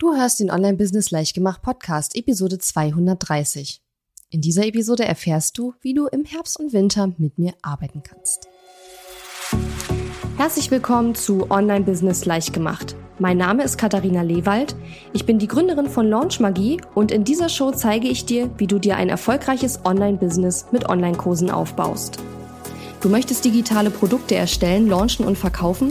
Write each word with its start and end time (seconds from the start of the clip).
Du 0.00 0.14
hörst 0.14 0.38
den 0.38 0.48
Online-Business 0.48 1.10
Leichtgemacht 1.10 1.60
Podcast, 1.60 2.14
Episode 2.14 2.60
230. 2.60 3.82
In 4.30 4.40
dieser 4.40 4.64
Episode 4.64 5.04
erfährst 5.04 5.58
du, 5.58 5.74
wie 5.80 5.92
du 5.92 6.06
im 6.06 6.24
Herbst 6.24 6.60
und 6.60 6.72
Winter 6.72 7.12
mit 7.18 7.36
mir 7.36 7.54
arbeiten 7.62 8.04
kannst. 8.04 8.46
Herzlich 10.36 10.70
willkommen 10.70 11.16
zu 11.16 11.50
Online-Business 11.50 12.26
Leichtgemacht. 12.26 12.94
Mein 13.18 13.38
Name 13.38 13.64
ist 13.64 13.76
Katharina 13.76 14.22
Lewald. 14.22 14.76
Ich 15.14 15.26
bin 15.26 15.40
die 15.40 15.48
Gründerin 15.48 15.88
von 15.88 16.08
Launch 16.08 16.38
Magie 16.38 16.80
und 16.94 17.10
in 17.10 17.24
dieser 17.24 17.48
Show 17.48 17.72
zeige 17.72 18.06
ich 18.06 18.24
dir, 18.24 18.48
wie 18.56 18.68
du 18.68 18.78
dir 18.78 18.96
ein 18.98 19.08
erfolgreiches 19.08 19.84
Online-Business 19.84 20.66
mit 20.70 20.88
Online-Kursen 20.88 21.50
aufbaust. 21.50 22.20
Du 23.00 23.08
möchtest 23.08 23.44
digitale 23.44 23.90
Produkte 23.90 24.36
erstellen, 24.36 24.86
launchen 24.86 25.26
und 25.26 25.36
verkaufen? 25.36 25.90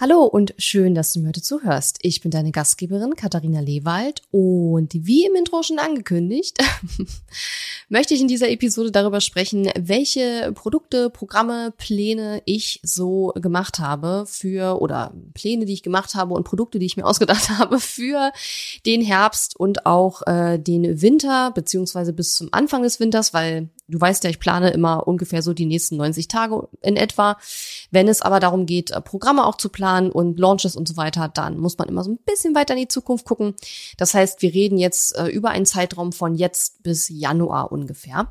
Hallo 0.00 0.22
und 0.22 0.54
schön, 0.58 0.94
dass 0.94 1.12
du 1.12 1.18
mir 1.18 1.30
heute 1.30 1.42
zuhörst. 1.42 1.98
Ich 2.02 2.20
bin 2.20 2.30
deine 2.30 2.52
Gastgeberin 2.52 3.16
Katharina 3.16 3.58
Lewald 3.58 4.22
und 4.30 4.94
wie 4.94 5.26
im 5.26 5.34
Intro 5.34 5.64
schon 5.64 5.80
angekündigt, 5.80 6.56
möchte 7.88 8.14
ich 8.14 8.20
in 8.20 8.28
dieser 8.28 8.48
Episode 8.48 8.92
darüber 8.92 9.20
sprechen, 9.20 9.68
welche 9.76 10.52
Produkte, 10.54 11.10
Programme, 11.10 11.74
Pläne 11.76 12.42
ich 12.44 12.78
so 12.84 13.32
gemacht 13.34 13.80
habe 13.80 14.22
für 14.28 14.80
oder 14.80 15.12
Pläne, 15.34 15.64
die 15.64 15.72
ich 15.72 15.82
gemacht 15.82 16.14
habe 16.14 16.32
und 16.34 16.44
Produkte, 16.44 16.78
die 16.78 16.86
ich 16.86 16.96
mir 16.96 17.04
ausgedacht 17.04 17.50
habe 17.50 17.80
für 17.80 18.30
den 18.86 19.00
Herbst 19.00 19.58
und 19.58 19.84
auch 19.84 20.24
äh, 20.28 20.60
den 20.60 21.02
Winter 21.02 21.50
beziehungsweise 21.50 22.12
bis 22.12 22.34
zum 22.34 22.50
Anfang 22.52 22.84
des 22.84 23.00
Winters, 23.00 23.34
weil 23.34 23.68
du 23.88 24.00
weißt 24.00 24.24
ja, 24.24 24.30
ich 24.30 24.38
plane 24.38 24.70
immer 24.70 25.08
ungefähr 25.08 25.42
so 25.42 25.54
die 25.54 25.66
nächsten 25.66 25.96
90 25.96 26.28
Tage 26.28 26.68
in 26.82 26.96
etwa. 26.96 27.38
Wenn 27.90 28.08
es 28.08 28.22
aber 28.22 28.38
darum 28.38 28.66
geht, 28.66 28.90
äh, 28.90 29.00
Programme 29.00 29.46
auch 29.46 29.56
zu 29.56 29.70
planen 29.70 30.12
und 30.12 30.38
Launches 30.38 30.76
und 30.76 30.86
so 30.86 30.96
weiter, 30.96 31.28
dann 31.28 31.58
muss 31.58 31.78
man 31.78 31.88
immer 31.88 32.04
so 32.04 32.12
ein 32.12 32.18
bisschen 32.18 32.54
weiter 32.54 32.74
in 32.74 32.80
die 32.80 32.88
Zukunft 32.88 33.24
gucken. 33.24 33.54
Das 33.96 34.14
heißt, 34.14 34.42
wir 34.42 34.52
reden 34.52 34.78
jetzt 34.78 35.16
äh, 35.16 35.26
über 35.26 35.50
einen 35.50 35.66
Zeitraum 35.66 36.12
von 36.12 36.34
jetzt 36.34 36.82
bis 36.82 37.08
Januar 37.08 37.72
ungefähr. 37.72 38.28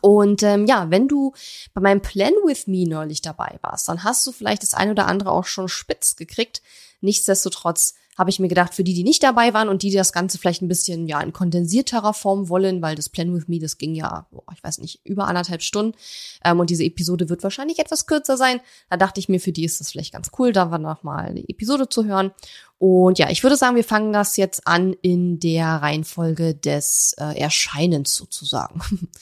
Und 0.00 0.42
ähm, 0.42 0.66
ja, 0.66 0.90
wenn 0.90 1.06
du 1.06 1.32
bei 1.72 1.80
meinem 1.80 2.02
Plan 2.02 2.32
with 2.44 2.66
Me 2.66 2.84
neulich 2.88 3.22
dabei 3.22 3.58
warst, 3.62 3.88
dann 3.88 4.02
hast 4.02 4.26
du 4.26 4.32
vielleicht 4.32 4.62
das 4.62 4.74
eine 4.74 4.90
oder 4.90 5.06
andere 5.06 5.30
auch 5.30 5.44
schon 5.44 5.68
spitz 5.68 6.16
gekriegt. 6.16 6.62
Nichtsdestotrotz 7.04 7.94
habe 8.16 8.30
ich 8.30 8.38
mir 8.38 8.48
gedacht, 8.48 8.74
für 8.74 8.84
die, 8.84 8.94
die 8.94 9.04
nicht 9.04 9.22
dabei 9.22 9.54
waren 9.54 9.68
und 9.68 9.82
die, 9.82 9.90
die 9.90 9.96
das 9.96 10.12
Ganze 10.12 10.38
vielleicht 10.38 10.62
ein 10.62 10.68
bisschen 10.68 11.06
ja 11.06 11.20
in 11.20 11.32
kondensierterer 11.32 12.14
Form 12.14 12.48
wollen, 12.48 12.80
weil 12.80 12.94
das 12.94 13.08
Plan 13.08 13.34
with 13.34 13.48
Me, 13.48 13.58
das 13.58 13.78
ging 13.78 13.94
ja, 13.94 14.26
oh, 14.32 14.42
ich 14.54 14.62
weiß 14.62 14.78
nicht, 14.78 15.00
über 15.04 15.26
anderthalb 15.26 15.62
Stunden 15.62 15.96
ähm, 16.44 16.60
und 16.60 16.70
diese 16.70 16.84
Episode 16.84 17.28
wird 17.28 17.42
wahrscheinlich 17.42 17.78
etwas 17.78 18.06
kürzer 18.06 18.36
sein. 18.36 18.60
Da 18.88 18.96
dachte 18.96 19.20
ich 19.20 19.28
mir, 19.28 19.40
für 19.40 19.52
die 19.52 19.64
ist 19.64 19.80
das 19.80 19.90
vielleicht 19.90 20.12
ganz 20.12 20.30
cool, 20.38 20.52
da 20.52 20.78
noch 20.78 21.02
mal 21.02 21.26
eine 21.26 21.48
Episode 21.48 21.88
zu 21.88 22.04
hören. 22.04 22.32
Und 22.78 23.18
ja, 23.18 23.30
ich 23.30 23.42
würde 23.42 23.56
sagen, 23.56 23.76
wir 23.76 23.84
fangen 23.84 24.12
das 24.12 24.36
jetzt 24.36 24.66
an 24.66 24.94
in 25.02 25.40
der 25.40 25.66
Reihenfolge 25.66 26.54
des 26.54 27.14
äh, 27.18 27.38
Erscheinens 27.38 28.14
sozusagen. 28.14 28.80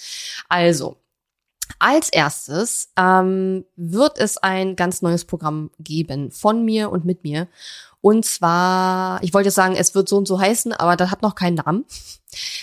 also, 0.48 0.96
als 1.78 2.08
erstes 2.10 2.90
ähm, 2.96 3.64
wird 3.76 4.18
es 4.18 4.38
ein 4.38 4.76
ganz 4.76 5.02
neues 5.02 5.24
Programm 5.24 5.70
geben 5.78 6.30
von 6.30 6.64
mir 6.64 6.90
und 6.90 7.04
mit 7.04 7.24
mir. 7.24 7.48
Und 8.02 8.24
zwar, 8.24 9.22
ich 9.22 9.32
wollte 9.32 9.52
sagen, 9.52 9.76
es 9.76 9.94
wird 9.94 10.08
so 10.08 10.18
und 10.18 10.26
so 10.26 10.40
heißen, 10.40 10.72
aber 10.72 10.96
das 10.96 11.10
hat 11.10 11.22
noch 11.22 11.36
keinen 11.36 11.54
Namen. 11.54 11.84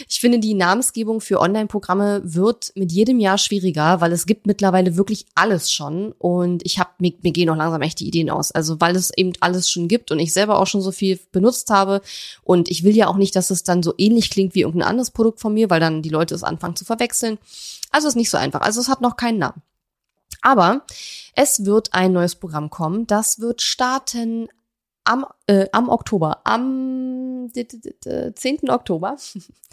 Ich 0.10 0.20
finde, 0.20 0.40
die 0.40 0.54
Namensgebung 0.54 1.22
für 1.22 1.40
Online-Programme 1.40 2.22
wird 2.26 2.74
mit 2.76 2.92
jedem 2.92 3.20
Jahr 3.20 3.38
schwieriger, 3.38 4.02
weil 4.02 4.12
es 4.12 4.26
gibt 4.26 4.48
mittlerweile 4.48 4.98
wirklich 4.98 5.28
alles 5.36 5.72
schon. 5.72 6.12
Und 6.18 6.66
ich 6.66 6.78
habe 6.78 6.90
mir, 7.00 7.14
mir 7.22 7.32
gehen 7.32 7.48
noch 7.48 7.56
langsam 7.56 7.82
echt 7.82 8.02
die 8.02 8.08
Ideen 8.08 8.30
aus. 8.30 8.52
Also 8.52 8.82
weil 8.82 8.98
es 8.98 9.16
eben 9.16 9.32
alles 9.40 9.70
schon 9.70 9.88
gibt 9.88 10.12
und 10.12 10.20
ich 10.20 10.34
selber 10.34 10.60
auch 10.60 10.68
schon 10.68 10.82
so 10.82 10.92
viel 10.92 11.18
benutzt 11.32 11.70
habe. 11.70 12.02
Und 12.44 12.70
ich 12.70 12.84
will 12.84 12.96
ja 12.96 13.08
auch 13.08 13.18
nicht, 13.18 13.36
dass 13.36 13.50
es 13.50 13.64
dann 13.64 13.82
so 13.82 13.94
ähnlich 13.98 14.30
klingt 14.32 14.56
wie 14.56 14.62
irgendein 14.62 14.90
anderes 14.90 15.12
Produkt 15.12 15.40
von 15.40 15.54
mir, 15.54 15.70
weil 15.70 15.80
dann 15.80 16.02
die 16.02 16.10
Leute 16.10 16.36
es 16.36 16.44
anfangen 16.44 16.76
zu 16.76 16.84
verwechseln. 16.84 17.38
Also 17.92 18.10
ist 18.10 18.16
nicht 18.16 18.30
so 18.30 18.38
einfach. 18.38 18.62
Also 18.62 18.82
es 18.82 18.90
hat 18.90 19.00
noch 19.00 19.16
keinen 19.16 19.38
Namen. 19.38 19.62
Aber 20.42 20.86
es 21.36 21.66
wird 21.66 21.94
ein 21.94 22.12
neues 22.12 22.36
Programm 22.36 22.70
kommen. 22.70 23.08
Das 23.08 23.40
wird 23.40 23.62
starten 23.62 24.50
am, 25.04 25.26
äh, 25.48 25.68
am 25.72 25.90
Oktober, 25.90 26.42
am 26.46 27.50
10. 27.54 28.70
Oktober. 28.70 29.18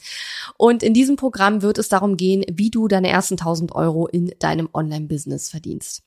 Und 0.57 0.83
in 0.83 0.95
diesem 0.95 1.17
Programm 1.17 1.63
wird 1.63 1.79
es 1.79 1.89
darum 1.89 2.17
gehen, 2.17 2.45
wie 2.51 2.71
du 2.71 2.89
deine 2.89 3.09
ersten 3.09 3.35
1000 3.35 3.73
Euro 3.73 4.07
in 4.07 4.33
deinem 4.39 4.69
Online-Business 4.73 5.51
verdienst. 5.51 6.03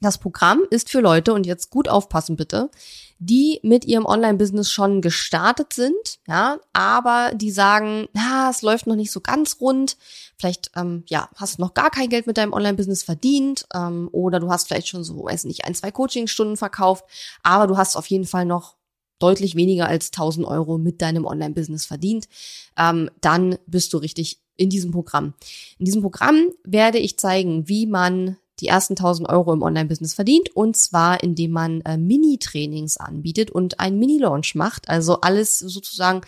Das 0.00 0.18
Programm 0.18 0.62
ist 0.70 0.90
für 0.90 1.00
Leute, 1.00 1.32
und 1.32 1.46
jetzt 1.46 1.70
gut 1.70 1.88
aufpassen 1.88 2.36
bitte, 2.36 2.70
die 3.18 3.58
mit 3.62 3.84
ihrem 3.84 4.06
Online-Business 4.06 4.70
schon 4.70 5.02
gestartet 5.02 5.72
sind, 5.72 6.20
ja, 6.28 6.58
aber 6.72 7.32
die 7.34 7.50
sagen, 7.50 8.08
na, 8.12 8.48
es 8.50 8.62
läuft 8.62 8.86
noch 8.86 8.94
nicht 8.94 9.10
so 9.10 9.20
ganz 9.20 9.56
rund. 9.60 9.96
Vielleicht, 10.36 10.70
ähm, 10.76 11.02
ja, 11.06 11.28
hast 11.34 11.58
noch 11.58 11.74
gar 11.74 11.90
kein 11.90 12.08
Geld 12.08 12.28
mit 12.28 12.36
deinem 12.36 12.52
Online-Business 12.52 13.02
verdient 13.02 13.66
ähm, 13.74 14.08
oder 14.12 14.38
du 14.38 14.50
hast 14.50 14.68
vielleicht 14.68 14.88
schon 14.88 15.02
so, 15.02 15.24
weiß 15.24 15.44
nicht, 15.44 15.64
ein, 15.64 15.74
zwei 15.74 15.90
Coachingstunden 15.90 16.56
verkauft, 16.56 17.04
aber 17.42 17.66
du 17.66 17.76
hast 17.76 17.96
auf 17.96 18.06
jeden 18.06 18.26
Fall 18.26 18.44
noch 18.44 18.76
deutlich 19.18 19.56
weniger 19.56 19.88
als 19.88 20.08
1000 20.08 20.46
Euro 20.46 20.78
mit 20.78 21.02
deinem 21.02 21.24
Online-Business 21.24 21.86
verdient. 21.86 22.28
Ähm, 22.76 23.10
dann 23.20 23.58
bist 23.66 23.92
du 23.92 23.98
richtig 23.98 24.40
in 24.56 24.70
diesem 24.70 24.92
Programm. 24.92 25.34
In 25.78 25.86
diesem 25.86 26.02
Programm 26.02 26.50
werde 26.64 26.98
ich 26.98 27.18
zeigen, 27.18 27.68
wie 27.68 27.86
man 27.86 28.36
die 28.60 28.68
ersten 28.68 28.92
1000 28.92 29.28
Euro 29.28 29.52
im 29.52 29.62
Online-Business 29.62 30.14
verdient 30.14 30.54
und 30.54 30.76
zwar 30.76 31.22
indem 31.22 31.52
man 31.52 31.80
äh, 31.82 31.96
Mini-Trainings 31.96 32.96
anbietet 32.96 33.50
und 33.50 33.80
einen 33.80 33.98
Mini-Launch 33.98 34.54
macht. 34.54 34.88
Also 34.88 35.20
alles 35.20 35.58
sozusagen 35.58 36.22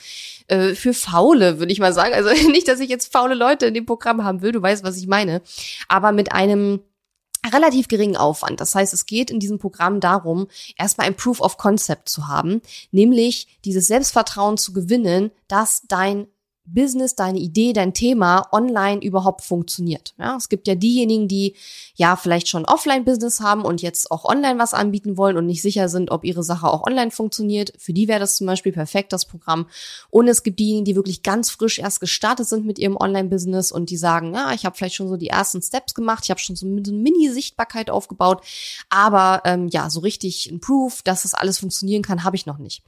äh, 0.48 0.74
für 0.74 0.94
Faule, 0.94 1.58
würde 1.58 1.72
ich 1.72 1.80
mal 1.80 1.92
sagen. 1.92 2.14
Also 2.14 2.30
nicht, 2.50 2.68
dass 2.68 2.80
ich 2.80 2.88
jetzt 2.88 3.12
faule 3.12 3.34
Leute 3.34 3.66
in 3.66 3.74
dem 3.74 3.86
Programm 3.86 4.24
haben 4.24 4.42
will, 4.42 4.52
du 4.52 4.62
weißt, 4.62 4.84
was 4.84 4.96
ich 4.96 5.06
meine, 5.06 5.42
aber 5.88 6.12
mit 6.12 6.32
einem 6.32 6.80
relativ 7.52 7.88
geringen 7.88 8.16
Aufwand. 8.16 8.60
Das 8.60 8.74
heißt, 8.74 8.92
es 8.92 9.06
geht 9.06 9.30
in 9.30 9.40
diesem 9.40 9.58
Programm 9.58 10.00
darum, 10.00 10.48
erstmal 10.76 11.06
ein 11.06 11.16
Proof 11.16 11.40
of 11.40 11.56
Concept 11.56 12.08
zu 12.08 12.28
haben, 12.28 12.60
nämlich 12.90 13.48
dieses 13.64 13.86
Selbstvertrauen 13.86 14.58
zu 14.58 14.72
gewinnen, 14.72 15.30
dass 15.48 15.82
dein 15.88 16.26
Business, 16.72 17.14
deine 17.14 17.38
Idee, 17.38 17.72
dein 17.72 17.94
Thema 17.94 18.48
online 18.52 19.02
überhaupt 19.02 19.42
funktioniert. 19.42 20.14
Ja, 20.18 20.36
es 20.36 20.48
gibt 20.48 20.68
ja 20.68 20.74
diejenigen, 20.74 21.28
die 21.28 21.54
ja 21.94 22.16
vielleicht 22.16 22.48
schon 22.48 22.64
Offline-Business 22.64 23.40
haben 23.40 23.62
und 23.62 23.82
jetzt 23.82 24.10
auch 24.10 24.24
online 24.24 24.58
was 24.58 24.74
anbieten 24.74 25.16
wollen 25.16 25.36
und 25.36 25.46
nicht 25.46 25.62
sicher 25.62 25.88
sind, 25.88 26.10
ob 26.10 26.24
ihre 26.24 26.42
Sache 26.42 26.68
auch 26.68 26.86
online 26.86 27.10
funktioniert. 27.10 27.72
Für 27.78 27.92
die 27.92 28.08
wäre 28.08 28.20
das 28.20 28.36
zum 28.36 28.46
Beispiel 28.46 28.72
perfekt, 28.72 29.12
das 29.12 29.26
Programm. 29.26 29.66
Und 30.10 30.28
es 30.28 30.42
gibt 30.42 30.58
diejenigen, 30.58 30.84
die 30.84 30.96
wirklich 30.96 31.22
ganz 31.22 31.50
frisch 31.50 31.78
erst 31.78 32.00
gestartet 32.00 32.48
sind 32.48 32.66
mit 32.66 32.78
ihrem 32.78 32.96
Online-Business 32.96 33.72
und 33.72 33.90
die 33.90 33.96
sagen, 33.96 34.34
ja, 34.34 34.52
ich 34.52 34.64
habe 34.64 34.76
vielleicht 34.76 34.94
schon 34.94 35.08
so 35.08 35.16
die 35.16 35.28
ersten 35.28 35.62
Steps 35.62 35.94
gemacht, 35.94 36.24
ich 36.24 36.30
habe 36.30 36.40
schon 36.40 36.56
so 36.56 36.66
eine 36.66 36.80
Mini-Sichtbarkeit 36.80 37.90
aufgebaut, 37.90 38.42
aber 38.88 39.42
ähm, 39.44 39.68
ja, 39.68 39.90
so 39.90 40.00
richtig 40.00 40.50
ein 40.50 40.60
Proof, 40.60 41.02
dass 41.02 41.22
das 41.22 41.34
alles 41.34 41.58
funktionieren 41.58 42.02
kann, 42.02 42.24
habe 42.24 42.36
ich 42.36 42.46
noch 42.46 42.58
nicht. 42.58 42.82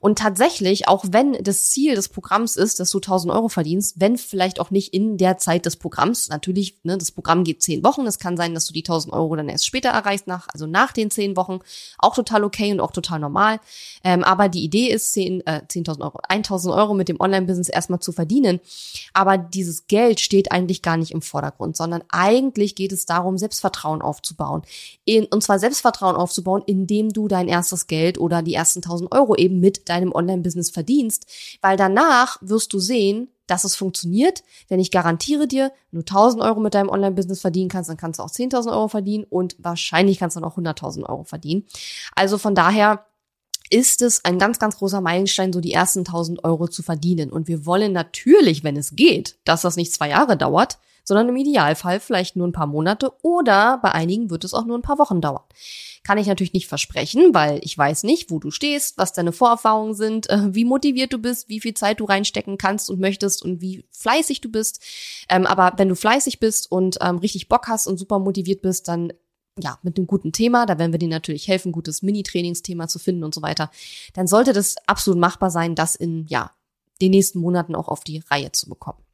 Und 0.00 0.18
tatsächlich, 0.18 0.88
auch 0.88 1.04
wenn 1.08 1.32
das 1.42 1.68
Ziel 1.70 1.94
des 1.94 2.08
Programms 2.08 2.56
ist, 2.56 2.80
dass 2.80 2.90
du 2.90 2.98
1000 2.98 3.25
Euro 3.30 3.48
verdienst, 3.48 3.94
wenn 3.98 4.18
vielleicht 4.18 4.60
auch 4.60 4.70
nicht 4.70 4.92
in 4.94 5.16
der 5.18 5.38
Zeit 5.38 5.66
des 5.66 5.76
Programms. 5.76 6.28
Natürlich, 6.28 6.78
ne, 6.82 6.98
das 6.98 7.10
Programm 7.10 7.44
geht 7.44 7.62
zehn 7.62 7.84
Wochen. 7.84 8.06
Es 8.06 8.18
kann 8.18 8.36
sein, 8.36 8.54
dass 8.54 8.66
du 8.66 8.72
die 8.72 8.80
1000 8.80 9.12
Euro 9.12 9.36
dann 9.36 9.48
erst 9.48 9.66
später 9.66 9.90
erreichst, 9.90 10.26
nach, 10.26 10.48
also 10.52 10.66
nach 10.66 10.92
den 10.92 11.10
zehn 11.10 11.36
Wochen. 11.36 11.60
Auch 11.98 12.14
total 12.14 12.44
okay 12.44 12.72
und 12.72 12.80
auch 12.80 12.92
total 12.92 13.18
normal. 13.18 13.60
Ähm, 14.04 14.24
aber 14.24 14.48
die 14.48 14.64
Idee 14.64 14.88
ist, 14.88 15.12
10, 15.12 15.46
äh, 15.46 15.62
10.000 15.68 16.02
Euro, 16.02 16.18
1000 16.28 16.74
Euro 16.74 16.94
mit 16.94 17.08
dem 17.08 17.20
Online-Business 17.20 17.68
erstmal 17.68 18.00
zu 18.00 18.12
verdienen. 18.12 18.60
Aber 19.12 19.38
dieses 19.38 19.86
Geld 19.86 20.20
steht 20.20 20.52
eigentlich 20.52 20.82
gar 20.82 20.96
nicht 20.96 21.12
im 21.12 21.22
Vordergrund, 21.22 21.76
sondern 21.76 22.02
eigentlich 22.10 22.74
geht 22.74 22.92
es 22.92 23.06
darum, 23.06 23.38
Selbstvertrauen 23.38 24.02
aufzubauen. 24.02 24.62
In, 25.04 25.24
und 25.26 25.42
zwar 25.42 25.58
Selbstvertrauen 25.58 26.16
aufzubauen, 26.16 26.62
indem 26.66 27.12
du 27.12 27.28
dein 27.28 27.48
erstes 27.48 27.86
Geld 27.86 28.18
oder 28.18 28.42
die 28.42 28.54
ersten 28.54 28.80
1000 28.80 29.12
Euro 29.12 29.34
eben 29.36 29.60
mit 29.60 29.88
deinem 29.88 30.12
Online-Business 30.12 30.70
verdienst. 30.70 31.26
Weil 31.60 31.76
danach 31.76 32.38
wirst 32.40 32.72
du 32.72 32.78
sehen, 32.78 33.15
dass 33.46 33.64
es 33.64 33.76
funktioniert, 33.76 34.42
denn 34.70 34.80
ich 34.80 34.90
garantiere 34.90 35.46
dir, 35.46 35.72
wenn 35.90 36.00
du 36.00 36.04
1000 36.04 36.42
Euro 36.42 36.60
mit 36.60 36.74
deinem 36.74 36.88
Online-Business 36.88 37.40
verdienen 37.40 37.68
kannst, 37.68 37.90
dann 37.90 37.96
kannst 37.96 38.18
du 38.18 38.22
auch 38.22 38.30
10.000 38.30 38.70
Euro 38.72 38.88
verdienen 38.88 39.24
und 39.24 39.56
wahrscheinlich 39.58 40.18
kannst 40.18 40.36
du 40.36 40.40
dann 40.40 40.50
auch 40.50 40.58
100.000 40.58 41.08
Euro 41.08 41.24
verdienen. 41.24 41.64
Also 42.14 42.38
von 42.38 42.54
daher 42.54 43.06
ist 43.70 44.02
es 44.02 44.24
ein 44.24 44.38
ganz, 44.38 44.58
ganz 44.58 44.78
großer 44.78 45.00
Meilenstein, 45.00 45.52
so 45.52 45.60
die 45.60 45.72
ersten 45.72 46.00
1000 46.00 46.44
Euro 46.44 46.68
zu 46.68 46.82
verdienen. 46.82 47.30
Und 47.30 47.48
wir 47.48 47.66
wollen 47.66 47.92
natürlich, 47.92 48.64
wenn 48.64 48.76
es 48.76 48.94
geht, 48.94 49.38
dass 49.44 49.62
das 49.62 49.76
nicht 49.76 49.92
zwei 49.92 50.10
Jahre 50.10 50.36
dauert, 50.36 50.78
sondern 51.06 51.28
im 51.28 51.36
Idealfall 51.36 52.00
vielleicht 52.00 52.36
nur 52.36 52.46
ein 52.46 52.52
paar 52.52 52.66
Monate 52.66 53.12
oder 53.22 53.78
bei 53.82 53.92
einigen 53.92 54.28
wird 54.28 54.44
es 54.44 54.52
auch 54.52 54.66
nur 54.66 54.76
ein 54.76 54.82
paar 54.82 54.98
Wochen 54.98 55.20
dauern. 55.20 55.44
Kann 56.02 56.18
ich 56.18 56.26
natürlich 56.26 56.52
nicht 56.52 56.66
versprechen, 56.66 57.32
weil 57.32 57.60
ich 57.62 57.76
weiß 57.78 58.02
nicht, 58.02 58.30
wo 58.30 58.38
du 58.38 58.50
stehst, 58.50 58.98
was 58.98 59.12
deine 59.12 59.32
Vorerfahrungen 59.32 59.94
sind, 59.94 60.28
äh, 60.28 60.54
wie 60.54 60.64
motiviert 60.64 61.12
du 61.12 61.18
bist, 61.18 61.48
wie 61.48 61.60
viel 61.60 61.74
Zeit 61.74 62.00
du 62.00 62.04
reinstecken 62.04 62.58
kannst 62.58 62.90
und 62.90 63.00
möchtest 63.00 63.42
und 63.42 63.60
wie 63.60 63.84
fleißig 63.90 64.40
du 64.40 64.50
bist. 64.50 64.82
Ähm, 65.28 65.46
aber 65.46 65.72
wenn 65.78 65.88
du 65.88 65.96
fleißig 65.96 66.40
bist 66.40 66.70
und 66.70 66.98
ähm, 67.00 67.18
richtig 67.18 67.48
Bock 67.48 67.68
hast 67.68 67.86
und 67.86 67.98
super 67.98 68.18
motiviert 68.18 68.62
bist, 68.62 68.88
dann 68.88 69.12
ja, 69.58 69.78
mit 69.82 69.96
einem 69.96 70.06
guten 70.06 70.32
Thema, 70.32 70.66
da 70.66 70.78
werden 70.78 70.92
wir 70.92 70.98
dir 70.98 71.08
natürlich 71.08 71.48
helfen, 71.48 71.72
gutes 71.72 72.02
Mini-Trainingsthema 72.02 72.88
zu 72.88 72.98
finden 72.98 73.24
und 73.24 73.34
so 73.34 73.40
weiter, 73.40 73.70
dann 74.12 74.26
sollte 74.26 74.52
das 74.52 74.76
absolut 74.86 75.18
machbar 75.18 75.50
sein, 75.50 75.74
das 75.74 75.96
in, 75.96 76.26
ja, 76.28 76.50
den 77.00 77.10
nächsten 77.10 77.38
Monaten 77.38 77.74
auch 77.74 77.88
auf 77.88 78.04
die 78.04 78.22
Reihe 78.30 78.52
zu 78.52 78.68
bekommen. 78.68 79.05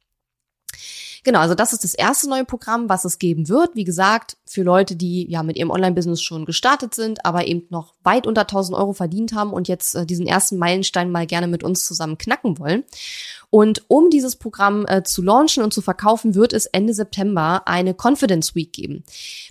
Genau, 1.23 1.39
also 1.39 1.55
das 1.55 1.71
ist 1.71 1.85
das 1.85 1.93
erste 1.93 2.29
neue 2.29 2.43
Programm, 2.43 2.89
was 2.89 3.05
es 3.05 3.17
geben 3.17 3.47
wird. 3.47 3.75
Wie 3.75 3.85
gesagt, 3.85 4.35
für 4.45 4.63
Leute, 4.63 4.97
die 4.97 5.29
ja 5.29 5.41
mit 5.41 5.55
ihrem 5.55 5.71
Online-Business 5.71 6.21
schon 6.21 6.45
gestartet 6.45 6.93
sind, 6.93 7.25
aber 7.25 7.47
eben 7.47 7.65
noch 7.69 7.93
weit 8.03 8.27
unter 8.27 8.41
1000 8.41 8.77
Euro 8.77 8.91
verdient 8.91 9.33
haben 9.33 9.53
und 9.53 9.69
jetzt 9.69 9.95
äh, 9.95 10.05
diesen 10.05 10.27
ersten 10.27 10.57
Meilenstein 10.57 11.11
mal 11.11 11.25
gerne 11.25 11.47
mit 11.47 11.63
uns 11.63 11.85
zusammen 11.85 12.17
knacken 12.17 12.59
wollen. 12.59 12.83
Und 13.49 13.83
um 13.87 14.09
dieses 14.09 14.35
Programm 14.35 14.85
äh, 14.87 15.03
zu 15.03 15.21
launchen 15.21 15.63
und 15.63 15.73
zu 15.73 15.81
verkaufen, 15.81 16.35
wird 16.35 16.53
es 16.53 16.65
Ende 16.65 16.93
September 16.93 17.61
eine 17.65 17.93
Confidence 17.93 18.55
Week 18.55 18.73
geben 18.73 19.03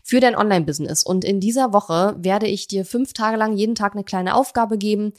für 0.02 0.20
dein 0.20 0.36
Online-Business. 0.36 1.04
Und 1.04 1.24
in 1.24 1.40
dieser 1.40 1.72
Woche 1.72 2.16
werde 2.18 2.48
ich 2.48 2.66
dir 2.66 2.84
fünf 2.84 3.12
Tage 3.12 3.36
lang 3.36 3.56
jeden 3.56 3.76
Tag 3.76 3.94
eine 3.94 4.04
kleine 4.04 4.34
Aufgabe 4.34 4.76
geben, 4.76 5.12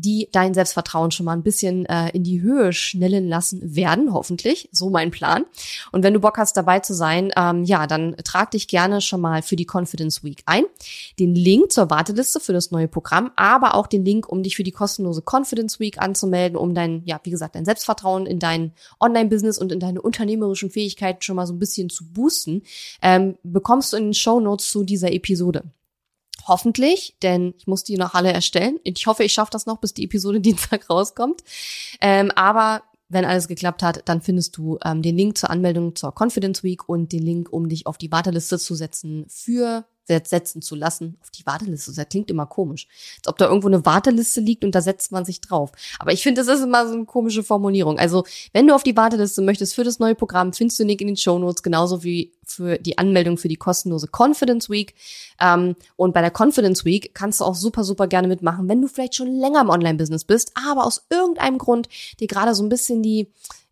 die 0.00 0.28
dein 0.32 0.54
Selbstvertrauen 0.54 1.10
schon 1.10 1.26
mal 1.26 1.32
ein 1.32 1.42
bisschen 1.42 1.86
äh, 1.86 2.10
in 2.10 2.24
die 2.24 2.40
Höhe 2.40 2.72
schnellen 2.72 3.28
lassen 3.28 3.74
werden, 3.74 4.12
hoffentlich. 4.12 4.68
So 4.72 4.90
mein 4.90 5.10
Plan. 5.10 5.44
Und 5.92 6.02
wenn 6.02 6.14
du 6.14 6.20
Bock 6.20 6.38
hast, 6.38 6.56
dabei 6.56 6.80
zu 6.80 6.94
sein, 6.94 7.30
ähm, 7.36 7.64
ja, 7.64 7.86
dann 7.86 8.16
trag 8.24 8.50
dich 8.52 8.68
gerne 8.68 9.00
schon 9.00 9.20
mal 9.20 9.42
für 9.42 9.56
die 9.56 9.66
Confidence 9.70 10.22
Week 10.22 10.42
ein. 10.46 10.64
Den 11.18 11.34
Link 11.34 11.72
zur 11.72 11.90
Warteliste 11.90 12.40
für 12.40 12.52
das 12.52 12.70
neue 12.70 12.88
Programm, 12.88 13.30
aber 13.36 13.74
auch 13.74 13.86
den 13.86 14.04
Link, 14.04 14.28
um 14.28 14.42
dich 14.42 14.56
für 14.56 14.64
die 14.64 14.72
kostenlose 14.72 15.22
Confidence 15.22 15.80
Week 15.80 15.98
anzumelden, 15.98 16.56
um 16.56 16.74
dein, 16.74 17.02
ja, 17.04 17.20
wie 17.22 17.30
gesagt, 17.30 17.54
dein 17.54 17.64
Selbstvertrauen 17.64 18.26
in 18.26 18.38
dein 18.38 18.72
Online-Business 19.00 19.58
und 19.58 19.72
in 19.72 19.80
deine 19.80 20.00
unternehmerischen 20.02 20.70
Fähigkeiten 20.70 21.22
schon 21.22 21.36
mal 21.36 21.46
so 21.46 21.54
ein 21.54 21.58
bisschen 21.58 21.90
zu 21.90 22.04
boosten, 22.12 22.62
ähm, 23.02 23.36
bekommst 23.42 23.92
du 23.92 23.96
in 23.96 24.04
den 24.04 24.14
Show 24.14 24.40
Notes 24.40 24.70
zu 24.70 24.84
dieser 24.84 25.12
Episode. 25.12 25.64
Hoffentlich, 26.48 27.16
denn 27.22 27.54
ich 27.58 27.66
muss 27.66 27.84
die 27.84 27.96
noch 27.96 28.14
alle 28.14 28.32
erstellen. 28.32 28.80
Ich 28.84 29.06
hoffe, 29.06 29.24
ich 29.24 29.32
schaffe 29.32 29.50
das 29.52 29.66
noch, 29.66 29.78
bis 29.78 29.94
die 29.94 30.04
Episode 30.04 30.40
Dienstag 30.42 30.88
rauskommt. 30.90 31.42
Ähm, 32.00 32.30
aber 32.34 32.82
wenn 33.10 33.24
alles 33.24 33.48
geklappt 33.48 33.82
hat, 33.82 34.02
dann 34.06 34.20
findest 34.20 34.56
du 34.56 34.78
ähm, 34.84 35.02
den 35.02 35.16
Link 35.16 35.38
zur 35.38 35.50
Anmeldung 35.50 35.94
zur 35.96 36.12
Confidence 36.18 36.62
Week 36.62 36.88
und 36.88 37.12
den 37.12 37.22
Link, 37.22 37.52
um 37.52 37.68
dich 37.68 37.86
auf 37.86 37.96
die 37.96 38.12
Warteliste 38.12 38.58
zu 38.58 38.74
setzen 38.74 39.26
für 39.28 39.86
setzen 40.08 40.62
zu 40.62 40.74
lassen 40.74 41.18
auf 41.20 41.30
die 41.30 41.44
Warteliste. 41.44 41.92
Das 41.92 42.08
klingt 42.08 42.30
immer 42.30 42.46
komisch. 42.46 42.88
Als 43.18 43.28
ob 43.28 43.36
da 43.36 43.46
irgendwo 43.46 43.68
eine 43.68 43.84
Warteliste 43.84 44.40
liegt 44.40 44.64
und 44.64 44.74
da 44.74 44.80
setzt 44.80 45.12
man 45.12 45.24
sich 45.24 45.40
drauf. 45.40 45.72
Aber 45.98 46.12
ich 46.12 46.22
finde, 46.22 46.40
das 46.40 46.48
ist 46.48 46.64
immer 46.64 46.86
so 46.86 46.94
eine 46.94 47.04
komische 47.04 47.42
Formulierung. 47.42 47.98
Also, 47.98 48.24
wenn 48.52 48.66
du 48.66 48.74
auf 48.74 48.82
die 48.82 48.96
Warteliste 48.96 49.42
möchtest 49.42 49.74
für 49.74 49.84
das 49.84 49.98
neue 49.98 50.14
Programm, 50.14 50.52
findest 50.52 50.78
du 50.78 50.84
den 50.84 50.88
Link 50.88 51.00
in 51.02 51.08
den 51.08 51.16
Show 51.16 51.38
Notes, 51.38 51.62
genauso 51.62 52.02
wie 52.04 52.32
für 52.52 52.78
die 52.78 52.98
Anmeldung 52.98 53.38
für 53.38 53.48
die 53.48 53.56
kostenlose 53.56 54.08
Confidence 54.10 54.70
Week. 54.70 54.94
Ähm, 55.40 55.76
und 55.96 56.14
bei 56.14 56.20
der 56.20 56.32
Confidence 56.36 56.84
Week 56.84 57.14
kannst 57.14 57.40
du 57.40 57.44
auch 57.44 57.54
super, 57.54 57.84
super 57.84 58.06
gerne 58.06 58.28
mitmachen, 58.28 58.68
wenn 58.68 58.82
du 58.82 58.88
vielleicht 58.88 59.14
schon 59.14 59.32
länger 59.34 59.60
im 59.60 59.70
Online-Business 59.70 60.24
bist, 60.24 60.52
aber 60.54 60.84
aus 60.84 61.06
irgendeinem 61.10 61.58
Grund 61.58 61.88
dir 62.20 62.26
gerade 62.26 62.54
so 62.54 62.62
ein 62.62 62.68
bisschen 62.68 63.02
die 63.02 63.28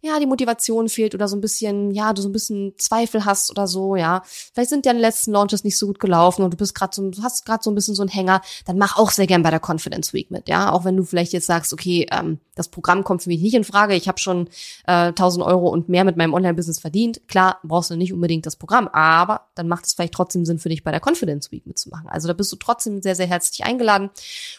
ja, 0.06 0.20
die 0.20 0.26
Motivation 0.26 0.88
fehlt 0.88 1.14
oder 1.14 1.26
so 1.26 1.36
ein 1.36 1.40
bisschen, 1.40 1.90
ja, 1.90 2.12
du 2.12 2.22
so 2.22 2.28
ein 2.28 2.32
bisschen 2.32 2.74
Zweifel 2.78 3.24
hast 3.24 3.50
oder 3.50 3.66
so, 3.66 3.96
ja. 3.96 4.22
Vielleicht 4.24 4.70
sind 4.70 4.86
deine 4.86 5.00
letzten 5.00 5.32
Launches 5.32 5.64
nicht 5.64 5.76
so 5.78 5.86
gut 5.86 5.98
gelaufen 5.98 6.42
und 6.42 6.52
du 6.52 6.56
bist 6.56 6.74
gerade 6.74 6.94
so, 6.94 7.10
hast 7.22 7.44
gerade 7.44 7.62
so 7.62 7.70
ein 7.70 7.74
bisschen 7.74 7.94
so 7.94 8.02
ein 8.02 8.08
Hänger, 8.08 8.40
dann 8.66 8.78
mach 8.78 8.96
auch 8.96 9.10
sehr 9.10 9.26
gern 9.26 9.42
bei 9.42 9.50
der 9.50 9.60
Confidence 9.60 10.12
Week 10.12 10.30
mit, 10.30 10.48
ja. 10.48 10.72
Auch 10.72 10.84
wenn 10.84 10.96
du 10.96 11.04
vielleicht 11.04 11.32
jetzt 11.32 11.46
sagst, 11.46 11.72
okay, 11.72 12.06
ähm, 12.10 12.38
das 12.56 12.68
Programm 12.68 13.04
kommt 13.04 13.22
für 13.22 13.28
mich 13.28 13.40
nicht 13.40 13.54
in 13.54 13.62
Frage, 13.62 13.94
ich 13.94 14.08
habe 14.08 14.18
schon 14.18 14.48
äh, 14.86 15.08
1000 15.08 15.44
Euro 15.44 15.68
und 15.68 15.88
mehr 15.88 16.04
mit 16.04 16.16
meinem 16.16 16.34
Online-Business 16.34 16.80
verdient. 16.80 17.20
Klar, 17.28 17.60
brauchst 17.62 17.90
du 17.90 17.96
nicht 17.96 18.12
unbedingt 18.12 18.46
das 18.46 18.56
Programm, 18.56 18.88
aber 18.88 19.42
dann 19.54 19.68
macht 19.68 19.86
es 19.86 19.92
vielleicht 19.92 20.14
trotzdem 20.14 20.44
Sinn 20.44 20.58
für 20.58 20.70
dich, 20.70 20.82
bei 20.82 20.90
der 20.90 21.00
Confidence 21.00 21.52
Week 21.52 21.66
mitzumachen. 21.66 22.08
Also 22.08 22.26
da 22.26 22.34
bist 22.34 22.50
du 22.50 22.56
trotzdem 22.56 23.02
sehr, 23.02 23.14
sehr 23.14 23.26
herzlich 23.26 23.64
eingeladen. 23.64 24.10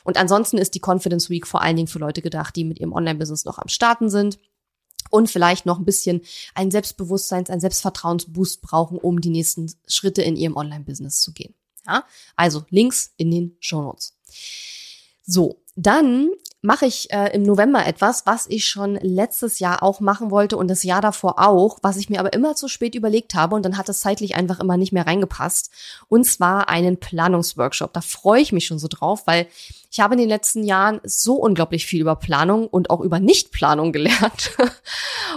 Und 0.04 0.18
ansonsten 0.18 0.58
ist 0.58 0.76
die 0.76 0.82
Confidence 0.82 1.30
Week 1.30 1.48
vor 1.48 1.62
allen 1.62 1.76
Dingen 1.76 1.88
für 1.88 2.00
Leute 2.00 2.22
gedacht, 2.22 2.56
die 2.56 2.64
mit 2.64 2.80
ihrem 2.80 2.94
Online-Business 2.94 3.46
noch 3.46 3.58
am 3.58 3.68
Starten 3.68 4.10
sind 4.10 4.38
und 5.10 5.30
vielleicht 5.30 5.66
noch 5.66 5.80
ein 5.80 5.86
bisschen 5.86 6.22
ein 6.54 6.70
Selbstbewusstseins-, 6.70 7.50
ein 7.50 7.60
Selbstvertrauensboost 7.60 8.62
brauchen, 8.62 9.00
um 9.00 9.22
die 9.22 9.30
nächsten 9.30 9.74
Schritte 9.88 10.22
in 10.22 10.36
ihrem 10.36 10.56
Online-Business 10.56 11.22
zu 11.22 11.34
gehen. 11.34 11.56
Ja? 11.88 12.04
Also 12.36 12.64
Links 12.70 13.12
in 13.18 13.32
den 13.32 13.58
Show 13.60 13.82
Notes. 13.82 14.16
So, 15.26 15.62
dann 15.76 16.30
mache 16.62 16.86
ich 16.86 17.12
äh, 17.12 17.34
im 17.36 17.44
November 17.44 17.86
etwas, 17.86 18.26
was 18.26 18.48
ich 18.50 18.66
schon 18.66 18.96
letztes 18.96 19.60
Jahr 19.60 19.84
auch 19.84 20.00
machen 20.00 20.32
wollte 20.32 20.58
und 20.58 20.68
das 20.68 20.84
Jahr 20.84 21.02
davor 21.02 21.40
auch, 21.40 21.78
was 21.84 21.98
ich 21.98 22.10
mir 22.10 22.20
aber 22.20 22.34
immer 22.34 22.56
zu 22.56 22.68
spät 22.68 22.96
überlegt 22.96 23.36
habe 23.36 23.56
und 23.56 23.64
dann 23.64 23.78
hat 23.78 23.90
es 23.90 24.02
zeitlich 24.02 24.36
einfach 24.36 24.60
immer 24.60 24.76
nicht 24.76 24.92
mehr 24.92 25.06
reingepasst. 25.06 25.72
Und 26.08 26.26
zwar 26.26 26.68
einen 26.68 27.00
Planungsworkshop. 27.00 27.94
Da 27.94 28.02
freue 28.02 28.42
ich 28.42 28.52
mich 28.52 28.66
schon 28.66 28.80
so 28.80 28.88
drauf, 28.88 29.28
weil 29.28 29.48
ich 29.92 30.00
habe 30.00 30.16
in 30.16 30.20
den 30.20 30.30
letzten 30.30 30.64
Jahren 30.64 31.00
so 31.04 31.36
unglaublich 31.36 31.86
viel 31.86 32.02
über 32.02 32.16
Planung 32.16 32.68
und 32.68 32.90
auch 32.90 33.02
über 33.02 33.20
Nichtplanung 33.20 33.92
gelernt. 33.94 34.52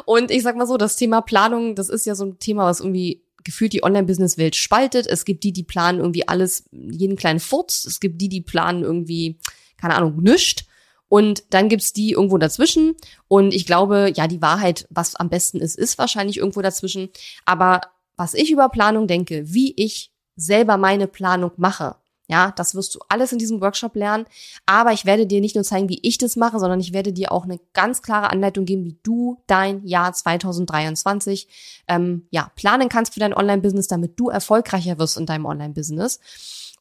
und 0.06 0.30
ich 0.30 0.42
sag 0.42 0.56
mal 0.56 0.66
so, 0.66 0.78
das 0.78 0.96
Thema 0.96 1.20
Planung, 1.20 1.74
das 1.74 1.90
ist 1.90 2.06
ja 2.06 2.14
so 2.14 2.24
ein 2.24 2.38
Thema, 2.38 2.64
was 2.64 2.80
irgendwie 2.80 3.22
gefühlt 3.44 3.72
die 3.72 3.82
Online-Business-Welt 3.82 4.56
spaltet. 4.56 5.06
Es 5.06 5.24
gibt 5.24 5.44
die, 5.44 5.52
die 5.52 5.62
planen 5.62 5.98
irgendwie 5.98 6.28
alles, 6.28 6.64
jeden 6.72 7.16
kleinen 7.16 7.40
Furz. 7.40 7.84
Es 7.84 8.00
gibt 8.00 8.20
die, 8.20 8.28
die 8.28 8.42
planen 8.42 8.82
irgendwie, 8.82 9.38
keine 9.76 9.94
Ahnung, 9.94 10.22
nischt. 10.22 10.64
Und 11.10 11.42
dann 11.50 11.68
gibt's 11.68 11.92
die 11.92 12.12
irgendwo 12.12 12.38
dazwischen. 12.38 12.94
Und 13.26 13.52
ich 13.52 13.66
glaube, 13.66 14.12
ja, 14.14 14.28
die 14.28 14.40
Wahrheit, 14.40 14.86
was 14.90 15.16
am 15.16 15.28
besten 15.28 15.58
ist, 15.58 15.76
ist 15.76 15.98
wahrscheinlich 15.98 16.38
irgendwo 16.38 16.62
dazwischen. 16.62 17.10
Aber 17.44 17.80
was 18.16 18.32
ich 18.32 18.52
über 18.52 18.68
Planung 18.68 19.08
denke, 19.08 19.42
wie 19.52 19.74
ich 19.76 20.12
selber 20.36 20.76
meine 20.76 21.08
Planung 21.08 21.50
mache, 21.56 21.96
ja, 22.28 22.52
das 22.52 22.76
wirst 22.76 22.94
du 22.94 23.00
alles 23.08 23.32
in 23.32 23.40
diesem 23.40 23.60
Workshop 23.60 23.96
lernen. 23.96 24.24
Aber 24.66 24.92
ich 24.92 25.04
werde 25.04 25.26
dir 25.26 25.40
nicht 25.40 25.56
nur 25.56 25.64
zeigen, 25.64 25.88
wie 25.88 25.98
ich 26.02 26.16
das 26.16 26.36
mache, 26.36 26.60
sondern 26.60 26.78
ich 26.78 26.92
werde 26.92 27.12
dir 27.12 27.32
auch 27.32 27.42
eine 27.42 27.58
ganz 27.72 28.02
klare 28.02 28.30
Anleitung 28.30 28.64
geben, 28.64 28.84
wie 28.84 28.96
du 29.02 29.42
dein 29.48 29.84
Jahr 29.84 30.12
2023 30.12 31.48
ähm, 31.88 32.28
ja 32.30 32.52
planen 32.54 32.88
kannst 32.88 33.14
für 33.14 33.20
dein 33.20 33.34
Online-Business, 33.34 33.88
damit 33.88 34.12
du 34.20 34.28
erfolgreicher 34.28 35.00
wirst 35.00 35.18
in 35.18 35.26
deinem 35.26 35.44
Online-Business. 35.44 36.20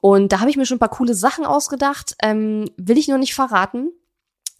Und 0.02 0.32
da 0.32 0.40
habe 0.40 0.52
ich 0.52 0.56
mir 0.56 0.68
schon 0.68 0.76
ein 0.76 0.82
paar 0.82 0.90
coole 0.90 1.16
Sachen 1.16 1.46
ausgedacht. 1.46 2.16
Ähm, 2.22 2.70
will 2.78 3.00
ich 3.00 3.08
nur 3.08 3.18
nicht 3.18 3.34
verraten. 3.34 3.92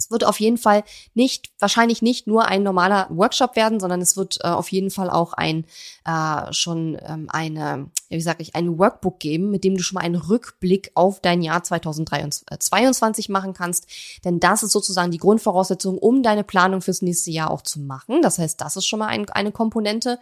Wird 0.10 0.24
auf 0.24 0.40
jeden 0.40 0.58
Fall 0.58 0.84
nicht, 1.14 1.52
wahrscheinlich 1.60 2.02
nicht 2.02 2.28
nur 2.28 2.46
ein 2.46 2.64
normaler 2.64 3.08
Workshop 3.10 3.56
werden, 3.56 3.80
sondern 3.80 4.02
es 4.02 4.18
wird 4.18 4.40
äh, 4.44 4.48
auf 4.48 4.72
jeden 4.72 4.90
Fall 4.90 5.10
auch 5.10 5.34
ein 5.34 5.66
äh, 6.06 6.52
schon 6.52 6.98
ähm, 7.06 7.28
eine, 7.30 7.90
wie 8.10 8.22
sage 8.22 8.42
ich, 8.42 8.56
ein 8.56 8.80
Workbook 8.80 9.20
geben, 9.20 9.52
mit 9.52 9.64
dem 9.64 9.78
du 9.78 9.84
schon 9.84 9.96
mal 9.96 10.02
einen 10.02 10.16
Rückblick 10.16 10.92
auf 10.96 11.20
dein 11.20 11.42
Jahr 11.42 11.64
2022 11.64 13.30
machen 13.30 13.54
kannst. 13.54 13.88
Denn 14.26 14.40
das 14.40 14.64
ist 14.64 14.72
sozusagen 14.72 15.12
die 15.12 15.18
Grundvoraussetzung, 15.18 15.98
um 15.98 16.24
deine 16.24 16.44
Planung 16.44 16.82
fürs 16.82 17.02
nächste 17.02 17.32
Jahr 17.32 17.52
auch 17.52 17.62
zu 17.62 17.80
machen. 17.80 18.22
Das 18.22 18.40
heißt, 18.40 18.60
das 18.60 18.76
ist 18.76 18.88
schon 18.88 19.00
mal 19.00 19.08
ein, 19.08 19.30
eine 19.30 19.52
Komponente. 19.52 20.20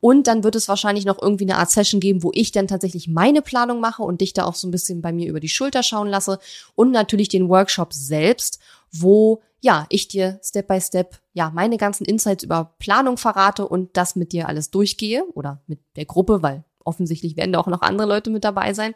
Und 0.00 0.26
dann 0.26 0.44
wird 0.44 0.56
es 0.56 0.68
wahrscheinlich 0.68 1.04
noch 1.04 1.20
irgendwie 1.20 1.44
eine 1.44 1.56
Art 1.56 1.70
Session 1.70 2.00
geben, 2.00 2.22
wo 2.22 2.30
ich 2.34 2.52
dann 2.52 2.68
tatsächlich 2.68 3.08
meine 3.08 3.42
Planung 3.42 3.80
mache 3.80 4.02
und 4.02 4.20
dich 4.20 4.34
da 4.34 4.44
auch 4.44 4.54
so 4.54 4.68
ein 4.68 4.70
bisschen 4.70 5.00
bei 5.00 5.12
mir 5.12 5.28
über 5.28 5.40
die 5.40 5.48
Schulter 5.48 5.82
schauen 5.82 6.08
lasse. 6.08 6.38
Und 6.74 6.90
natürlich 6.90 7.28
den 7.28 7.48
Workshop 7.48 7.92
selbst 7.92 8.58
wo 8.92 9.42
ja, 9.60 9.86
ich 9.90 10.08
dir 10.08 10.40
Step 10.42 10.68
by 10.68 10.80
Step 10.80 11.18
ja 11.34 11.50
meine 11.50 11.76
ganzen 11.76 12.04
Insights 12.04 12.44
über 12.44 12.74
Planung 12.78 13.18
verrate 13.18 13.68
und 13.68 13.96
das 13.96 14.16
mit 14.16 14.32
dir 14.32 14.48
alles 14.48 14.70
durchgehe 14.70 15.24
oder 15.34 15.62
mit 15.66 15.80
der 15.96 16.06
Gruppe, 16.06 16.42
weil 16.42 16.64
offensichtlich 16.84 17.36
werden 17.36 17.52
da 17.52 17.60
auch 17.60 17.66
noch 17.66 17.82
andere 17.82 18.08
Leute 18.08 18.30
mit 18.30 18.44
dabei 18.44 18.72
sein. 18.72 18.94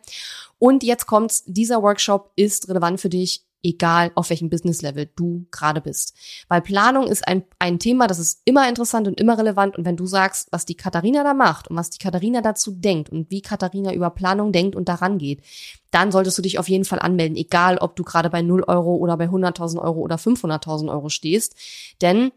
Und 0.59 0.83
jetzt 0.83 1.07
kommt's, 1.07 1.45
dieser 1.47 1.83
Workshop 1.83 2.33
ist 2.37 2.69
relevant 2.69 3.01
für 3.01 3.11
dich 3.11 3.45
egal 3.65 4.13
auf 4.15 4.31
welchem 4.31 4.51
Business-Level 4.51 5.11
du 5.17 5.47
gerade 5.51 5.81
bist. 5.81 6.15
Weil 6.49 6.61
Planung 6.61 7.07
ist 7.09 7.27
ein, 7.27 7.45
ein 7.59 7.79
Thema, 7.79 8.07
das 8.07 8.19
ist 8.19 8.43
immer 8.45 8.69
interessant 8.69 9.09
und 9.09 9.19
immer 9.19 9.39
relevant. 9.39 9.77
Und 9.77 9.85
wenn 9.85 9.97
du 9.97 10.07
sagst, 10.07 10.49
was 10.53 10.67
die 10.67 10.77
Katharina 10.77 11.25
da 11.25 11.35
macht 11.35 11.69
und 11.69 11.77
was 11.77 11.91
die 11.91 11.99
Katharina 11.99 12.43
dazu 12.43 12.71
denkt 12.71 13.11
und 13.11 13.31
wie 13.31 13.43
Katharina 13.43 13.93
über 13.93 14.11
Planung 14.11 14.53
denkt 14.53 14.77
und 14.77 14.89
daran 14.89 15.19
geht, 15.19 15.43
dann 15.91 16.13
solltest 16.13 16.37
du 16.39 16.43
dich 16.43 16.59
auf 16.59 16.69
jeden 16.69 16.85
Fall 16.85 16.99
anmelden, 16.99 17.37
egal 17.37 17.79
ob 17.79 17.97
du 17.97 18.05
gerade 18.05 18.31
bei 18.31 18.43
0 18.43 18.65
Euro 18.65 18.97
oder 18.97 19.17
bei 19.17 19.27
100.000 19.27 19.81
Euro 19.81 20.01
oder 20.01 20.17
500.000 20.17 20.91
Euro 20.91 21.09
stehst. 21.09 21.55
Denn 22.03 22.33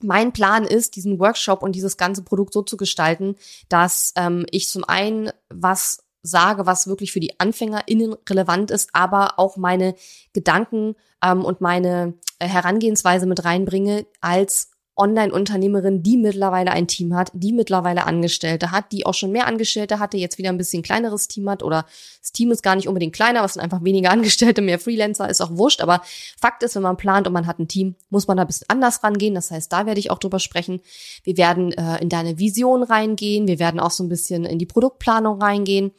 mein 0.00 0.32
Plan 0.32 0.64
ist, 0.64 0.96
diesen 0.96 1.18
Workshop 1.18 1.62
und 1.62 1.74
dieses 1.74 1.96
ganze 1.96 2.22
Produkt 2.22 2.52
so 2.52 2.62
zu 2.62 2.76
gestalten, 2.76 3.36
dass 3.68 4.12
ähm, 4.16 4.46
ich 4.50 4.68
zum 4.68 4.84
einen 4.84 5.30
was 5.48 6.03
sage, 6.24 6.66
was 6.66 6.88
wirklich 6.88 7.12
für 7.12 7.20
die 7.20 7.38
AnfängerInnen 7.38 8.16
relevant 8.28 8.70
ist, 8.72 8.90
aber 8.94 9.38
auch 9.38 9.56
meine 9.56 9.94
Gedanken 10.32 10.96
ähm, 11.22 11.44
und 11.44 11.60
meine 11.60 12.14
äh, 12.40 12.48
Herangehensweise 12.48 13.26
mit 13.26 13.44
reinbringe 13.44 14.06
als 14.20 14.70
Online-Unternehmerin, 14.96 16.02
die 16.02 16.16
mittlerweile 16.16 16.70
ein 16.70 16.86
Team 16.86 17.14
hat, 17.14 17.30
die 17.34 17.52
mittlerweile 17.52 18.06
Angestellte 18.06 18.70
hat, 18.70 18.92
die 18.92 19.06
auch 19.06 19.14
schon 19.14 19.32
mehr 19.32 19.46
Angestellte 19.46 19.98
hatte, 19.98 20.16
jetzt 20.16 20.38
wieder 20.38 20.50
ein 20.50 20.58
bisschen 20.58 20.82
kleineres 20.82 21.28
Team 21.28 21.48
hat 21.50 21.62
oder 21.62 21.86
das 22.20 22.32
Team 22.32 22.52
ist 22.52 22.62
gar 22.62 22.76
nicht 22.76 22.88
unbedingt 22.88 23.14
kleiner, 23.14 23.42
was 23.42 23.54
sind 23.54 23.62
einfach 23.62 23.82
weniger 23.82 24.10
Angestellte, 24.14 24.62
mehr 24.62 24.78
Freelancer, 24.78 25.28
ist 25.28 25.40
auch 25.40 25.56
wurscht. 25.56 25.80
Aber 25.80 26.02
Fakt 26.40 26.62
ist, 26.62 26.76
wenn 26.76 26.82
man 26.82 26.96
plant 26.96 27.26
und 27.26 27.32
man 27.32 27.46
hat 27.46 27.58
ein 27.58 27.68
Team, 27.68 27.96
muss 28.08 28.28
man 28.28 28.36
da 28.36 28.44
ein 28.44 28.46
bisschen 28.46 28.68
anders 28.68 29.02
rangehen. 29.02 29.34
Das 29.34 29.50
heißt, 29.50 29.72
da 29.72 29.86
werde 29.86 30.00
ich 30.00 30.10
auch 30.10 30.18
drüber 30.18 30.38
sprechen. 30.38 30.80
Wir 31.24 31.36
werden 31.36 31.72
äh, 31.72 32.00
in 32.00 32.08
deine 32.08 32.38
Vision 32.38 32.82
reingehen. 32.82 33.46
Wir 33.46 33.58
werden 33.58 33.80
auch 33.80 33.90
so 33.90 34.04
ein 34.04 34.08
bisschen 34.08 34.44
in 34.44 34.58
die 34.58 34.66
Produktplanung 34.66 35.42
reingehen. 35.42 35.92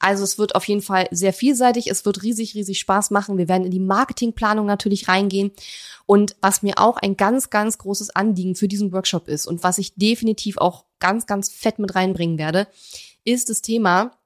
Also 0.00 0.24
es 0.24 0.38
wird 0.38 0.54
auf 0.54 0.64
jeden 0.64 0.82
Fall 0.82 1.06
sehr 1.10 1.32
vielseitig. 1.32 1.88
Es 1.90 2.04
wird 2.04 2.22
riesig, 2.22 2.54
riesig 2.54 2.78
Spaß 2.78 3.10
machen. 3.10 3.38
Wir 3.38 3.48
werden 3.48 3.64
in 3.64 3.70
die 3.70 3.80
Marketingplanung 3.80 4.66
natürlich 4.66 5.08
reingehen. 5.08 5.52
Und 6.10 6.34
was 6.40 6.62
mir 6.64 6.78
auch 6.78 6.96
ein 6.96 7.16
ganz, 7.16 7.50
ganz 7.50 7.78
großes 7.78 8.10
Anliegen 8.16 8.56
für 8.56 8.66
diesen 8.66 8.92
Workshop 8.92 9.28
ist 9.28 9.46
und 9.46 9.62
was 9.62 9.78
ich 9.78 9.94
definitiv 9.94 10.56
auch 10.56 10.86
ganz, 10.98 11.24
ganz 11.24 11.50
fett 11.50 11.78
mit 11.78 11.94
reinbringen 11.94 12.36
werde, 12.36 12.66
ist 13.22 13.48
das 13.48 13.62
Thema, 13.62 14.18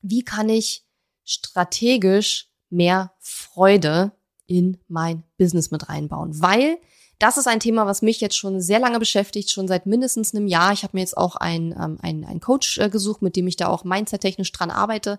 wie 0.00 0.22
kann 0.22 0.48
ich 0.48 0.86
strategisch 1.26 2.48
mehr 2.70 3.12
Freude 3.18 4.12
in 4.46 4.78
mein 4.88 5.22
Business 5.36 5.70
mit 5.70 5.90
reinbauen? 5.90 6.40
Weil 6.40 6.78
das 7.18 7.36
ist 7.36 7.48
ein 7.48 7.58
Thema, 7.58 7.84
was 7.86 8.00
mich 8.00 8.20
jetzt 8.20 8.36
schon 8.36 8.60
sehr 8.60 8.78
lange 8.78 9.00
beschäftigt, 9.00 9.50
schon 9.50 9.66
seit 9.66 9.86
mindestens 9.86 10.34
einem 10.34 10.46
Jahr. 10.46 10.72
Ich 10.72 10.84
habe 10.84 10.96
mir 10.96 11.00
jetzt 11.00 11.16
auch 11.16 11.34
einen, 11.34 11.72
ähm, 11.72 11.98
einen, 12.00 12.24
einen 12.24 12.40
Coach 12.40 12.78
äh, 12.78 12.88
gesucht, 12.90 13.22
mit 13.22 13.34
dem 13.34 13.48
ich 13.48 13.56
da 13.56 13.68
auch 13.68 13.82
mindset-technisch 13.82 14.52
dran 14.52 14.70
arbeite. 14.70 15.18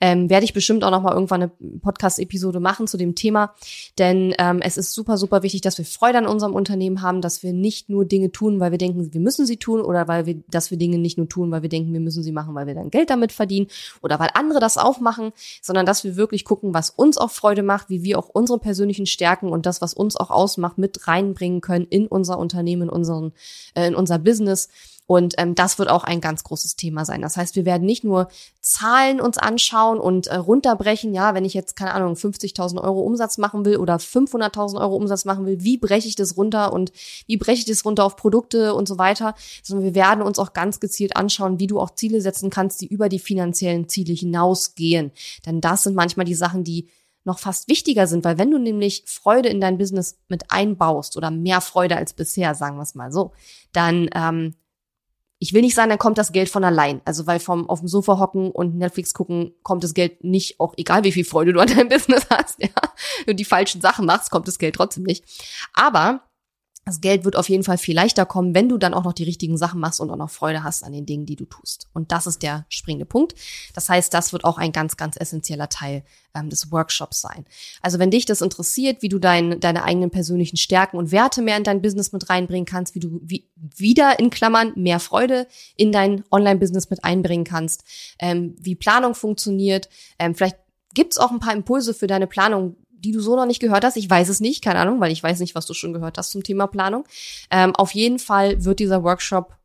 Ähm, 0.00 0.30
werde 0.30 0.44
ich 0.44 0.54
bestimmt 0.54 0.84
auch 0.84 0.90
noch 0.90 1.02
mal 1.02 1.12
irgendwann 1.12 1.42
eine 1.42 1.50
Podcast-Episode 1.80 2.60
machen 2.60 2.86
zu 2.86 2.96
dem 2.96 3.14
Thema. 3.14 3.54
Denn 3.98 4.34
ähm, 4.38 4.62
es 4.62 4.78
ist 4.78 4.94
super, 4.94 5.18
super 5.18 5.42
wichtig, 5.42 5.60
dass 5.60 5.76
wir 5.76 5.84
Freude 5.84 6.18
an 6.18 6.26
unserem 6.26 6.54
Unternehmen 6.54 7.02
haben, 7.02 7.20
dass 7.20 7.42
wir 7.42 7.52
nicht 7.52 7.90
nur 7.90 8.06
Dinge 8.06 8.32
tun, 8.32 8.58
weil 8.58 8.70
wir 8.70 8.78
denken, 8.78 9.12
wir 9.12 9.20
müssen 9.20 9.44
sie 9.44 9.58
tun 9.58 9.82
oder 9.82 10.08
weil 10.08 10.24
wir, 10.24 10.42
dass 10.48 10.70
wir 10.70 10.78
Dinge 10.78 10.96
nicht 10.96 11.18
nur 11.18 11.28
tun, 11.28 11.50
weil 11.50 11.60
wir 11.60 11.68
denken, 11.68 11.92
wir 11.92 12.00
müssen 12.00 12.22
sie 12.22 12.32
machen, 12.32 12.54
weil 12.54 12.66
wir 12.66 12.74
dann 12.74 12.90
Geld 12.90 13.10
damit 13.10 13.32
verdienen 13.32 13.66
oder 14.02 14.18
weil 14.18 14.30
andere 14.32 14.60
das 14.60 14.78
auch 14.78 14.98
machen, 14.98 15.32
sondern 15.60 15.84
dass 15.84 16.04
wir 16.04 16.16
wirklich 16.16 16.46
gucken, 16.46 16.72
was 16.72 16.88
uns 16.88 17.18
auch 17.18 17.30
Freude 17.30 17.62
macht, 17.62 17.90
wie 17.90 18.02
wir 18.02 18.18
auch 18.18 18.30
unsere 18.30 18.58
persönlichen 18.58 19.04
Stärken 19.04 19.50
und 19.50 19.66
das, 19.66 19.82
was 19.82 19.92
uns 19.92 20.16
auch 20.16 20.30
ausmacht, 20.30 20.78
mit 20.78 21.06
rein 21.06 21.33
reinbringen 21.34 21.60
können 21.60 21.86
in 21.86 22.06
unser 22.06 22.38
Unternehmen, 22.38 22.82
in, 22.82 22.88
unseren, 22.88 23.32
äh, 23.74 23.86
in 23.86 23.94
unser 23.94 24.18
Business. 24.18 24.68
Und 25.06 25.34
ähm, 25.36 25.54
das 25.54 25.78
wird 25.78 25.90
auch 25.90 26.02
ein 26.02 26.22
ganz 26.22 26.44
großes 26.44 26.76
Thema 26.76 27.04
sein. 27.04 27.20
Das 27.20 27.36
heißt, 27.36 27.56
wir 27.56 27.66
werden 27.66 27.84
nicht 27.84 28.04
nur 28.04 28.28
Zahlen 28.62 29.20
uns 29.20 29.36
anschauen 29.36 29.98
und 29.98 30.28
äh, 30.28 30.36
runterbrechen. 30.36 31.12
Ja, 31.12 31.34
wenn 31.34 31.44
ich 31.44 31.52
jetzt, 31.52 31.76
keine 31.76 31.92
Ahnung, 31.92 32.14
50.000 32.14 32.82
Euro 32.82 33.00
Umsatz 33.00 33.36
machen 33.36 33.66
will 33.66 33.76
oder 33.76 33.96
500.000 33.96 34.80
Euro 34.80 34.96
Umsatz 34.96 35.26
machen 35.26 35.44
will, 35.44 35.62
wie 35.62 35.76
breche 35.76 36.08
ich 36.08 36.16
das 36.16 36.38
runter 36.38 36.72
und 36.72 36.90
wie 37.26 37.36
breche 37.36 37.58
ich 37.58 37.66
das 37.66 37.84
runter 37.84 38.02
auf 38.02 38.16
Produkte 38.16 38.72
und 38.72 38.88
so 38.88 38.96
weiter. 38.96 39.34
Sondern 39.62 39.84
wir 39.84 39.94
werden 39.94 40.22
uns 40.22 40.38
auch 40.38 40.54
ganz 40.54 40.80
gezielt 40.80 41.16
anschauen, 41.16 41.58
wie 41.58 41.66
du 41.66 41.80
auch 41.80 41.90
Ziele 41.94 42.22
setzen 42.22 42.48
kannst, 42.48 42.80
die 42.80 42.86
über 42.86 43.10
die 43.10 43.18
finanziellen 43.18 43.90
Ziele 43.90 44.14
hinausgehen. 44.14 45.12
Denn 45.44 45.60
das 45.60 45.82
sind 45.82 45.94
manchmal 45.94 46.24
die 46.24 46.34
Sachen, 46.34 46.64
die 46.64 46.88
noch 47.24 47.38
fast 47.38 47.68
wichtiger 47.68 48.06
sind, 48.06 48.24
weil 48.24 48.38
wenn 48.38 48.50
du 48.50 48.58
nämlich 48.58 49.04
Freude 49.06 49.48
in 49.48 49.60
dein 49.60 49.78
Business 49.78 50.18
mit 50.28 50.50
einbaust 50.50 51.16
oder 51.16 51.30
mehr 51.30 51.60
Freude 51.60 51.96
als 51.96 52.12
bisher, 52.12 52.54
sagen 52.54 52.76
wir 52.76 52.82
es 52.82 52.94
mal 52.94 53.10
so, 53.10 53.32
dann 53.72 54.08
ähm, 54.14 54.54
ich 55.38 55.52
will 55.52 55.60
nicht 55.60 55.74
sagen, 55.74 55.90
dann 55.90 55.98
kommt 55.98 56.16
das 56.16 56.32
Geld 56.32 56.48
von 56.48 56.64
allein. 56.64 57.02
Also 57.04 57.26
weil 57.26 57.38
vom 57.38 57.68
auf 57.68 57.80
dem 57.80 57.88
Sofa 57.88 58.18
hocken 58.18 58.50
und 58.50 58.76
Netflix 58.76 59.12
gucken 59.12 59.52
kommt 59.62 59.84
das 59.84 59.92
Geld 59.92 60.24
nicht, 60.24 60.58
auch 60.58 60.74
egal 60.76 61.04
wie 61.04 61.12
viel 61.12 61.24
Freude 61.24 61.52
du 61.52 61.60
an 61.60 61.68
deinem 61.68 61.88
Business 61.90 62.26
hast, 62.30 62.62
ja. 62.62 62.70
Wenn 63.24 63.32
du 63.32 63.34
die 63.34 63.44
falschen 63.44 63.80
Sachen 63.80 64.06
machst, 64.06 64.30
kommt 64.30 64.48
das 64.48 64.58
Geld 64.58 64.76
trotzdem 64.76 65.02
nicht. 65.02 65.24
Aber 65.74 66.22
das 66.84 67.00
Geld 67.00 67.24
wird 67.24 67.36
auf 67.36 67.48
jeden 67.48 67.64
Fall 67.64 67.78
viel 67.78 67.94
leichter 67.94 68.26
kommen, 68.26 68.54
wenn 68.54 68.68
du 68.68 68.76
dann 68.76 68.92
auch 68.92 69.04
noch 69.04 69.14
die 69.14 69.24
richtigen 69.24 69.56
Sachen 69.56 69.80
machst 69.80 70.00
und 70.00 70.10
auch 70.10 70.16
noch 70.16 70.30
Freude 70.30 70.62
hast 70.62 70.84
an 70.84 70.92
den 70.92 71.06
Dingen, 71.06 71.24
die 71.24 71.36
du 71.36 71.46
tust. 71.46 71.88
Und 71.94 72.12
das 72.12 72.26
ist 72.26 72.42
der 72.42 72.66
springende 72.68 73.06
Punkt. 73.06 73.34
Das 73.72 73.88
heißt, 73.88 74.12
das 74.12 74.32
wird 74.32 74.44
auch 74.44 74.58
ein 74.58 74.72
ganz, 74.72 74.96
ganz 74.96 75.16
essentieller 75.16 75.68
Teil 75.68 76.04
ähm, 76.34 76.50
des 76.50 76.70
Workshops 76.70 77.22
sein. 77.22 77.46
Also 77.80 77.98
wenn 77.98 78.10
dich 78.10 78.26
das 78.26 78.42
interessiert, 78.42 79.00
wie 79.00 79.08
du 79.08 79.18
dein, 79.18 79.60
deine 79.60 79.84
eigenen 79.84 80.10
persönlichen 80.10 80.56
Stärken 80.56 80.98
und 80.98 81.10
Werte 81.10 81.40
mehr 81.40 81.56
in 81.56 81.64
dein 81.64 81.80
Business 81.80 82.12
mit 82.12 82.28
reinbringen 82.28 82.66
kannst, 82.66 82.94
wie 82.94 83.00
du 83.00 83.20
wie, 83.22 83.48
wieder 83.56 84.18
in 84.18 84.28
Klammern 84.28 84.72
mehr 84.76 85.00
Freude 85.00 85.46
in 85.76 85.90
dein 85.90 86.24
Online-Business 86.30 86.90
mit 86.90 87.02
einbringen 87.04 87.44
kannst, 87.44 87.84
ähm, 88.18 88.56
wie 88.60 88.74
Planung 88.74 89.14
funktioniert, 89.14 89.88
ähm, 90.18 90.34
vielleicht 90.34 90.58
gibt's 90.94 91.18
auch 91.18 91.30
ein 91.30 91.40
paar 91.40 91.54
Impulse 91.54 91.92
für 91.92 92.06
deine 92.06 92.26
Planung, 92.26 92.76
die 92.98 93.12
du 93.12 93.20
so 93.20 93.36
noch 93.36 93.46
nicht 93.46 93.60
gehört 93.60 93.84
hast. 93.84 93.96
Ich 93.96 94.08
weiß 94.08 94.28
es 94.28 94.40
nicht, 94.40 94.62
keine 94.62 94.78
Ahnung, 94.78 95.00
weil 95.00 95.12
ich 95.12 95.22
weiß 95.22 95.40
nicht, 95.40 95.54
was 95.54 95.66
du 95.66 95.74
schon 95.74 95.92
gehört 95.92 96.18
hast 96.18 96.30
zum 96.30 96.42
Thema 96.42 96.66
Planung. 96.66 97.04
Ähm, 97.50 97.74
auf 97.74 97.92
jeden 97.92 98.18
Fall 98.18 98.64
wird 98.64 98.80
dieser 98.80 99.02
Workshop 99.02 99.56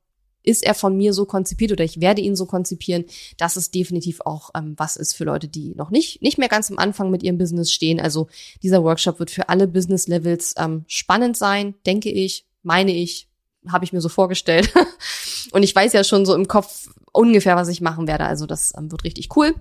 ist 0.42 0.64
er 0.64 0.74
von 0.74 0.96
mir 0.96 1.14
so 1.14 1.26
konzipiert 1.26 1.72
oder 1.72 1.84
ich 1.84 2.00
werde 2.00 2.22
ihn 2.22 2.36
so 2.36 2.46
konzipieren, 2.46 3.06
dass 3.38 3.56
es 3.56 3.72
definitiv 3.72 4.22
auch 4.22 4.52
ähm, 4.56 4.74
was 4.78 4.96
ist 4.96 5.14
für 5.14 5.26
Leute, 5.26 5.48
die 5.48 5.76
noch 5.76 5.90
nicht, 5.90 6.22
nicht 6.22 6.38
mehr 6.38 6.48
ganz 6.48 6.72
am 6.72 6.78
Anfang 6.78 7.12
mit 7.12 7.24
ihrem 7.24 7.38
Business 7.38 7.72
stehen. 7.72 8.00
Also 8.00 8.28
dieser 8.64 8.84
Workshop 8.84 9.20
wird 9.20 9.32
für 9.32 9.50
alle 9.50 9.68
Business 9.68 10.08
Levels 10.08 10.56
ähm, 10.58 10.86
spannend 10.88 11.38
sein, 11.38 11.76
denke 11.86 12.10
ich, 12.10 12.46
meine 12.64 12.94
ich, 12.94 13.28
habe 13.68 13.84
ich 13.84 13.94
mir 13.94 14.02
so 14.02 14.10
vorgestellt. 14.10 14.74
Und 15.52 15.64
ich 15.64 15.76
weiß 15.76 15.94
ja 15.94 16.04
schon 16.04 16.26
so 16.26 16.34
im 16.34 16.48
Kopf 16.48 16.90
ungefähr, 17.12 17.56
was 17.56 17.68
ich 17.68 17.82
machen 17.82 18.08
werde. 18.08 18.26
Also 18.26 18.46
das 18.46 18.74
ähm, 18.78 18.92
wird 18.92 19.04
richtig 19.04 19.36
cool 19.36 19.54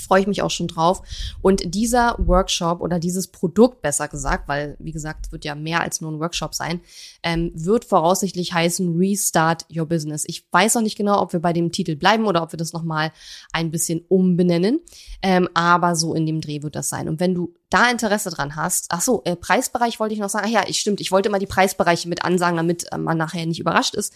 freue 0.00 0.22
ich 0.22 0.26
mich 0.26 0.42
auch 0.42 0.50
schon 0.50 0.68
drauf. 0.68 1.02
Und 1.42 1.74
dieser 1.74 2.16
Workshop 2.18 2.80
oder 2.80 2.98
dieses 2.98 3.28
Produkt, 3.28 3.82
besser 3.82 4.08
gesagt, 4.08 4.48
weil, 4.48 4.76
wie 4.78 4.92
gesagt, 4.92 5.32
wird 5.32 5.44
ja 5.44 5.54
mehr 5.54 5.80
als 5.80 6.00
nur 6.00 6.10
ein 6.10 6.20
Workshop 6.20 6.54
sein, 6.54 6.80
ähm, 7.22 7.52
wird 7.54 7.84
voraussichtlich 7.84 8.52
heißen 8.52 8.96
Restart 8.96 9.66
Your 9.74 9.86
Business. 9.86 10.24
Ich 10.26 10.46
weiß 10.50 10.74
noch 10.74 10.82
nicht 10.82 10.96
genau, 10.96 11.20
ob 11.20 11.32
wir 11.32 11.40
bei 11.40 11.52
dem 11.52 11.72
Titel 11.72 11.96
bleiben 11.96 12.26
oder 12.26 12.42
ob 12.42 12.52
wir 12.52 12.58
das 12.58 12.72
nochmal 12.72 13.12
ein 13.52 13.70
bisschen 13.70 14.04
umbenennen. 14.08 14.80
Ähm, 15.22 15.48
aber 15.54 15.94
so 15.96 16.14
in 16.14 16.26
dem 16.26 16.40
Dreh 16.40 16.62
wird 16.62 16.76
das 16.76 16.88
sein. 16.88 17.08
Und 17.08 17.20
wenn 17.20 17.34
du 17.34 17.54
da 17.70 17.90
Interesse 17.90 18.30
dran 18.30 18.56
hast, 18.56 18.86
ach 18.90 19.00
so, 19.00 19.22
äh, 19.24 19.36
Preisbereich 19.36 20.00
wollte 20.00 20.14
ich 20.14 20.20
noch 20.20 20.28
sagen. 20.28 20.46
Ach 20.48 20.52
ja, 20.52 20.64
ich 20.66 20.80
stimmt, 20.80 21.00
ich 21.00 21.12
wollte 21.12 21.30
mal 21.30 21.38
die 21.38 21.46
Preisbereiche 21.46 22.08
mit 22.08 22.24
ansagen, 22.24 22.56
damit 22.56 22.92
äh, 22.92 22.98
man 22.98 23.16
nachher 23.16 23.46
nicht 23.46 23.60
überrascht 23.60 23.94
ist. 23.94 24.12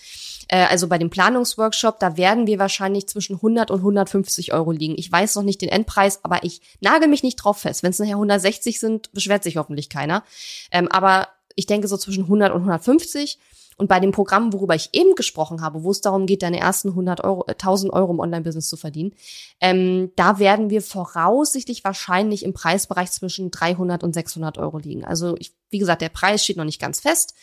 Äh, 0.48 0.66
also 0.66 0.88
bei 0.88 0.98
dem 0.98 1.08
Planungsworkshop, 1.10 2.00
da 2.00 2.16
werden 2.16 2.46
wir 2.46 2.58
wahrscheinlich 2.58 3.06
zwischen 3.06 3.36
100 3.36 3.70
und 3.70 3.78
150 3.78 4.52
Euro 4.52 4.72
liegen. 4.72 4.94
Ich 4.98 5.10
weiß 5.10 5.36
noch 5.36 5.44
nicht 5.44 5.62
den 5.62 5.68
Endpreis, 5.68 6.20
aber 6.24 6.42
ich 6.42 6.60
nagel 6.80 7.08
mich 7.08 7.22
nicht 7.22 7.36
drauf 7.36 7.58
fest. 7.58 7.82
Wenn 7.82 7.90
es 7.90 7.98
nachher 7.98 8.16
160 8.16 8.80
sind, 8.80 9.12
beschwert 9.12 9.44
sich 9.44 9.56
hoffentlich 9.56 9.88
keiner. 9.88 10.24
Ähm, 10.70 10.88
aber 10.90 11.28
ich 11.54 11.66
denke 11.66 11.88
so 11.88 11.96
zwischen 11.96 12.24
100 12.24 12.52
und 12.52 12.62
150. 12.62 13.38
Und 13.76 13.88
bei 13.88 14.00
dem 14.00 14.12
Programm, 14.12 14.52
worüber 14.52 14.74
ich 14.74 14.90
eben 14.92 15.14
gesprochen 15.14 15.60
habe, 15.60 15.82
wo 15.82 15.90
es 15.90 16.00
darum 16.00 16.26
geht, 16.26 16.42
deine 16.42 16.60
ersten 16.60 16.90
100 16.90 17.22
Euro, 17.24 17.44
äh, 17.46 17.54
1000 17.54 17.92
Euro 17.92 18.12
im 18.12 18.20
Online-Business 18.20 18.68
zu 18.68 18.76
verdienen, 18.76 19.12
ähm, 19.60 20.12
da 20.16 20.38
werden 20.38 20.70
wir 20.70 20.82
voraussichtlich 20.82 21.84
wahrscheinlich 21.84 22.44
im 22.44 22.54
Preisbereich 22.54 23.10
zwischen 23.10 23.50
300 23.50 24.04
und 24.04 24.12
600 24.12 24.58
Euro 24.58 24.78
liegen. 24.78 25.04
Also 25.04 25.36
ich, 25.38 25.54
wie 25.70 25.78
gesagt, 25.78 26.02
der 26.02 26.08
Preis 26.08 26.44
steht 26.44 26.56
noch 26.56 26.64
nicht 26.64 26.80
ganz 26.80 27.00
fest, 27.00 27.34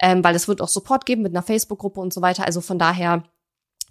ähm, 0.00 0.22
weil 0.24 0.34
es 0.34 0.48
wird 0.48 0.60
auch 0.60 0.68
Support 0.68 1.06
geben 1.06 1.22
mit 1.22 1.32
einer 1.32 1.42
Facebook-Gruppe 1.42 2.00
und 2.00 2.12
so 2.12 2.22
weiter. 2.22 2.46
Also 2.46 2.60
von 2.60 2.78
daher 2.78 3.24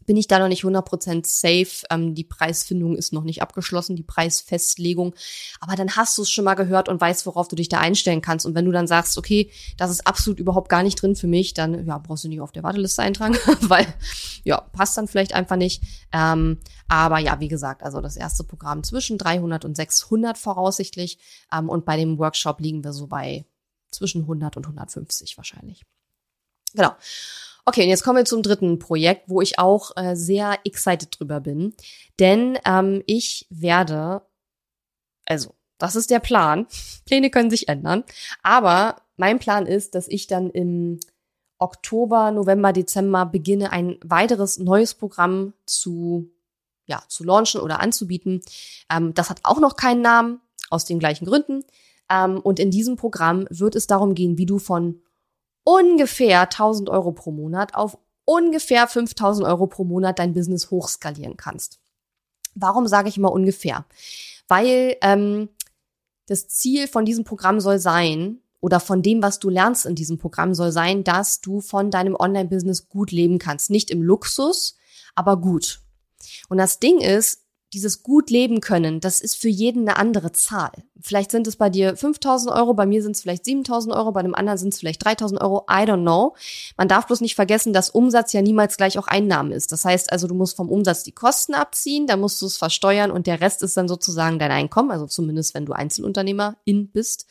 bin 0.05 0.17
ich 0.17 0.27
da 0.27 0.39
noch 0.39 0.47
nicht 0.47 0.63
100% 0.63 1.25
safe. 1.25 1.85
Ähm, 1.89 2.15
die 2.15 2.23
Preisfindung 2.23 2.95
ist 2.95 3.13
noch 3.13 3.23
nicht 3.23 3.41
abgeschlossen, 3.41 3.95
die 3.95 4.03
Preisfestlegung. 4.03 5.15
Aber 5.59 5.75
dann 5.75 5.95
hast 5.95 6.17
du 6.17 6.21
es 6.21 6.29
schon 6.29 6.45
mal 6.45 6.55
gehört 6.55 6.89
und 6.89 7.01
weißt, 7.01 7.25
worauf 7.25 7.47
du 7.47 7.55
dich 7.55 7.69
da 7.69 7.79
einstellen 7.79 8.21
kannst. 8.21 8.45
Und 8.45 8.55
wenn 8.55 8.65
du 8.65 8.71
dann 8.71 8.87
sagst, 8.87 9.17
okay, 9.17 9.51
das 9.77 9.91
ist 9.91 10.07
absolut 10.07 10.39
überhaupt 10.39 10.69
gar 10.69 10.83
nicht 10.83 11.01
drin 11.01 11.15
für 11.15 11.27
mich, 11.27 11.53
dann 11.53 11.85
ja, 11.85 11.97
brauchst 11.97 12.23
du 12.23 12.27
nicht 12.27 12.41
auf 12.41 12.51
der 12.51 12.63
Warteliste 12.63 13.01
eintragen, 13.01 13.37
weil 13.61 13.87
ja, 14.43 14.61
passt 14.61 14.97
dann 14.97 15.07
vielleicht 15.07 15.33
einfach 15.33 15.55
nicht. 15.55 15.83
Ähm, 16.11 16.59
aber 16.87 17.19
ja, 17.19 17.39
wie 17.39 17.47
gesagt, 17.47 17.83
also 17.83 18.01
das 18.01 18.15
erste 18.15 18.43
Programm 18.43 18.83
zwischen 18.83 19.17
300 19.17 19.65
und 19.65 19.75
600 19.75 20.37
voraussichtlich. 20.37 21.17
Ähm, 21.51 21.69
und 21.69 21.85
bei 21.85 21.97
dem 21.97 22.17
Workshop 22.19 22.59
liegen 22.59 22.83
wir 22.83 22.93
so 22.93 23.07
bei 23.07 23.45
zwischen 23.91 24.21
100 24.21 24.57
und 24.57 24.65
150 24.65 25.37
wahrscheinlich. 25.37 25.83
Genau. 26.73 26.91
Okay, 27.65 27.83
und 27.83 27.89
jetzt 27.89 28.03
kommen 28.03 28.17
wir 28.17 28.25
zum 28.25 28.43
dritten 28.43 28.77
Projekt, 28.77 29.23
wo 29.27 29.41
ich 29.41 29.57
auch 29.57 29.91
äh, 29.97 30.15
sehr 30.15 30.59
excited 30.65 31.19
drüber 31.19 31.39
bin. 31.39 31.73
Denn 32.19 32.59
ähm, 32.63 33.01
ich 33.07 33.47
werde, 33.49 34.21
also, 35.25 35.55
das 35.79 35.95
ist 35.95 36.11
der 36.11 36.19
Plan. 36.19 36.67
Pläne 37.05 37.31
können 37.31 37.49
sich 37.49 37.67
ändern. 37.67 38.03
Aber 38.43 39.01
mein 39.17 39.39
Plan 39.39 39.65
ist, 39.65 39.95
dass 39.95 40.07
ich 40.07 40.27
dann 40.27 40.51
im 40.51 40.99
Oktober, 41.57 42.31
November, 42.31 42.71
Dezember 42.71 43.25
beginne, 43.25 43.71
ein 43.71 43.97
weiteres 44.03 44.59
neues 44.59 44.93
Programm 44.93 45.53
zu, 45.65 46.29
ja, 46.85 47.01
zu 47.07 47.23
launchen 47.23 47.61
oder 47.61 47.79
anzubieten. 47.79 48.41
Ähm, 48.91 49.15
das 49.15 49.31
hat 49.31 49.39
auch 49.43 49.59
noch 49.59 49.75
keinen 49.75 50.01
Namen, 50.01 50.41
aus 50.69 50.85
den 50.85 50.99
gleichen 50.99 51.25
Gründen. 51.25 51.63
Ähm, 52.11 52.39
und 52.39 52.59
in 52.59 52.71
diesem 52.71 52.95
Programm 52.95 53.47
wird 53.49 53.75
es 53.75 53.87
darum 53.87 54.13
gehen, 54.13 54.37
wie 54.37 54.45
du 54.45 54.59
von 54.59 55.01
ungefähr 55.65 56.41
1000 56.41 56.89
Euro 56.89 57.11
pro 57.11 57.31
Monat 57.31 57.75
auf 57.75 57.97
ungefähr 58.23 58.87
5000 58.87 59.45
Euro 59.45 59.67
pro 59.67 59.83
Monat 59.83 60.19
dein 60.19 60.33
Business 60.33 60.71
hochskalieren 60.71 61.35
kannst. 61.35 61.79
Warum 62.53 62.87
sage 62.87 63.09
ich 63.09 63.17
immer 63.17 63.33
ungefähr? 63.33 63.85
Weil 64.47 64.95
ähm, 65.01 65.49
das 66.27 66.47
Ziel 66.47 66.87
von 66.87 67.03
diesem 67.03 67.25
Programm 67.25 67.59
soll 67.59 67.79
sein, 67.79 68.39
oder 68.65 68.79
von 68.79 69.03
dem, 69.03 69.21
was 69.21 69.37
du 69.37 69.51
lernst 69.51 69.85
in 69.85 69.93
diesem 69.93 70.17
Programm, 70.17 70.55
soll 70.55 70.71
sein, 70.71 71.03
dass 71.03 71.39
du 71.39 71.61
von 71.61 71.91
deinem 71.91 72.15
Online-Business 72.15 72.89
gut 72.89 73.11
leben 73.11 73.37
kannst. 73.37 73.69
Nicht 73.69 73.91
im 73.91 74.01
Luxus, 74.01 74.75
aber 75.13 75.37
gut. 75.37 75.81
Und 76.49 76.57
das 76.57 76.79
Ding 76.79 76.99
ist, 76.99 77.44
dieses 77.75 78.01
gut 78.03 78.29
leben 78.29 78.61
können, 78.61 79.01
das 79.01 79.19
ist 79.19 79.35
für 79.35 79.49
jeden 79.49 79.87
eine 79.87 79.97
andere 79.97 80.31
Zahl. 80.31 80.71
Vielleicht 81.01 81.29
sind 81.29 81.45
es 81.45 81.57
bei 81.57 81.69
dir 81.69 81.95
5000 81.95 82.51
Euro, 82.51 82.73
bei 82.73 82.85
mir 82.85 83.03
sind 83.03 83.15
es 83.15 83.21
vielleicht 83.21 83.45
7000 83.45 83.93
Euro, 83.93 84.11
bei 84.13 84.23
dem 84.23 84.33
anderen 84.33 84.57
sind 84.57 84.73
es 84.73 84.79
vielleicht 84.79 85.03
3000 85.03 85.41
Euro, 85.41 85.65
I 85.69 85.83
don't 85.83 86.01
know. 86.01 86.35
Man 86.77 86.87
darf 86.87 87.05
bloß 87.05 87.21
nicht 87.21 87.35
vergessen, 87.35 87.73
dass 87.73 87.89
Umsatz 87.89 88.33
ja 88.33 88.41
niemals 88.41 88.77
gleich 88.77 88.97
auch 88.97 89.07
Einnahmen 89.07 89.51
ist. 89.51 89.71
Das 89.71 89.85
heißt 89.85 90.11
also, 90.11 90.27
du 90.27 90.33
musst 90.33 90.55
vom 90.55 90.69
Umsatz 90.69 91.03
die 91.03 91.11
Kosten 91.11 91.53
abziehen, 91.53 92.07
da 92.07 92.17
musst 92.17 92.41
du 92.41 92.45
es 92.45 92.57
versteuern 92.57 93.11
und 93.11 93.27
der 93.27 93.41
Rest 93.41 93.61
ist 93.61 93.75
dann 93.75 93.87
sozusagen 93.87 94.39
dein 94.39 94.51
Einkommen, 94.51 94.89
also 94.89 95.05
zumindest 95.05 95.53
wenn 95.53 95.65
du 95.65 95.73
Einzelunternehmerin 95.73 96.89
bist. 96.91 97.27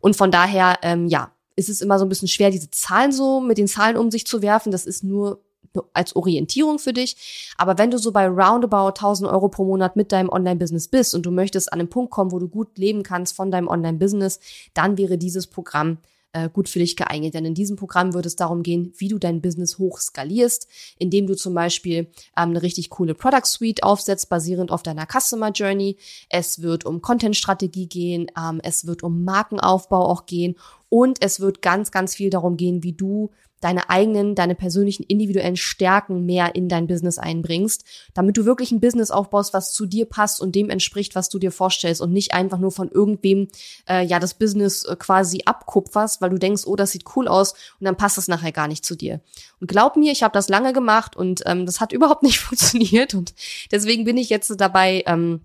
Und 0.00 0.16
von 0.16 0.30
daher, 0.30 0.78
ähm, 0.82 1.06
ja, 1.06 1.30
ist 1.54 1.68
es 1.68 1.82
immer 1.82 1.98
so 1.98 2.06
ein 2.06 2.08
bisschen 2.08 2.28
schwer, 2.28 2.50
diese 2.50 2.70
Zahlen 2.70 3.12
so 3.12 3.40
mit 3.40 3.58
den 3.58 3.68
Zahlen 3.68 3.96
um 3.98 4.10
sich 4.10 4.26
zu 4.26 4.42
werfen. 4.42 4.72
Das 4.72 4.86
ist 4.86 5.04
nur 5.04 5.44
als 5.92 6.16
Orientierung 6.16 6.78
für 6.78 6.92
dich. 6.92 7.52
Aber 7.56 7.78
wenn 7.78 7.90
du 7.90 7.98
so 7.98 8.12
bei 8.12 8.26
roundabout 8.26 8.88
1000 8.88 9.30
Euro 9.30 9.48
pro 9.48 9.64
Monat 9.64 9.96
mit 9.96 10.12
deinem 10.12 10.28
Online-Business 10.28 10.88
bist 10.88 11.14
und 11.14 11.26
du 11.26 11.30
möchtest 11.30 11.72
an 11.72 11.80
einen 11.80 11.88
Punkt 11.88 12.10
kommen, 12.10 12.32
wo 12.32 12.38
du 12.38 12.48
gut 12.48 12.78
leben 12.78 13.02
kannst 13.02 13.34
von 13.36 13.50
deinem 13.50 13.68
Online-Business, 13.68 14.40
dann 14.74 14.98
wäre 14.98 15.18
dieses 15.18 15.46
Programm 15.46 15.98
äh, 16.32 16.48
gut 16.48 16.68
für 16.68 16.78
dich 16.78 16.96
geeignet. 16.96 17.34
Denn 17.34 17.44
in 17.44 17.54
diesem 17.54 17.76
Programm 17.76 18.14
wird 18.14 18.26
es 18.26 18.36
darum 18.36 18.62
gehen, 18.62 18.92
wie 18.96 19.08
du 19.08 19.18
dein 19.18 19.40
Business 19.40 19.78
hoch 19.78 19.98
skalierst, 19.98 20.66
indem 20.98 21.26
du 21.26 21.36
zum 21.36 21.54
Beispiel 21.54 22.08
ähm, 22.36 22.50
eine 22.50 22.62
richtig 22.62 22.90
coole 22.90 23.14
Product 23.14 23.44
Suite 23.44 23.82
aufsetzt, 23.82 24.28
basierend 24.28 24.70
auf 24.70 24.82
deiner 24.82 25.06
Customer 25.06 25.50
Journey. 25.50 25.96
Es 26.28 26.62
wird 26.62 26.84
um 26.84 27.02
Content-Strategie 27.02 27.86
gehen, 27.86 28.26
ähm, 28.36 28.60
es 28.62 28.86
wird 28.86 29.02
um 29.02 29.24
Markenaufbau 29.24 30.06
auch 30.06 30.26
gehen 30.26 30.56
und 30.88 31.22
es 31.22 31.40
wird 31.40 31.62
ganz, 31.62 31.90
ganz 31.90 32.14
viel 32.14 32.30
darum 32.30 32.56
gehen, 32.56 32.82
wie 32.82 32.92
du 32.92 33.30
deine 33.62 33.88
eigenen, 33.88 34.34
deine 34.34 34.54
persönlichen 34.54 35.04
individuellen 35.04 35.56
Stärken 35.56 36.26
mehr 36.26 36.54
in 36.54 36.68
dein 36.68 36.86
Business 36.86 37.18
einbringst, 37.18 37.84
damit 38.12 38.36
du 38.36 38.44
wirklich 38.44 38.72
ein 38.72 38.80
Business 38.80 39.10
aufbaust, 39.10 39.54
was 39.54 39.72
zu 39.72 39.86
dir 39.86 40.04
passt 40.04 40.40
und 40.40 40.54
dem 40.54 40.68
entspricht, 40.68 41.14
was 41.14 41.28
du 41.28 41.38
dir 41.38 41.52
vorstellst 41.52 42.00
und 42.00 42.12
nicht 42.12 42.34
einfach 42.34 42.58
nur 42.58 42.72
von 42.72 42.90
irgendwem 42.90 43.48
äh, 43.88 44.04
ja 44.04 44.18
das 44.18 44.34
Business 44.34 44.84
äh, 44.84 44.96
quasi 44.96 45.42
abkupferst, 45.46 46.20
weil 46.20 46.30
du 46.30 46.38
denkst, 46.38 46.64
oh, 46.66 46.76
das 46.76 46.90
sieht 46.90 47.04
cool 47.16 47.28
aus 47.28 47.52
und 47.78 47.84
dann 47.84 47.96
passt 47.96 48.18
es 48.18 48.28
nachher 48.28 48.52
gar 48.52 48.68
nicht 48.68 48.84
zu 48.84 48.96
dir. 48.96 49.20
Und 49.60 49.68
glaub 49.68 49.96
mir, 49.96 50.12
ich 50.12 50.22
habe 50.22 50.34
das 50.34 50.48
lange 50.48 50.72
gemacht 50.72 51.16
und 51.16 51.42
ähm, 51.46 51.64
das 51.64 51.80
hat 51.80 51.92
überhaupt 51.92 52.24
nicht 52.24 52.40
funktioniert 52.40 53.14
und 53.14 53.32
deswegen 53.70 54.04
bin 54.04 54.16
ich 54.16 54.28
jetzt 54.28 54.52
dabei. 54.60 55.04
Ähm, 55.06 55.42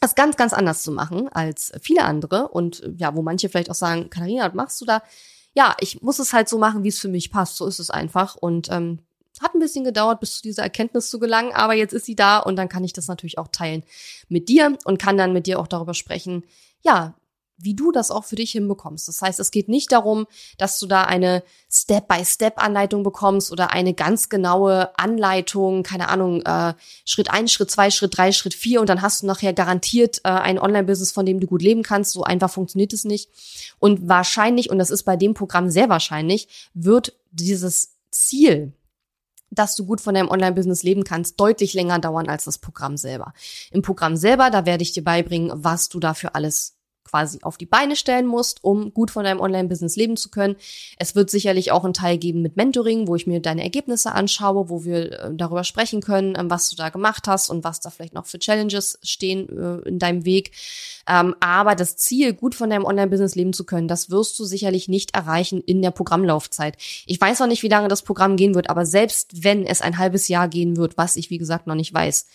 das 0.00 0.14
ganz, 0.14 0.36
ganz 0.36 0.52
anders 0.52 0.82
zu 0.82 0.92
machen 0.92 1.28
als 1.28 1.72
viele 1.82 2.04
andere 2.04 2.46
und 2.46 2.88
ja, 2.96 3.16
wo 3.16 3.22
manche 3.22 3.48
vielleicht 3.48 3.68
auch 3.68 3.74
sagen, 3.74 4.10
Katharina, 4.10 4.46
was 4.46 4.54
machst 4.54 4.80
du 4.80 4.84
da? 4.84 5.02
Ja, 5.58 5.74
ich 5.80 6.02
muss 6.02 6.20
es 6.20 6.32
halt 6.32 6.48
so 6.48 6.56
machen, 6.56 6.84
wie 6.84 6.88
es 6.88 7.00
für 7.00 7.08
mich 7.08 7.32
passt. 7.32 7.56
So 7.56 7.66
ist 7.66 7.80
es 7.80 7.90
einfach. 7.90 8.36
Und 8.36 8.68
ähm, 8.70 9.00
hat 9.40 9.54
ein 9.54 9.58
bisschen 9.58 9.82
gedauert, 9.82 10.20
bis 10.20 10.36
zu 10.36 10.42
dieser 10.42 10.62
Erkenntnis 10.62 11.10
zu 11.10 11.18
gelangen, 11.18 11.52
aber 11.52 11.74
jetzt 11.74 11.92
ist 11.92 12.06
sie 12.06 12.14
da 12.14 12.38
und 12.38 12.54
dann 12.54 12.68
kann 12.68 12.84
ich 12.84 12.92
das 12.92 13.08
natürlich 13.08 13.38
auch 13.38 13.48
teilen 13.48 13.82
mit 14.28 14.48
dir 14.48 14.78
und 14.84 15.00
kann 15.00 15.16
dann 15.16 15.32
mit 15.32 15.46
dir 15.46 15.58
auch 15.58 15.66
darüber 15.66 15.94
sprechen, 15.94 16.44
ja, 16.82 17.14
wie 17.58 17.74
du 17.74 17.90
das 17.92 18.10
auch 18.10 18.24
für 18.24 18.36
dich 18.36 18.52
hinbekommst. 18.52 19.08
Das 19.08 19.20
heißt, 19.20 19.40
es 19.40 19.50
geht 19.50 19.68
nicht 19.68 19.90
darum, 19.92 20.26
dass 20.56 20.78
du 20.78 20.86
da 20.86 21.02
eine 21.02 21.42
Step-by-Step-Anleitung 21.70 23.02
bekommst 23.02 23.52
oder 23.52 23.72
eine 23.72 23.94
ganz 23.94 24.28
genaue 24.28 24.96
Anleitung, 24.96 25.82
keine 25.82 26.08
Ahnung, 26.08 26.42
äh, 26.42 26.74
Schritt 27.04 27.30
eins, 27.30 27.52
Schritt 27.52 27.70
zwei, 27.70 27.90
Schritt 27.90 28.16
drei, 28.16 28.32
Schritt 28.32 28.54
vier 28.54 28.80
und 28.80 28.88
dann 28.88 29.02
hast 29.02 29.22
du 29.22 29.26
nachher 29.26 29.52
garantiert 29.52 30.20
äh, 30.24 30.28
ein 30.28 30.58
Online-Business, 30.58 31.12
von 31.12 31.26
dem 31.26 31.40
du 31.40 31.46
gut 31.46 31.62
leben 31.62 31.82
kannst. 31.82 32.12
So 32.12 32.22
einfach 32.22 32.50
funktioniert 32.50 32.92
es 32.92 33.04
nicht. 33.04 33.28
Und 33.78 34.08
wahrscheinlich, 34.08 34.70
und 34.70 34.78
das 34.78 34.90
ist 34.90 35.02
bei 35.02 35.16
dem 35.16 35.34
Programm 35.34 35.68
sehr 35.68 35.88
wahrscheinlich, 35.88 36.70
wird 36.74 37.12
dieses 37.32 37.96
Ziel, 38.10 38.72
dass 39.50 39.74
du 39.74 39.84
gut 39.84 40.00
von 40.00 40.14
deinem 40.14 40.28
Online-Business 40.28 40.82
leben 40.82 41.04
kannst, 41.04 41.40
deutlich 41.40 41.74
länger 41.74 41.98
dauern 41.98 42.28
als 42.28 42.44
das 42.44 42.58
Programm 42.58 42.96
selber. 42.96 43.32
Im 43.70 43.82
Programm 43.82 44.16
selber, 44.16 44.50
da 44.50 44.66
werde 44.66 44.82
ich 44.82 44.92
dir 44.92 45.02
beibringen, 45.02 45.50
was 45.54 45.88
du 45.88 45.98
dafür 45.98 46.34
alles 46.34 46.77
quasi 47.08 47.38
auf 47.42 47.56
die 47.56 47.66
Beine 47.66 47.96
stellen 47.96 48.26
musst, 48.26 48.62
um 48.62 48.92
gut 48.92 49.10
von 49.10 49.24
deinem 49.24 49.40
Online-Business 49.40 49.96
leben 49.96 50.16
zu 50.16 50.30
können. 50.30 50.56
Es 50.98 51.14
wird 51.14 51.30
sicherlich 51.30 51.72
auch 51.72 51.84
einen 51.84 51.94
Teil 51.94 52.18
geben 52.18 52.42
mit 52.42 52.56
Mentoring, 52.56 53.08
wo 53.08 53.16
ich 53.16 53.26
mir 53.26 53.40
deine 53.40 53.62
Ergebnisse 53.62 54.12
anschaue, 54.12 54.68
wo 54.68 54.84
wir 54.84 55.12
äh, 55.12 55.30
darüber 55.34 55.64
sprechen 55.64 56.00
können, 56.00 56.34
ähm, 56.38 56.50
was 56.50 56.68
du 56.70 56.76
da 56.76 56.90
gemacht 56.90 57.26
hast 57.26 57.48
und 57.48 57.64
was 57.64 57.80
da 57.80 57.90
vielleicht 57.90 58.14
noch 58.14 58.26
für 58.26 58.38
Challenges 58.38 58.98
stehen 59.02 59.48
äh, 59.48 59.88
in 59.88 59.98
deinem 59.98 60.24
Weg. 60.24 60.52
Ähm, 61.08 61.34
aber 61.40 61.74
das 61.74 61.96
Ziel, 61.96 62.34
gut 62.34 62.54
von 62.54 62.70
deinem 62.70 62.84
Online-Business 62.84 63.34
leben 63.34 63.52
zu 63.52 63.64
können, 63.64 63.88
das 63.88 64.10
wirst 64.10 64.38
du 64.38 64.44
sicherlich 64.44 64.88
nicht 64.88 65.14
erreichen 65.14 65.62
in 65.62 65.80
der 65.80 65.90
Programmlaufzeit. 65.90 66.76
Ich 67.06 67.20
weiß 67.20 67.40
noch 67.40 67.46
nicht, 67.46 67.62
wie 67.62 67.68
lange 67.68 67.88
das 67.88 68.02
Programm 68.02 68.36
gehen 68.36 68.54
wird, 68.54 68.68
aber 68.68 68.84
selbst 68.84 69.42
wenn 69.42 69.64
es 69.64 69.80
ein 69.80 69.98
halbes 69.98 70.28
Jahr 70.28 70.48
gehen 70.48 70.76
wird, 70.76 70.98
was 70.98 71.16
ich 71.16 71.30
wie 71.30 71.38
gesagt 71.38 71.66
noch 71.66 71.74
nicht 71.74 71.94
weiß, 71.94 72.26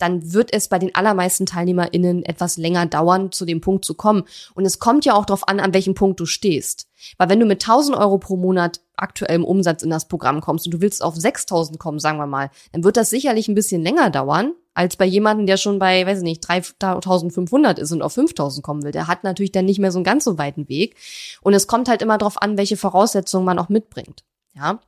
dann 0.00 0.32
wird 0.32 0.52
es 0.52 0.68
bei 0.68 0.78
den 0.78 0.94
allermeisten 0.94 1.46
TeilnehmerInnen 1.46 2.24
etwas 2.24 2.56
länger 2.56 2.86
dauern, 2.86 3.32
zu 3.32 3.44
dem 3.44 3.60
Punkt 3.60 3.84
zu 3.84 3.94
kommen. 3.94 4.24
Und 4.54 4.64
es 4.64 4.78
kommt 4.78 5.04
ja 5.04 5.14
auch 5.14 5.24
darauf 5.24 5.46
an, 5.48 5.60
an 5.60 5.74
welchem 5.74 5.94
Punkt 5.94 6.20
du 6.20 6.26
stehst. 6.26 6.88
Weil 7.18 7.28
wenn 7.28 7.40
du 7.40 7.46
mit 7.46 7.62
1000 7.62 7.96
Euro 7.96 8.18
pro 8.18 8.36
Monat 8.36 8.80
aktuellem 8.96 9.44
Umsatz 9.44 9.82
in 9.82 9.90
das 9.90 10.08
Programm 10.08 10.40
kommst 10.40 10.66
und 10.66 10.72
du 10.72 10.80
willst 10.80 11.02
auf 11.02 11.16
6000 11.16 11.78
kommen, 11.78 11.98
sagen 11.98 12.18
wir 12.18 12.26
mal, 12.26 12.50
dann 12.72 12.84
wird 12.84 12.96
das 12.96 13.10
sicherlich 13.10 13.48
ein 13.48 13.54
bisschen 13.54 13.82
länger 13.82 14.10
dauern, 14.10 14.52
als 14.74 14.96
bei 14.96 15.04
jemandem, 15.04 15.46
der 15.46 15.56
schon 15.56 15.78
bei, 15.78 16.06
weiß 16.06 16.18
ich 16.18 16.24
nicht, 16.24 16.40
3500 16.46 17.78
ist 17.78 17.92
und 17.92 18.02
auf 18.02 18.12
5000 18.12 18.64
kommen 18.64 18.82
will. 18.82 18.92
Der 18.92 19.08
hat 19.08 19.24
natürlich 19.24 19.52
dann 19.52 19.64
nicht 19.64 19.78
mehr 19.78 19.92
so 19.92 19.98
einen 19.98 20.04
ganz 20.04 20.24
so 20.24 20.38
weiten 20.38 20.68
Weg. 20.68 20.96
Und 21.42 21.54
es 21.54 21.66
kommt 21.66 21.88
halt 21.88 22.02
immer 22.02 22.18
darauf 22.18 22.40
an, 22.40 22.56
welche 22.56 22.76
Voraussetzungen 22.76 23.44
man 23.44 23.58
auch 23.58 23.68
mitbringt. 23.68 24.24
Ja. 24.54 24.80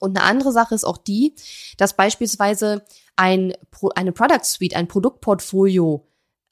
Und 0.00 0.18
eine 0.18 0.26
andere 0.26 0.50
Sache 0.50 0.74
ist 0.74 0.84
auch 0.84 0.98
die, 0.98 1.34
dass 1.76 1.94
beispielsweise 1.94 2.82
ein, 3.14 3.52
eine 3.94 4.12
Product 4.12 4.44
Suite, 4.44 4.74
ein 4.74 4.88
Produktportfolio 4.88 6.04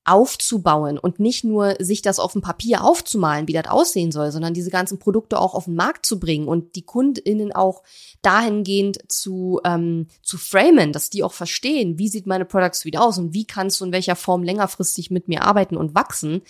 aufzubauen 0.09 0.99
und 0.99 1.21
nicht 1.21 1.45
nur 1.45 1.77
sich 1.81 2.01
das 2.01 2.19
auf 2.19 2.33
dem 2.33 2.41
Papier 2.41 2.83
aufzumalen, 2.83 3.47
wie 3.47 3.53
das 3.53 3.67
aussehen 3.67 4.11
soll, 4.11 4.33
sondern 4.33 4.55
diese 4.55 4.71
ganzen 4.71 4.99
Produkte 4.99 5.39
auch 5.39 5.55
auf 5.55 5.67
den 5.67 5.75
Markt 5.75 6.07
zu 6.07 6.19
bringen 6.19 6.49
und 6.49 6.77
die 6.77 6.83
KundInnen 6.83 7.53
auch 7.53 7.83
dahingehend 8.23 8.99
zu, 9.09 9.61
ähm, 9.65 10.07
zu 10.23 10.39
framen, 10.39 10.93
dass 10.93 11.11
die 11.11 11.23
auch 11.23 11.35
verstehen, 11.35 11.99
wie 11.99 12.09
sieht 12.09 12.27
meine 12.27 12.47
Product 12.47 12.73
Suite 12.75 12.97
aus 12.97 13.19
und 13.19 13.35
wie 13.35 13.45
kannst 13.45 13.81
du 13.81 13.85
in 13.85 13.93
welcher 13.93 14.17
Form 14.17 14.43
längerfristig 14.43 15.11
mit 15.11 15.29
mir 15.29 15.45
arbeiten 15.45 15.77
und 15.77 15.95
wachsen. 15.95 16.41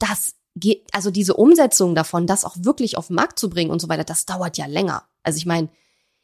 Das 0.00 0.34
geht, 0.56 0.88
also 0.92 1.12
diese 1.12 1.34
Umsetzung 1.34 1.94
davon, 1.94 2.26
das 2.26 2.44
auch 2.44 2.56
wirklich 2.58 2.98
auf 2.98 3.06
den 3.06 3.16
Markt 3.16 3.38
zu 3.38 3.50
bringen 3.50 3.70
und 3.70 3.80
so 3.80 3.88
weiter, 3.88 4.04
das 4.04 4.26
dauert 4.26 4.58
ja 4.58 4.66
länger. 4.66 5.04
Also 5.22 5.36
ich 5.36 5.46
meine, 5.46 5.68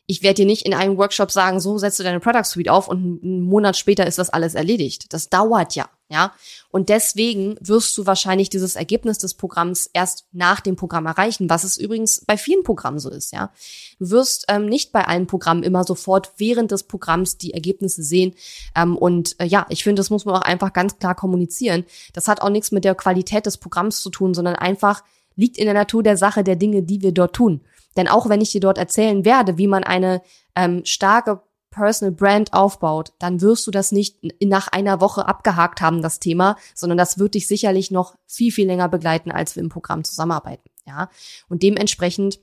ich 0.07 0.23
werde 0.23 0.37
dir 0.37 0.47
nicht 0.47 0.65
in 0.65 0.75
einem 0.75 0.97
Workshop 0.99 1.33
sagen, 1.33 1.59
so 1.59 1.79
setzt 1.79 1.99
du 1.99 2.05
deine 2.05 2.21
Product 2.21 2.45
Suite 2.45 2.69
auf 2.69 2.87
und 2.89 3.23
einen 3.23 3.43
Monat 3.43 3.77
später 3.77 4.07
ist 4.07 4.19
das 4.19 4.31
alles 4.31 4.55
erledigt. 4.55 5.13
Das 5.13 5.29
dauert 5.29 5.75
ja, 5.75 5.89
ja. 6.09 6.33
Und 6.71 6.89
deswegen 6.91 7.57
wirst 7.61 7.99
du 7.99 8.07
wahrscheinlich 8.07 8.49
dieses 8.49 8.77
Ergebnis 8.77 9.19
des 9.19 9.35
Programms 9.35 9.91
erst 9.93 10.27
nach 10.31 10.61
dem 10.61 10.77
Programm 10.77 11.07
erreichen, 11.07 11.51
was 11.51 11.65
es 11.65 11.77
übrigens 11.77 12.23
bei 12.25 12.37
vielen 12.37 12.63
Programmen 12.63 13.01
so 13.01 13.11
ist, 13.11 13.33
ja. 13.33 13.53
Du 13.99 14.11
wirst 14.11 14.45
ähm, 14.49 14.67
nicht 14.67 14.93
bei 14.93 15.05
allen 15.09 15.27
Programmen 15.27 15.65
immer 15.65 15.83
sofort 15.83 16.33
während 16.37 16.71
des 16.71 16.85
Programms 16.85 17.37
die 17.37 17.53
Ergebnisse 17.53 18.05
sehen. 18.05 18.35
Ähm, 18.77 18.97
und 18.97 19.35
äh, 19.41 19.47
ja, 19.47 19.67
ich 19.71 19.83
finde, 19.83 19.99
das 19.99 20.11
muss 20.11 20.25
man 20.25 20.37
auch 20.37 20.43
einfach 20.43 20.73
ganz 20.73 20.99
klar 20.99 21.17
kommunizieren. 21.17 21.85
Das 22.13 22.29
hat 22.29 22.43
auch 22.43 22.51
nichts 22.51 22.71
mit 22.71 22.85
der 22.85 22.95
Qualität 22.95 23.47
des 23.47 23.57
Programms 23.57 24.03
zu 24.03 24.11
tun, 24.11 24.35
sondern 24.35 24.55
einfach 24.55 25.03
liegt 25.35 25.59
in 25.59 25.65
der 25.65 25.75
Natur 25.75 26.05
der 26.05 26.17
Sache 26.17 26.45
der 26.45 26.57
Dinge, 26.57 26.83
die 26.83 27.03
wir 27.03 27.13
dort 27.13 27.35
tun. 27.35 27.63
Denn 27.97 28.09
auch 28.09 28.29
wenn 28.29 28.41
ich 28.41 28.53
dir 28.53 28.61
dort 28.61 28.79
erzählen 28.79 29.25
werde, 29.25 29.59
wie 29.59 29.67
man 29.67 29.85
eine 29.85 30.23
ähm, 30.55 30.85
starke 30.85 31.43
Personal 31.71 32.13
Brand 32.13 32.55
aufbaut, 32.55 33.13
dann 33.19 33.43
wirst 33.43 33.67
du 33.67 33.71
das 33.71 33.93
nicht 33.93 34.19
nach 34.43 34.69
einer 34.69 35.01
Woche 35.01 35.27
abgehakt 35.27 35.83
haben, 35.83 36.01
das 36.01 36.21
Thema, 36.21 36.57
sondern 36.75 36.97
das 36.97 37.19
wird 37.19 37.35
dich 37.35 37.47
sicherlich 37.47 37.91
noch 37.91 38.15
viel, 38.27 38.51
viel 38.51 38.67
länger 38.67 38.89
begleiten, 38.89 39.31
als 39.31 39.57
wir 39.57 39.63
im 39.63 39.69
Programm 39.69 40.03
zusammenarbeiten. 40.03 40.71
Ja, 40.87 41.11
und 41.49 41.63
dementsprechend 41.63 42.39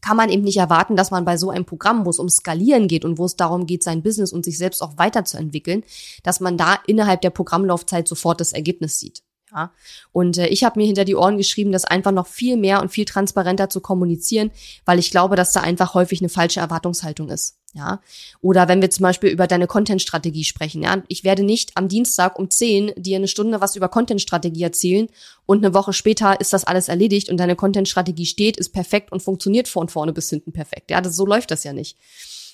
kann 0.00 0.16
man 0.16 0.30
eben 0.30 0.42
nicht 0.42 0.58
erwarten, 0.58 0.96
dass 0.96 1.10
man 1.10 1.24
bei 1.24 1.36
so 1.36 1.50
einem 1.50 1.64
Programm, 1.64 2.04
wo 2.04 2.10
es 2.10 2.18
um 2.18 2.28
Skalieren 2.28 2.88
geht 2.88 3.04
und 3.04 3.18
wo 3.18 3.24
es 3.24 3.36
darum 3.36 3.66
geht, 3.66 3.82
sein 3.82 4.02
Business 4.02 4.32
und 4.32 4.44
sich 4.44 4.58
selbst 4.58 4.82
auch 4.82 4.98
weiterzuentwickeln, 4.98 5.84
dass 6.22 6.40
man 6.40 6.56
da 6.58 6.78
innerhalb 6.86 7.20
der 7.20 7.30
Programmlaufzeit 7.30 8.06
sofort 8.06 8.40
das 8.40 8.52
Ergebnis 8.52 8.98
sieht. 8.98 9.22
Ja? 9.54 9.72
Und 10.12 10.38
äh, 10.38 10.48
ich 10.48 10.64
habe 10.64 10.78
mir 10.80 10.86
hinter 10.86 11.04
die 11.04 11.16
Ohren 11.16 11.36
geschrieben, 11.36 11.72
das 11.72 11.84
einfach 11.84 12.12
noch 12.12 12.26
viel 12.26 12.56
mehr 12.56 12.80
und 12.80 12.90
viel 12.90 13.04
transparenter 13.04 13.68
zu 13.68 13.80
kommunizieren, 13.80 14.50
weil 14.84 14.98
ich 14.98 15.10
glaube, 15.10 15.36
dass 15.36 15.52
da 15.52 15.60
einfach 15.60 15.94
häufig 15.94 16.20
eine 16.20 16.28
falsche 16.28 16.60
Erwartungshaltung 16.60 17.28
ist. 17.28 17.58
Ja, 17.74 18.02
oder 18.42 18.68
wenn 18.68 18.82
wir 18.82 18.90
zum 18.90 19.04
Beispiel 19.04 19.30
über 19.30 19.46
deine 19.46 19.66
Content-Strategie 19.66 20.44
sprechen, 20.44 20.82
ja, 20.82 21.02
ich 21.08 21.24
werde 21.24 21.42
nicht 21.42 21.74
am 21.74 21.88
Dienstag 21.88 22.38
um 22.38 22.50
10 22.50 22.92
dir 22.98 23.16
eine 23.16 23.28
Stunde 23.28 23.62
was 23.62 23.76
über 23.76 23.88
Content-Strategie 23.88 24.62
erzählen 24.62 25.08
und 25.46 25.64
eine 25.64 25.72
Woche 25.72 25.94
später 25.94 26.38
ist 26.38 26.52
das 26.52 26.64
alles 26.64 26.88
erledigt 26.88 27.30
und 27.30 27.38
deine 27.38 27.56
Content-Strategie 27.56 28.26
steht, 28.26 28.58
ist 28.58 28.74
perfekt 28.74 29.10
und 29.10 29.22
funktioniert 29.22 29.68
von 29.68 29.88
vorne 29.88 30.12
bis 30.12 30.28
hinten 30.28 30.52
perfekt. 30.52 30.90
Ja, 30.90 31.00
das, 31.00 31.16
so 31.16 31.24
läuft 31.24 31.50
das 31.50 31.64
ja 31.64 31.72
nicht. 31.72 31.96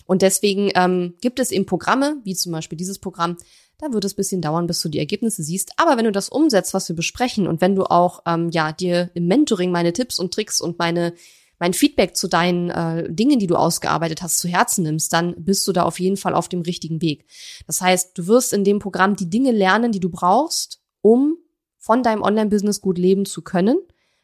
Und 0.07 0.23
deswegen 0.23 0.71
ähm, 0.77 1.15
gibt 1.21 1.41
es 1.41 1.51
eben 1.51 1.67
Programme, 1.67 2.19
wie 2.23 2.37
zum 2.37 2.53
Beispiel 2.53 2.79
dieses 2.79 3.01
Programm, 3.01 3.39
da 3.79 3.93
wird 3.93 4.05
es 4.05 4.14
bisschen 4.14 4.43
dauern, 4.43 4.67
bis 4.67 4.83
du 4.83 4.88
die 4.88 4.99
Ergebnisse 4.99 5.43
siehst. 5.43 5.73
Aber 5.77 5.97
wenn 5.97 6.05
du 6.05 6.12
das 6.12 6.29
umsetzt, 6.29 6.75
was 6.75 6.88
wir 6.88 6.97
besprechen 6.97 7.47
und 7.47 7.61
wenn 7.61 7.77
du 7.77 7.85
auch 7.85 8.23
ähm, 8.27 8.51
ja 8.51 8.73
dir 8.73 9.11
im 9.14 9.27
Mentoring 9.27 9.71
meine 9.71 9.93
Tipps 9.93 10.19
und 10.19 10.35
Tricks 10.35 10.61
und 10.61 10.79
meine 10.79 11.14
mein 11.61 11.75
Feedback 11.75 12.17
zu 12.17 12.29
deinen 12.29 12.71
äh, 12.71 13.12
Dingen, 13.12 13.38
die 13.38 13.47
du 13.47 13.57
ausgearbeitet 13.57 14.23
hast, 14.23 14.38
zu 14.38 14.49
Herzen 14.49 14.85
nimmst, 14.85 15.12
dann 15.12 15.35
bist 15.38 15.67
du 15.67 15.73
da 15.73 15.83
auf 15.83 15.99
jeden 15.99 16.17
Fall 16.17 16.35
auf 16.35 16.49
dem 16.49 16.62
richtigen 16.62 17.03
Weg. 17.03 17.25
Das 17.67 17.81
heißt, 17.81 18.17
du 18.17 18.27
wirst 18.27 18.53
in 18.53 18.64
dem 18.64 18.79
Programm 18.79 19.17
die 19.17 19.29
Dinge 19.29 19.51
lernen, 19.51 19.91
die 19.93 20.01
du 20.01 20.09
brauchst, 20.09 20.81
um 21.01 21.37
von 21.79 22.03
deinem 22.03 22.23
Online-Business 22.23 22.81
gut 22.81 22.99
leben 22.99 23.25
zu 23.27 23.43
können, 23.43 23.79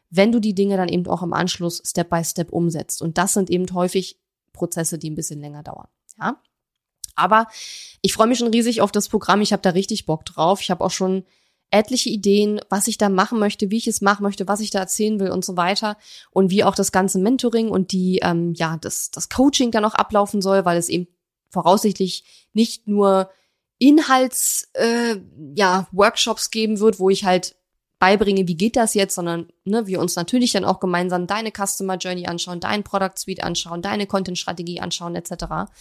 wenn 0.09 0.31
du 0.31 0.39
die 0.39 0.55
Dinge 0.55 0.77
dann 0.77 0.87
eben 0.87 1.07
auch 1.07 1.23
im 1.23 1.33
Anschluss 1.33 1.81
Step 1.85 2.09
by 2.09 2.23
Step 2.23 2.53
umsetzt. 2.53 3.01
Und 3.01 3.17
das 3.17 3.33
sind 3.33 3.49
eben 3.49 3.65
häufig 3.73 4.19
Prozesse, 4.53 4.97
die 4.97 5.09
ein 5.09 5.15
bisschen 5.15 5.41
länger 5.41 5.63
dauern. 5.63 5.87
Ja. 6.17 6.41
Aber 7.15 7.47
ich 8.01 8.13
freue 8.13 8.27
mich 8.27 8.39
schon 8.39 8.49
riesig 8.49 8.81
auf 8.81 8.91
das 8.91 9.09
Programm. 9.09 9.41
Ich 9.41 9.53
habe 9.53 9.61
da 9.61 9.71
richtig 9.71 10.05
Bock 10.05 10.25
drauf. 10.25 10.61
Ich 10.61 10.71
habe 10.71 10.83
auch 10.83 10.91
schon 10.91 11.23
etliche 11.71 12.09
Ideen, 12.09 12.61
was 12.69 12.87
ich 12.87 12.97
da 12.97 13.09
machen 13.09 13.39
möchte, 13.39 13.69
wie 13.71 13.77
ich 13.77 13.87
es 13.87 14.01
machen 14.01 14.23
möchte, 14.23 14.47
was 14.47 14.59
ich 14.59 14.69
da 14.69 14.79
erzählen 14.79 15.19
will 15.19 15.31
und 15.31 15.43
so 15.43 15.57
weiter 15.57 15.97
und 16.31 16.49
wie 16.49 16.63
auch 16.63 16.75
das 16.75 16.91
ganze 16.91 17.19
Mentoring 17.19 17.69
und 17.69 17.91
die 17.91 18.19
ähm, 18.21 18.53
ja 18.53 18.77
das 18.77 19.11
das 19.11 19.29
Coaching 19.29 19.71
dann 19.71 19.85
auch 19.85 19.95
ablaufen 19.95 20.41
soll, 20.41 20.63
weil 20.65 20.77
es 20.77 20.89
eben 20.89 21.07
voraussichtlich 21.49 22.23
nicht 22.53 22.87
nur 22.87 23.29
Inhalts 23.77 24.69
äh, 24.73 25.17
ja 25.55 25.87
Workshops 25.91 26.51
geben 26.51 26.79
wird, 26.79 26.99
wo 26.99 27.09
ich 27.09 27.25
halt 27.25 27.55
beibringe, 27.99 28.47
wie 28.47 28.55
geht 28.55 28.75
das 28.75 28.93
jetzt, 28.93 29.15
sondern 29.15 29.47
ne, 29.63 29.87
wir 29.87 29.99
uns 29.99 30.15
natürlich 30.15 30.51
dann 30.51 30.65
auch 30.65 30.79
gemeinsam 30.79 31.27
deine 31.27 31.51
Customer 31.51 31.97
Journey 31.97 32.27
anschauen, 32.27 32.59
dein 32.59 32.83
Product 32.83 33.17
Suite 33.17 33.43
anschauen, 33.43 33.81
deine 33.81 34.05
Content 34.05 34.37
Strategie 34.37 34.79
anschauen 34.79 35.15
etc. 35.15 35.71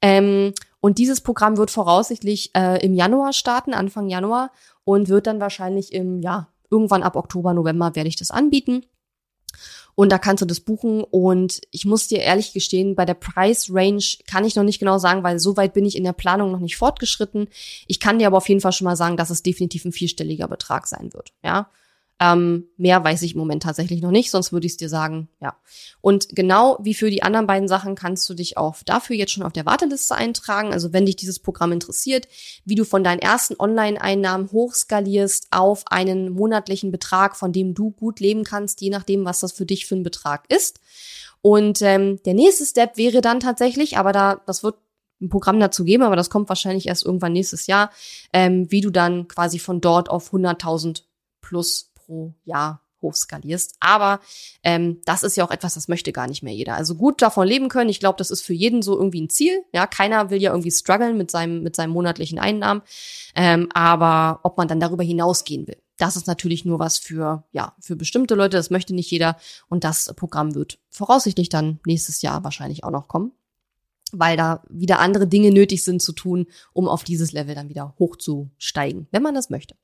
Ähm, 0.00 0.52
und 0.80 0.98
dieses 0.98 1.20
Programm 1.20 1.56
wird 1.56 1.70
voraussichtlich 1.70 2.50
äh, 2.54 2.84
im 2.84 2.94
Januar 2.94 3.32
starten, 3.32 3.74
Anfang 3.74 4.08
Januar, 4.08 4.52
und 4.84 5.08
wird 5.08 5.26
dann 5.26 5.40
wahrscheinlich 5.40 5.92
im, 5.92 6.20
ja, 6.22 6.48
irgendwann 6.70 7.02
ab 7.02 7.16
Oktober, 7.16 7.54
November 7.54 7.94
werde 7.94 8.08
ich 8.08 8.16
das 8.16 8.30
anbieten. 8.30 8.84
Und 9.94 10.12
da 10.12 10.18
kannst 10.18 10.42
du 10.42 10.46
das 10.46 10.60
buchen. 10.60 11.02
Und 11.02 11.60
ich 11.72 11.84
muss 11.84 12.06
dir 12.06 12.20
ehrlich 12.20 12.52
gestehen, 12.52 12.94
bei 12.94 13.04
der 13.04 13.14
Price 13.14 13.68
Range 13.72 14.04
kann 14.28 14.44
ich 14.44 14.54
noch 14.54 14.62
nicht 14.62 14.78
genau 14.78 14.98
sagen, 14.98 15.24
weil 15.24 15.40
so 15.40 15.56
weit 15.56 15.72
bin 15.72 15.84
ich 15.84 15.96
in 15.96 16.04
der 16.04 16.12
Planung 16.12 16.52
noch 16.52 16.60
nicht 16.60 16.76
fortgeschritten. 16.76 17.48
Ich 17.88 17.98
kann 17.98 18.20
dir 18.20 18.28
aber 18.28 18.36
auf 18.36 18.48
jeden 18.48 18.60
Fall 18.60 18.72
schon 18.72 18.84
mal 18.84 18.94
sagen, 18.94 19.16
dass 19.16 19.30
es 19.30 19.42
definitiv 19.42 19.84
ein 19.84 19.92
vierstelliger 19.92 20.46
Betrag 20.46 20.86
sein 20.86 21.12
wird. 21.12 21.32
Ja. 21.42 21.68
Ähm, 22.20 22.66
mehr 22.76 23.04
weiß 23.04 23.22
ich 23.22 23.34
im 23.34 23.38
Moment 23.38 23.62
tatsächlich 23.62 24.02
noch 24.02 24.10
nicht, 24.10 24.32
sonst 24.32 24.52
würde 24.52 24.66
ich 24.66 24.72
es 24.72 24.76
dir 24.76 24.88
sagen, 24.88 25.28
ja. 25.40 25.56
Und 26.00 26.30
genau 26.30 26.76
wie 26.82 26.94
für 26.94 27.10
die 27.10 27.22
anderen 27.22 27.46
beiden 27.46 27.68
Sachen 27.68 27.94
kannst 27.94 28.28
du 28.28 28.34
dich 28.34 28.56
auch 28.56 28.76
dafür 28.84 29.14
jetzt 29.14 29.32
schon 29.32 29.44
auf 29.44 29.52
der 29.52 29.66
Warteliste 29.66 30.16
eintragen. 30.16 30.72
Also 30.72 30.92
wenn 30.92 31.06
dich 31.06 31.14
dieses 31.14 31.38
Programm 31.38 31.70
interessiert, 31.70 32.26
wie 32.64 32.74
du 32.74 32.84
von 32.84 33.04
deinen 33.04 33.20
ersten 33.20 33.54
Online-Einnahmen 33.58 34.50
hochskalierst 34.50 35.48
auf 35.52 35.84
einen 35.86 36.30
monatlichen 36.30 36.90
Betrag, 36.90 37.36
von 37.36 37.52
dem 37.52 37.74
du 37.74 37.92
gut 37.92 38.18
leben 38.18 38.42
kannst, 38.42 38.80
je 38.80 38.90
nachdem, 38.90 39.24
was 39.24 39.38
das 39.40 39.52
für 39.52 39.66
dich 39.66 39.86
für 39.86 39.94
ein 39.94 40.02
Betrag 40.02 40.44
ist. 40.52 40.80
Und 41.40 41.82
ähm, 41.82 42.20
der 42.24 42.34
nächste 42.34 42.66
Step 42.66 42.96
wäre 42.96 43.20
dann 43.20 43.38
tatsächlich, 43.38 43.96
aber 43.96 44.12
da, 44.12 44.40
das 44.46 44.64
wird 44.64 44.76
ein 45.20 45.28
Programm 45.28 45.60
dazu 45.60 45.84
geben, 45.84 46.02
aber 46.02 46.16
das 46.16 46.30
kommt 46.30 46.48
wahrscheinlich 46.48 46.88
erst 46.88 47.04
irgendwann 47.04 47.32
nächstes 47.32 47.66
Jahr, 47.66 47.90
ähm, 48.32 48.70
wie 48.70 48.80
du 48.80 48.90
dann 48.90 49.28
quasi 49.28 49.58
von 49.58 49.80
dort 49.80 50.10
auf 50.10 50.32
100.000 50.32 51.02
plus 51.40 51.87
pro 52.08 52.34
Jahr 52.44 52.80
hochskalierst. 53.00 53.76
Aber 53.78 54.20
ähm, 54.64 55.00
das 55.04 55.22
ist 55.22 55.36
ja 55.36 55.44
auch 55.44 55.50
etwas, 55.50 55.74
das 55.74 55.86
möchte 55.86 56.12
gar 56.12 56.26
nicht 56.26 56.42
mehr 56.42 56.54
jeder. 56.54 56.74
Also 56.74 56.96
gut 56.96 57.22
davon 57.22 57.46
leben 57.46 57.68
können, 57.68 57.90
ich 57.90 58.00
glaube, 58.00 58.18
das 58.18 58.30
ist 58.30 58.42
für 58.42 58.54
jeden 58.54 58.82
so 58.82 58.96
irgendwie 58.96 59.20
ein 59.20 59.30
Ziel. 59.30 59.62
Ja, 59.72 59.86
keiner 59.86 60.30
will 60.30 60.42
ja 60.42 60.50
irgendwie 60.50 60.72
strugglen 60.72 61.16
mit 61.16 61.30
seinem 61.30 61.62
mit 61.62 61.76
seinem 61.76 61.92
monatlichen 61.92 62.38
Einnahmen. 62.38 62.82
Ähm, 63.36 63.68
aber 63.72 64.40
ob 64.42 64.56
man 64.56 64.66
dann 64.66 64.80
darüber 64.80 65.04
hinausgehen 65.04 65.68
will, 65.68 65.76
das 65.96 66.16
ist 66.16 66.26
natürlich 66.26 66.64
nur 66.64 66.78
was 66.78 66.98
für 66.98 67.44
ja 67.52 67.74
für 67.80 67.94
bestimmte 67.94 68.34
Leute. 68.34 68.56
Das 68.56 68.70
möchte 68.70 68.94
nicht 68.94 69.10
jeder. 69.10 69.36
Und 69.68 69.84
das 69.84 70.12
Programm 70.16 70.54
wird 70.54 70.78
voraussichtlich 70.90 71.50
dann 71.50 71.78
nächstes 71.86 72.22
Jahr 72.22 72.42
wahrscheinlich 72.42 72.84
auch 72.84 72.90
noch 72.90 73.06
kommen 73.06 73.32
weil 74.10 74.38
da 74.38 74.62
wieder 74.70 75.00
andere 75.00 75.26
Dinge 75.26 75.50
nötig 75.50 75.84
sind 75.84 76.00
zu 76.00 76.12
tun, 76.12 76.46
um 76.72 76.88
auf 76.88 77.04
dieses 77.04 77.32
Level 77.32 77.54
dann 77.54 77.68
wieder 77.68 77.94
hochzusteigen, 77.98 79.06
wenn 79.10 79.22
man 79.22 79.34
das 79.34 79.50
möchte. 79.50 79.74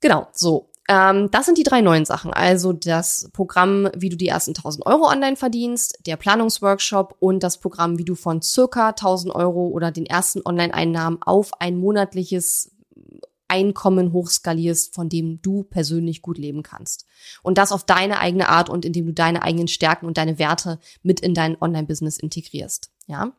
Genau, 0.00 0.28
so. 0.32 0.68
Ähm, 0.88 1.30
das 1.30 1.44
sind 1.44 1.58
die 1.58 1.62
drei 1.62 1.82
neuen 1.82 2.06
Sachen. 2.06 2.32
Also 2.32 2.72
das 2.72 3.28
Programm, 3.34 3.90
wie 3.94 4.08
du 4.08 4.16
die 4.16 4.28
ersten 4.28 4.50
1000 4.50 4.86
Euro 4.86 5.06
online 5.06 5.36
verdienst, 5.36 5.98
der 6.06 6.16
Planungsworkshop 6.16 7.16
und 7.20 7.42
das 7.42 7.58
Programm, 7.58 7.98
wie 7.98 8.04
du 8.04 8.14
von 8.14 8.40
circa 8.40 8.88
1000 8.88 9.34
Euro 9.34 9.68
oder 9.68 9.92
den 9.92 10.06
ersten 10.06 10.40
Online-Einnahmen 10.44 11.18
auf 11.20 11.52
ein 11.60 11.76
monatliches 11.76 12.72
Einkommen 13.48 14.12
hochskalierst, 14.12 14.94
von 14.94 15.08
dem 15.08 15.40
du 15.42 15.62
persönlich 15.64 16.22
gut 16.22 16.38
leben 16.38 16.62
kannst. 16.62 17.06
Und 17.42 17.58
das 17.58 17.72
auf 17.72 17.84
deine 17.84 18.20
eigene 18.20 18.48
Art 18.48 18.68
und 18.68 18.84
indem 18.84 19.06
du 19.06 19.12
deine 19.12 19.42
eigenen 19.42 19.68
Stärken 19.68 20.06
und 20.06 20.18
deine 20.18 20.38
Werte 20.38 20.78
mit 21.02 21.20
in 21.20 21.34
dein 21.34 21.60
Online-Business 21.60 22.18
integrierst. 22.18 22.90
Ja. 23.06 23.32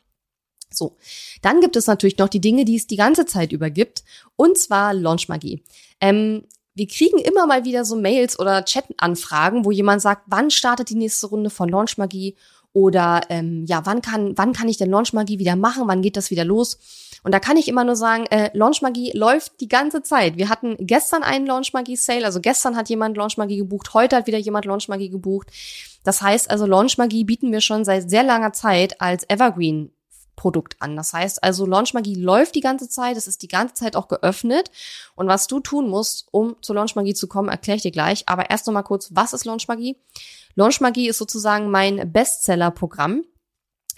So. 0.72 0.98
Dann 1.42 1.62
gibt 1.62 1.76
es 1.76 1.88
natürlich 1.88 2.18
noch 2.18 2.30
die 2.30 2.42
Dinge, 2.42 2.66
die 2.66 2.76
es 2.76 2.86
die 2.86 2.96
ganze 2.96 3.26
Zeit 3.26 3.52
über 3.52 3.70
gibt. 3.72 4.04
Und 4.36 4.58
zwar 4.58 4.94
Launchmagie. 4.94 5.64
Ähm, 6.00 6.44
wir 6.80 6.88
kriegen 6.88 7.20
immer 7.20 7.46
mal 7.46 7.66
wieder 7.66 7.84
so 7.84 7.98
Mails 7.98 8.40
oder 8.40 8.64
Chat-Anfragen, 8.64 9.66
wo 9.66 9.72
jemand 9.72 10.02
sagt, 10.02 10.24
wann 10.28 10.50
startet 10.50 10.90
die 10.90 10.96
nächste 10.96 11.28
Runde 11.28 11.50
von 11.50 11.68
Launchmagie 11.68 12.36
oder 12.72 13.22
ähm, 13.30 13.66
ja, 13.68 13.86
wann 13.86 14.02
kann, 14.02 14.38
wann 14.38 14.54
kann 14.54 14.70
ich 14.70 14.78
denn 14.78 14.90
Launchmagie 14.90 15.40
wieder 15.40 15.58
machen, 15.58 15.84
wann 15.88 16.02
geht 16.02 16.16
das 16.16 16.32
wieder 16.32 16.46
los? 16.46 16.80
Und 17.22 17.34
da 17.34 17.40
kann 17.40 17.58
ich 17.58 17.68
immer 17.68 17.84
nur 17.84 17.98
sagen, 17.98 18.28
äh, 18.28 18.50
Launchmagie 18.54 19.12
läuft 19.14 19.60
die 19.60 19.68
ganze 19.68 20.04
Zeit. 20.04 20.38
Wir 20.38 20.48
hatten 20.48 20.78
gestern 20.80 21.24
einen 21.24 21.46
Launchmagie-Sale, 21.46 22.24
also 22.24 22.40
gestern 22.40 22.78
hat 22.78 22.88
jemand 22.88 23.18
Launchmagie 23.18 23.58
gebucht, 23.58 23.94
heute 23.94 24.16
hat 24.16 24.28
wieder 24.28 24.38
jemand 24.38 24.64
Launchmagie 24.64 25.10
gebucht. 25.10 25.50
Das 26.06 26.22
heißt 26.22 26.50
also, 26.50 26.66
Launchmagie 26.66 27.26
bieten 27.26 27.52
wir 27.52 27.60
schon 27.60 27.84
seit 27.84 28.10
sehr 28.10 28.24
langer 28.24 28.54
Zeit 28.54 29.02
als 29.02 29.30
Evergreen 29.30 29.92
Produkt 30.40 30.78
an. 30.80 30.96
Das 30.96 31.12
heißt 31.12 31.44
also, 31.44 31.66
Launchmagie 31.66 32.16
läuft 32.16 32.56
die 32.56 32.62
ganze 32.62 32.88
Zeit, 32.88 33.18
es 33.18 33.28
ist 33.28 33.42
die 33.42 33.50
ganze 33.50 33.74
Zeit 33.74 33.98
auch 33.98 34.08
geöffnet. 34.08 34.72
Und 35.16 35.28
was 35.28 35.48
du 35.48 35.60
tun 35.60 35.90
musst, 35.90 36.30
um 36.32 36.56
zur 36.62 36.76
Launchmagie 36.76 37.14
zu 37.14 37.28
kommen, 37.28 37.50
erkläre 37.50 37.76
ich 37.76 37.82
dir 37.82 37.92
gleich. 37.92 38.24
Aber 38.30 38.50
erst 38.50 38.66
noch 38.66 38.74
mal 38.74 38.84
kurz, 38.84 39.10
was 39.14 39.34
ist 39.34 39.44
Launchmagie? 39.44 39.98
Launchmagie 40.56 41.10
ist 41.10 41.18
sozusagen 41.18 41.70
mein 41.70 42.14
Bestseller-Programm 42.14 43.26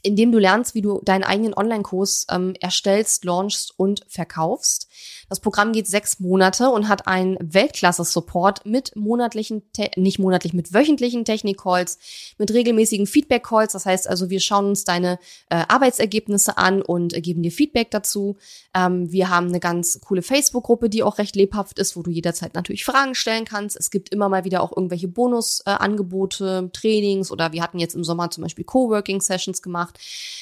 in 0.04 0.16
dem 0.16 0.32
du 0.32 0.40
lernst, 0.40 0.76
wie 0.76 0.82
du 0.82 1.00
deinen 1.04 1.24
eigenen 1.24 1.54
Online-Kurs 1.54 2.28
ähm, 2.30 2.54
erstellst, 2.60 3.26
launchst 3.26 3.74
und 3.78 4.06
verkaufst. 4.08 4.88
Das 5.30 5.40
Programm 5.40 5.72
geht 5.72 5.88
sechs 5.88 6.20
Monate 6.20 6.70
und 6.70 6.90
hat 6.90 7.08
einen 7.08 7.38
Weltklasse-Support 7.40 8.66
mit 8.66 8.96
monatlichen, 8.96 9.64
nicht 9.96 10.20
monatlich, 10.20 10.54
mit 10.54 10.74
wöchentlichen 10.74 11.24
Technik-Calls, 11.24 12.00
mit 12.38 12.52
regelmäßigen 12.52 13.08
Feedback-Calls. 13.08 13.74
Das 13.74 13.86
heißt 13.86 14.10
also, 14.10 14.30
wir 14.30 14.40
schauen 14.40 14.66
uns 14.66 14.84
deine 14.84 15.20
äh, 15.50 15.64
Arbeitsergebnisse 15.68 16.58
an 16.58 16.82
und 16.82 17.14
äh, 17.14 17.22
geben 17.22 17.44
dir 17.44 17.52
Feedback 17.52 17.92
dazu. 17.92 18.38
Ähm, 18.76 19.12
wir 19.12 19.30
haben 19.30 19.48
eine 19.48 19.60
ganz 19.60 20.02
coole 20.02 20.22
Facebook-Gruppe, 20.22 20.90
die 20.90 21.04
auch 21.04 21.18
recht 21.18 21.36
lebhaft 21.36 21.80
ist, 21.80 21.96
wo 21.96 22.02
du 22.02 22.12
jederzeit 22.12 22.54
natürlich 22.54 22.84
Fragen 22.84 23.16
stellen 23.16 23.46
kannst. 23.46 23.78
Es 23.78 23.92
gibt 23.92 24.10
immer 24.10 24.30
mal 24.30 24.44
wieder 24.44 24.62
auch 24.62 24.76
irgendwelche 24.76 25.08
Bonusangebote, 25.08 26.66
äh, 26.66 26.70
Trainings 26.72 27.32
oder 27.32 27.52
wir 27.52 27.62
hatten 27.62 27.80
jetzt 27.80 27.96
im 27.96 28.04
Sommer 28.04 28.30
zum 28.32 28.44
Beispiel 28.44 28.66
Coworking-Sessions 28.66 29.62
gemacht. 29.62 29.91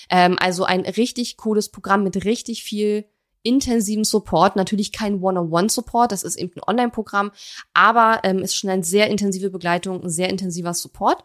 Ähm, 0.10 0.38
also 0.40 0.64
ein 0.64 0.82
richtig 0.82 1.38
cooles 1.38 1.70
Programm 1.70 2.04
mit 2.04 2.26
richtig 2.26 2.64
viel 2.64 3.06
intensiven 3.44 4.04
Support. 4.04 4.56
Natürlich 4.56 4.92
kein 4.92 5.22
One-on-One-Support, 5.22 6.12
das 6.12 6.24
ist 6.24 6.36
eben 6.36 6.52
ein 6.56 6.64
Online-Programm, 6.68 7.32
aber 7.74 8.20
ähm, 8.24 8.40
ist 8.40 8.56
schon 8.56 8.70
eine 8.70 8.84
sehr 8.84 9.10
intensive 9.10 9.50
Begleitung, 9.50 10.04
ein 10.04 10.10
sehr 10.10 10.30
intensiver 10.30 10.74
Support. 10.74 11.24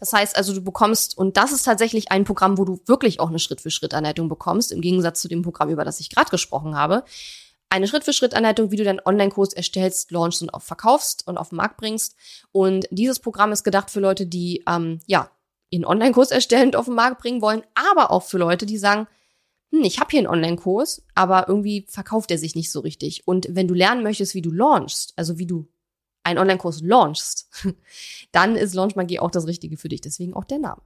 Das 0.00 0.12
heißt 0.12 0.36
also, 0.36 0.54
du 0.54 0.62
bekommst, 0.62 1.18
und 1.18 1.36
das 1.36 1.52
ist 1.52 1.64
tatsächlich 1.64 2.12
ein 2.12 2.24
Programm, 2.24 2.58
wo 2.58 2.64
du 2.64 2.80
wirklich 2.86 3.20
auch 3.20 3.28
eine 3.28 3.38
Schritt-für-Schritt-Anleitung 3.38 4.28
bekommst, 4.28 4.70
im 4.70 4.80
Gegensatz 4.80 5.20
zu 5.20 5.28
dem 5.28 5.42
Programm, 5.42 5.70
über 5.70 5.84
das 5.84 6.00
ich 6.00 6.10
gerade 6.10 6.30
gesprochen 6.30 6.76
habe. 6.76 7.04
Eine 7.70 7.86
Schritt-für-Schritt-Anleitung, 7.86 8.70
wie 8.70 8.76
du 8.76 8.84
deinen 8.84 9.00
Online-Kurs 9.04 9.52
erstellst, 9.52 10.10
launchst 10.10 10.40
und 10.40 10.54
auch 10.54 10.62
verkaufst 10.62 11.26
und 11.26 11.36
auf 11.36 11.50
den 11.50 11.56
Markt 11.56 11.76
bringst. 11.76 12.14
Und 12.52 12.86
dieses 12.90 13.18
Programm 13.18 13.52
ist 13.52 13.64
gedacht 13.64 13.90
für 13.90 14.00
Leute, 14.00 14.26
die 14.26 14.62
ähm, 14.66 15.00
ja 15.06 15.30
ihren 15.70 15.84
Online-Kurs 15.84 16.30
erstellen 16.30 16.68
und 16.68 16.76
auf 16.76 16.86
den 16.86 16.94
Markt 16.94 17.20
bringen 17.20 17.42
wollen, 17.42 17.62
aber 17.74 18.10
auch 18.10 18.22
für 18.22 18.38
Leute, 18.38 18.66
die 18.66 18.78
sagen, 18.78 19.06
hm, 19.70 19.82
ich 19.82 20.00
habe 20.00 20.10
hier 20.10 20.20
einen 20.20 20.28
Online-Kurs, 20.28 21.04
aber 21.14 21.48
irgendwie 21.48 21.86
verkauft 21.88 22.30
er 22.30 22.38
sich 22.38 22.54
nicht 22.54 22.70
so 22.70 22.80
richtig. 22.80 23.26
Und 23.26 23.48
wenn 23.50 23.68
du 23.68 23.74
lernen 23.74 24.02
möchtest, 24.02 24.34
wie 24.34 24.42
du 24.42 24.50
launchst, 24.50 25.12
also 25.16 25.38
wie 25.38 25.46
du 25.46 25.68
einen 26.24 26.38
Online-Kurs 26.38 26.80
launchst, 26.82 27.50
dann 28.32 28.56
ist 28.56 28.74
Launchmagie 28.74 29.20
auch 29.20 29.30
das 29.30 29.46
Richtige 29.46 29.76
für 29.76 29.88
dich. 29.88 30.00
Deswegen 30.00 30.34
auch 30.34 30.44
der 30.44 30.58
Name. 30.58 30.82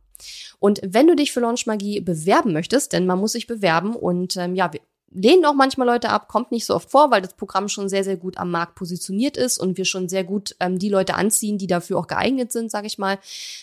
Und 0.59 0.81
wenn 0.85 1.07
du 1.07 1.17
dich 1.17 1.33
für 1.33 1.41
Launchmagie 1.41 2.01
bewerben 2.01 2.53
möchtest, 2.53 2.93
denn 2.93 3.07
man 3.07 3.19
muss 3.19 3.33
sich 3.33 3.47
bewerben 3.47 3.95
und 3.97 4.37
ähm, 4.37 4.55
ja, 4.55 4.71
lehnen 5.15 5.45
auch 5.45 5.55
manchmal 5.55 5.87
Leute 5.87 6.11
ab, 6.11 6.29
kommt 6.29 6.53
nicht 6.53 6.67
so 6.67 6.75
oft 6.75 6.91
vor, 6.91 7.11
weil 7.11 7.23
das 7.23 7.35
Programm 7.35 7.69
schon 7.69 7.89
sehr, 7.89 8.05
sehr 8.05 8.17
gut 8.17 8.39
am 8.39 8.51
Markt 8.51 8.75
positioniert 8.75 9.37
ist 9.37 9.59
und 9.59 9.77
wir 9.77 9.85
schon 9.85 10.09
sehr 10.09 10.25
gut 10.25 10.57
ähm, 10.61 10.79
die 10.79 10.89
Leute 10.89 11.15
anziehen, 11.15 11.59
die 11.59 11.67
dafür 11.67 11.99
auch 11.99 12.07
geeignet 12.07 12.53
sind, 12.53 12.71
sage 12.71 12.87
ich 12.87 12.99
mal. 12.99 13.19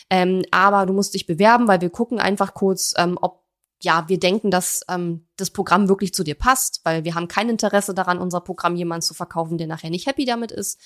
Ähm, 0.09 0.43
aber 0.51 0.85
du 0.85 0.93
musst 0.93 1.13
dich 1.13 1.25
bewerben, 1.25 1.67
weil 1.67 1.81
wir 1.81 1.89
gucken 1.89 2.19
einfach 2.19 2.53
kurz, 2.53 2.93
ähm, 2.97 3.17
ob 3.21 3.39
ja, 3.81 4.05
wir 4.07 4.19
denken, 4.19 4.51
dass 4.51 4.81
ähm, 4.89 5.25
das 5.38 5.51
Programm 5.51 5.88
wirklich 5.88 6.13
zu 6.13 6.23
dir 6.23 6.35
passt, 6.35 6.81
weil 6.83 7.05
wir 7.05 7.15
haben 7.15 7.29
kein 7.29 7.49
Interesse 7.49 7.93
daran, 7.93 8.19
unser 8.19 8.41
Programm 8.41 8.75
jemand 8.75 9.03
zu 9.03 9.13
verkaufen, 9.13 9.57
der 9.57 9.67
nachher 9.67 9.89
nicht 9.89 10.05
happy 10.05 10.25
damit 10.25 10.51
ist. 10.51 10.79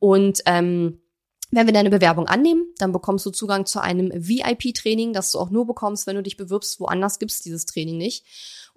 Und 0.00 0.42
ähm, 0.46 1.00
wenn 1.50 1.66
wir 1.66 1.72
deine 1.72 1.90
Bewerbung 1.90 2.26
annehmen, 2.26 2.66
dann 2.78 2.92
bekommst 2.92 3.24
du 3.24 3.30
Zugang 3.30 3.64
zu 3.64 3.80
einem 3.80 4.10
VIP-Training, 4.12 5.12
das 5.12 5.32
du 5.32 5.38
auch 5.38 5.50
nur 5.50 5.66
bekommst, 5.66 6.06
wenn 6.06 6.16
du 6.16 6.22
dich 6.22 6.36
bewirbst. 6.36 6.78
Woanders 6.80 7.18
gibt's 7.18 7.40
dieses 7.40 7.64
Training 7.64 7.96
nicht. 7.96 8.24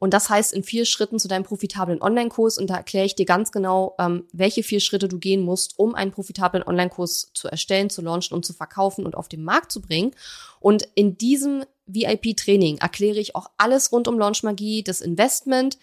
Und 0.02 0.16
das 0.16 0.32
heißt 0.32 0.52
in 0.52 0.64
vier 0.64 0.86
Schritten 0.86 1.20
zu 1.20 1.28
deinem 1.28 1.44
profitablen 1.44 2.02
Online-Kurs. 2.02 2.58
Und 2.58 2.72
da 2.72 2.78
erkläre 2.78 3.06
ich 3.06 3.14
dir 3.14 3.28
ganz 3.28 3.52
genau, 3.52 3.96
ähm, 4.00 4.26
welche 4.34 4.64
vier 4.64 4.80
Schritte 4.80 5.08
du 5.08 5.20
gehen 5.20 5.44
musst, 5.44 5.78
um 5.78 5.94
einen 5.94 6.12
profitablen 6.12 6.64
Online-Kurs 6.64 7.30
zu 7.36 7.48
erstellen, 7.50 7.92
zu 7.92 8.02
launchen 8.02 8.36
und 8.36 8.44
zu 8.44 8.54
verkaufen 8.54 9.06
und 9.06 9.16
auf 9.16 9.30
den 9.30 9.44
Markt 9.44 9.72
zu 9.72 9.80
bringen. 9.80 10.16
Und 10.60 10.90
in 10.96 11.20
diesem 11.20 11.66
VIP-Training 11.86 12.80
erkläre 12.80 13.20
ich 13.20 13.36
auch 13.36 13.52
alles 13.60 13.92
rund 13.92 14.08
um 14.08 14.18
Launchmagie, 14.18 14.84
das 14.84 15.02
Investment, 15.02 15.78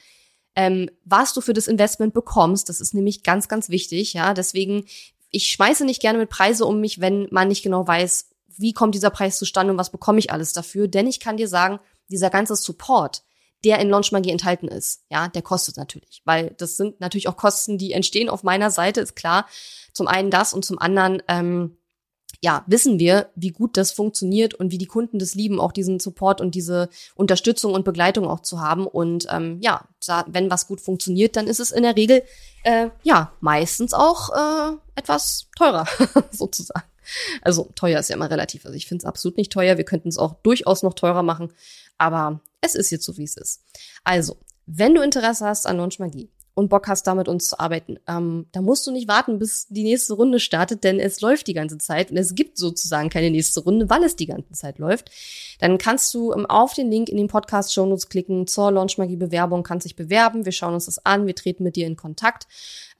ähm, 0.56 0.90
was 1.04 1.32
du 1.32 1.40
für 1.40 1.52
das 1.52 1.68
Investment 1.68 2.12
bekommst. 2.12 2.68
Das 2.68 2.80
ist 2.80 2.94
nämlich 2.94 3.22
ganz, 3.22 3.46
ganz 3.46 3.68
wichtig. 3.68 4.14
Ja, 4.14 4.34
deswegen 4.34 4.86
ich 5.30 5.46
schmeiße 5.46 5.84
nicht 5.84 6.00
gerne 6.00 6.18
mit 6.18 6.28
Preise 6.28 6.66
um 6.66 6.80
mich, 6.80 7.00
wenn 7.00 7.28
man 7.30 7.46
nicht 7.46 7.62
genau 7.62 7.86
weiß, 7.86 8.30
wie 8.56 8.72
kommt 8.72 8.96
dieser 8.96 9.10
Preis 9.10 9.38
zustande 9.38 9.72
und 9.72 9.78
was 9.78 9.92
bekomme 9.92 10.18
ich 10.18 10.32
alles 10.32 10.54
dafür. 10.54 10.88
Denn 10.88 11.06
ich 11.06 11.20
kann 11.20 11.36
dir 11.36 11.46
sagen, 11.46 11.78
dieser 12.08 12.30
ganze 12.30 12.56
Support, 12.56 13.22
der 13.64 13.78
in 13.80 13.90
Launch 13.90 14.12
Magie 14.12 14.30
enthalten 14.30 14.68
ist, 14.68 15.02
ja, 15.10 15.28
der 15.28 15.42
kostet 15.42 15.76
natürlich, 15.76 16.22
weil 16.24 16.54
das 16.58 16.76
sind 16.76 17.00
natürlich 17.00 17.28
auch 17.28 17.36
Kosten, 17.36 17.78
die 17.78 17.92
entstehen 17.92 18.28
auf 18.28 18.42
meiner 18.42 18.70
Seite, 18.70 19.00
ist 19.00 19.16
klar. 19.16 19.46
Zum 19.92 20.06
einen 20.06 20.30
das 20.30 20.54
und 20.54 20.64
zum 20.64 20.78
anderen 20.78 21.22
ähm, 21.26 21.78
ja, 22.40 22.64
wissen 22.66 22.98
wir, 22.98 23.30
wie 23.34 23.50
gut 23.50 23.76
das 23.76 23.90
funktioniert 23.90 24.54
und 24.54 24.70
wie 24.70 24.78
die 24.78 24.86
Kunden 24.86 25.18
das 25.18 25.34
lieben, 25.34 25.58
auch 25.58 25.72
diesen 25.72 25.98
Support 25.98 26.40
und 26.40 26.54
diese 26.54 26.88
Unterstützung 27.16 27.74
und 27.74 27.84
Begleitung 27.84 28.28
auch 28.28 28.40
zu 28.40 28.60
haben. 28.60 28.86
Und 28.86 29.26
ähm, 29.30 29.58
ja, 29.60 29.88
da, 30.06 30.24
wenn 30.28 30.50
was 30.50 30.68
gut 30.68 30.80
funktioniert, 30.80 31.34
dann 31.34 31.48
ist 31.48 31.58
es 31.58 31.72
in 31.72 31.82
der 31.82 31.96
Regel 31.96 32.22
äh, 32.62 32.90
ja 33.02 33.32
meistens 33.40 33.92
auch 33.92 34.30
äh, 34.30 34.76
etwas 34.94 35.48
teurer, 35.56 35.86
sozusagen. 36.30 36.86
Also 37.42 37.70
teuer 37.74 37.98
ist 37.98 38.10
ja 38.10 38.16
immer 38.16 38.30
relativ. 38.30 38.66
Also 38.66 38.76
ich 38.76 38.86
finde 38.86 39.02
es 39.02 39.06
absolut 39.06 39.36
nicht 39.36 39.50
teuer. 39.50 39.76
Wir 39.76 39.84
könnten 39.84 40.08
es 40.08 40.18
auch 40.18 40.34
durchaus 40.42 40.82
noch 40.82 40.94
teurer 40.94 41.22
machen, 41.22 41.52
aber 41.98 42.40
es 42.60 42.74
ist 42.74 42.90
jetzt 42.90 43.04
so, 43.04 43.16
wie 43.16 43.24
es 43.24 43.36
ist. 43.36 43.62
Also, 44.04 44.36
wenn 44.66 44.94
du 44.94 45.02
Interesse 45.02 45.46
hast 45.46 45.66
an 45.66 45.76
Launch 45.76 45.98
Magie, 45.98 46.30
und 46.58 46.70
Bock 46.70 46.88
hast, 46.88 47.06
da 47.06 47.14
mit 47.14 47.28
uns 47.28 47.46
zu 47.46 47.60
arbeiten. 47.60 48.00
Ähm, 48.08 48.46
da 48.50 48.60
musst 48.60 48.84
du 48.84 48.90
nicht 48.90 49.06
warten, 49.06 49.38
bis 49.38 49.68
die 49.68 49.84
nächste 49.84 50.14
Runde 50.14 50.40
startet, 50.40 50.82
denn 50.82 50.98
es 50.98 51.20
läuft 51.20 51.46
die 51.46 51.54
ganze 51.54 51.78
Zeit 51.78 52.10
und 52.10 52.16
es 52.16 52.34
gibt 52.34 52.58
sozusagen 52.58 53.10
keine 53.10 53.30
nächste 53.30 53.60
Runde, 53.60 53.88
weil 53.88 54.02
es 54.02 54.16
die 54.16 54.26
ganze 54.26 54.52
Zeit 54.54 54.80
läuft. 54.80 55.08
Dann 55.60 55.78
kannst 55.78 56.12
du 56.14 56.32
ähm, 56.32 56.46
auf 56.46 56.74
den 56.74 56.90
Link 56.90 57.10
in 57.10 57.16
den 57.16 57.28
Podcast 57.28 57.72
Show 57.72 57.86
Notes 57.86 58.08
klicken 58.08 58.48
zur 58.48 58.72
Launchmagie 58.72 59.14
Bewerbung, 59.14 59.62
kannst 59.62 59.84
dich 59.84 59.94
bewerben. 59.94 60.44
Wir 60.44 60.50
schauen 60.52 60.74
uns 60.74 60.86
das 60.86 61.06
an, 61.06 61.28
wir 61.28 61.36
treten 61.36 61.62
mit 61.62 61.76
dir 61.76 61.86
in 61.86 61.94
Kontakt. 61.94 62.48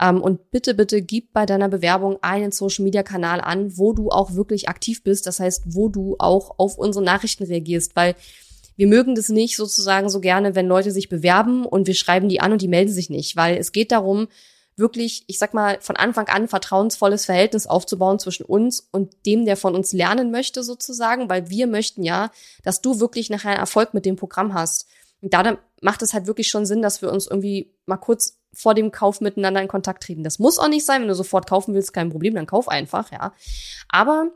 Ähm, 0.01 0.23
und 0.23 0.53
bitte, 0.53 0.75
bitte 0.75 1.03
gib 1.03 1.33
bei 1.33 1.45
deiner 1.45 1.69
Bewerbung 1.69 2.19
einen 2.23 2.53
Social 2.53 2.85
Media 2.85 3.03
Kanal 3.03 3.41
an, 3.41 3.77
wo 3.77 3.93
du 3.93 4.11
auch 4.11 4.35
wirklich 4.35 4.69
aktiv 4.69 5.03
bist. 5.03 5.27
Das 5.27 5.41
heißt, 5.41 5.65
wo 5.67 5.89
du 5.89 6.15
auch 6.21 6.61
auf 6.61 6.79
unsere 6.79 7.05
Nachrichten 7.05 7.43
reagierst, 7.43 7.97
weil 7.97 8.15
wir 8.79 8.87
mögen 8.87 9.17
das 9.17 9.29
nicht 9.29 9.57
sozusagen 9.57 10.09
so 10.09 10.21
gerne, 10.21 10.55
wenn 10.55 10.69
Leute 10.69 10.93
sich 10.93 11.09
bewerben 11.09 11.67
und 11.67 11.89
wir 11.89 11.95
schreiben 11.95 12.29
die 12.29 12.41
an 12.41 12.53
und 12.53 12.63
die 12.63 12.69
melden 12.69 12.93
sich 12.93 13.11
nicht, 13.11 13.37
weil 13.37 13.57
es 13.57 13.73
geht 13.73 13.91
darum, 13.91 14.29
wirklich, 14.77 15.25
ich 15.27 15.41
sag 15.41 15.53
mal, 15.53 15.79
von 15.81 15.97
Anfang 15.97 16.29
an 16.29 16.47
vertrauensvolles 16.47 17.25
Verhältnis 17.25 17.67
aufzubauen 17.67 18.21
zwischen 18.21 18.47
uns 18.47 18.89
und 18.93 19.27
dem, 19.27 19.45
der 19.47 19.57
von 19.57 19.75
uns 19.75 19.93
lernen 19.93 20.31
möchte 20.31 20.63
sozusagen, 20.63 21.29
weil 21.29 21.51
wir 21.51 21.67
möchten 21.67 22.05
ja, 22.05 22.31
dass 22.63 22.81
du 22.81 23.01
wirklich 23.01 23.31
nachher 23.31 23.57
Erfolg 23.57 23.95
mit 23.95 24.07
dem 24.07 24.15
Programm 24.15 24.55
hast. 24.55 24.87
Und 25.21 25.35
da 25.35 25.59
macht 25.83 26.03
es 26.03 26.15
halt 26.15 26.29
wirklich 26.29 26.47
schon 26.47 26.65
Sinn, 26.65 26.81
dass 26.81 27.03
wir 27.03 27.13
uns 27.13 27.27
irgendwie 27.27 27.75
mal 27.85 27.97
kurz 27.97 28.39
vor 28.55 28.75
dem 28.75 28.93
Kauf 28.93 29.21
miteinander 29.21 29.61
in 29.61 29.67
Kontakt 29.67 30.05
treten. 30.05 30.23
Das 30.23 30.39
muss 30.39 30.61
auch 30.61 30.69
nicht 30.69 30.87
sein, 30.87 31.03
wenn 31.03 31.09
du 31.09 31.15
sofort 31.17 31.51
kaufen 31.51 31.75
willst, 31.75 31.93
kein 31.93 32.11
Problem, 32.11 32.37
dann 32.37 32.47
kauf 32.47 32.69
einfach, 32.69 33.11
ja. 33.11 33.35
Aber 33.89 34.31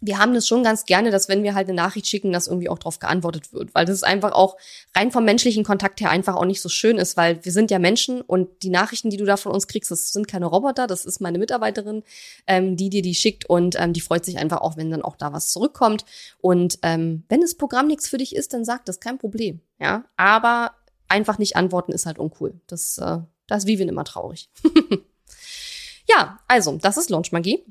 wir 0.00 0.18
haben 0.18 0.32
das 0.32 0.46
schon 0.46 0.62
ganz 0.62 0.86
gerne, 0.86 1.10
dass 1.10 1.28
wenn 1.28 1.42
wir 1.42 1.54
halt 1.54 1.68
eine 1.68 1.76
Nachricht 1.76 2.06
schicken, 2.06 2.32
dass 2.32 2.46
irgendwie 2.46 2.68
auch 2.68 2.78
darauf 2.78 2.98
geantwortet 2.98 3.52
wird, 3.52 3.74
weil 3.74 3.84
das 3.84 3.96
ist 3.96 4.02
einfach 4.02 4.32
auch 4.32 4.56
rein 4.96 5.10
vom 5.12 5.24
menschlichen 5.24 5.62
Kontakt 5.62 6.00
her 6.00 6.10
einfach 6.10 6.36
auch 6.36 6.46
nicht 6.46 6.62
so 6.62 6.68
schön 6.68 6.96
ist, 6.96 7.16
weil 7.16 7.44
wir 7.44 7.52
sind 7.52 7.70
ja 7.70 7.78
Menschen 7.78 8.22
und 8.22 8.62
die 8.62 8.70
Nachrichten, 8.70 9.10
die 9.10 9.18
du 9.18 9.26
da 9.26 9.36
von 9.36 9.52
uns 9.52 9.68
kriegst, 9.68 9.90
das 9.90 10.12
sind 10.12 10.26
keine 10.26 10.46
Roboter, 10.46 10.86
das 10.86 11.04
ist 11.04 11.20
meine 11.20 11.38
Mitarbeiterin, 11.38 12.02
ähm, 12.46 12.76
die 12.76 12.88
dir 12.88 13.02
die 13.02 13.14
schickt 13.14 13.48
und 13.48 13.78
ähm, 13.78 13.92
die 13.92 14.00
freut 14.00 14.24
sich 14.24 14.38
einfach 14.38 14.62
auch, 14.62 14.76
wenn 14.76 14.90
dann 14.90 15.02
auch 15.02 15.16
da 15.16 15.32
was 15.32 15.50
zurückkommt 15.50 16.04
und 16.38 16.78
ähm, 16.82 17.24
wenn 17.28 17.42
das 17.42 17.54
Programm 17.54 17.86
nichts 17.86 18.08
für 18.08 18.18
dich 18.18 18.34
ist, 18.34 18.54
dann 18.54 18.64
sag 18.64 18.86
das, 18.86 19.00
kein 19.00 19.18
Problem, 19.18 19.60
ja, 19.78 20.04
aber 20.16 20.72
einfach 21.08 21.38
nicht 21.38 21.56
antworten 21.56 21.92
ist 21.92 22.06
halt 22.06 22.18
uncool, 22.18 22.60
das, 22.66 22.96
äh, 22.98 23.18
das 23.46 23.64
ist 23.64 23.66
Vivian 23.66 23.88
immer 23.88 24.04
traurig. 24.04 24.48
ja, 26.08 26.38
also, 26.48 26.78
das 26.80 26.96
ist 26.96 27.10
Launch 27.10 27.32
Magie. 27.32 27.64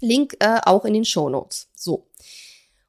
Link 0.00 0.36
äh, 0.40 0.60
auch 0.64 0.84
in 0.84 0.94
den 0.94 1.04
Show 1.04 1.28
Notes. 1.28 1.68
So. 1.74 2.06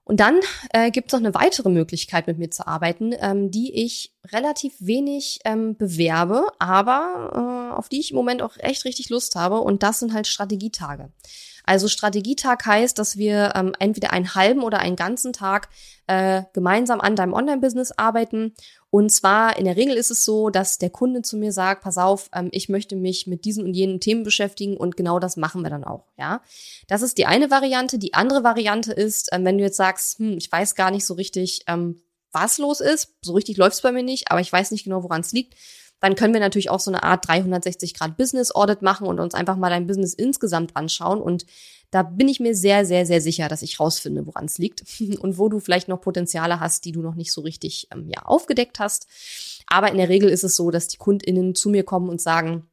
Und 0.03 0.19
dann 0.19 0.39
äh, 0.73 0.89
gibt 0.89 1.09
es 1.09 1.13
noch 1.13 1.19
eine 1.19 1.35
weitere 1.35 1.69
Möglichkeit, 1.69 2.25
mit 2.25 2.39
mir 2.39 2.49
zu 2.49 2.65
arbeiten, 2.65 3.13
ähm, 3.19 3.51
die 3.51 3.85
ich 3.85 4.11
relativ 4.31 4.73
wenig 4.79 5.39
ähm, 5.45 5.77
bewerbe, 5.77 6.47
aber 6.57 7.31
auf 7.71 7.89
die 7.89 7.99
ich 7.99 8.11
im 8.11 8.17
Moment 8.17 8.41
auch 8.41 8.57
echt 8.57 8.85
richtig 8.85 9.09
Lust 9.09 9.35
habe. 9.35 9.61
Und 9.61 9.83
das 9.83 9.99
sind 9.99 10.13
halt 10.13 10.27
Strategietage. 10.27 11.09
Also 11.69 11.87
Strategietag 11.87 12.65
heißt, 12.65 12.97
dass 12.97 13.17
wir 13.17 13.53
ähm, 13.55 13.73
entweder 13.77 14.11
einen 14.11 14.33
halben 14.33 14.63
oder 14.63 14.79
einen 14.79 14.95
ganzen 14.95 15.33
Tag 15.33 15.69
äh, 16.07 16.41
gemeinsam 16.53 16.99
an 16.99 17.15
deinem 17.15 17.33
Online-Business 17.33 17.91
arbeiten. 17.91 18.55
Und 18.89 19.11
zwar 19.11 19.55
in 19.57 19.65
der 19.65 19.77
Regel 19.77 19.95
ist 19.95 20.09
es 20.09 20.25
so, 20.25 20.49
dass 20.49 20.79
der 20.79 20.89
Kunde 20.89 21.21
zu 21.21 21.37
mir 21.37 21.51
sagt, 21.51 21.83
pass 21.83 21.99
auf, 21.99 22.31
ähm, 22.33 22.49
ich 22.51 22.69
möchte 22.69 22.95
mich 22.95 23.27
mit 23.27 23.45
diesen 23.45 23.65
und 23.65 23.75
jenen 23.75 23.99
Themen 23.99 24.23
beschäftigen 24.23 24.77
und 24.77 24.97
genau 24.97 25.19
das 25.19 25.37
machen 25.37 25.61
wir 25.61 25.69
dann 25.69 25.83
auch. 25.83 26.05
Ja, 26.17 26.41
das 26.87 27.03
ist 27.03 27.19
die 27.19 27.27
eine 27.27 27.51
Variante. 27.51 27.99
Die 27.99 28.15
andere 28.15 28.43
Variante 28.43 28.91
ist, 28.91 29.29
ähm, 29.31 29.45
wenn 29.45 29.59
du 29.59 29.63
jetzt 29.63 29.77
sagst, 29.77 30.17
hm, 30.17 30.39
ich 30.39 30.51
weiß 30.51 30.73
gar 30.73 30.89
nicht 30.89 31.05
so 31.05 31.13
richtig, 31.13 31.65
ähm, 31.67 32.01
was 32.31 32.57
los 32.57 32.79
ist, 32.79 33.13
so 33.23 33.33
richtig 33.33 33.57
läuft 33.57 33.75
es 33.75 33.81
bei 33.81 33.91
mir 33.91 34.03
nicht, 34.03 34.31
aber 34.31 34.41
ich 34.41 34.51
weiß 34.51 34.71
nicht 34.71 34.85
genau, 34.85 35.03
woran 35.03 35.21
es 35.21 35.33
liegt 35.33 35.53
dann 35.99 36.15
können 36.15 36.33
wir 36.33 36.39
natürlich 36.39 36.69
auch 36.69 36.79
so 36.79 36.91
eine 36.91 37.03
Art 37.03 37.27
360 37.27 37.93
Grad 37.93 38.17
Business 38.17 38.53
Audit 38.53 38.81
machen 38.81 39.07
und 39.07 39.19
uns 39.19 39.33
einfach 39.33 39.57
mal 39.57 39.69
dein 39.69 39.87
Business 39.87 40.13
insgesamt 40.13 40.75
anschauen. 40.75 41.21
Und 41.21 41.45
da 41.91 42.03
bin 42.03 42.27
ich 42.27 42.39
mir 42.39 42.55
sehr, 42.55 42.85
sehr, 42.85 43.05
sehr 43.05 43.21
sicher, 43.21 43.47
dass 43.47 43.61
ich 43.61 43.79
rausfinde, 43.79 44.25
woran 44.25 44.45
es 44.45 44.57
liegt 44.57 44.83
und 45.19 45.37
wo 45.37 45.49
du 45.49 45.59
vielleicht 45.59 45.87
noch 45.87 46.01
Potenziale 46.01 46.59
hast, 46.59 46.85
die 46.85 46.91
du 46.91 47.01
noch 47.01 47.15
nicht 47.15 47.31
so 47.31 47.41
richtig 47.41 47.87
ähm, 47.91 48.09
ja, 48.09 48.23
aufgedeckt 48.23 48.79
hast. 48.79 49.07
Aber 49.67 49.91
in 49.91 49.97
der 49.97 50.09
Regel 50.09 50.29
ist 50.29 50.43
es 50.43 50.55
so, 50.55 50.71
dass 50.71 50.87
die 50.87 50.97
KundInnen 50.97 51.55
zu 51.55 51.69
mir 51.69 51.83
kommen 51.83 52.09
und 52.09 52.21
sagen, 52.21 52.68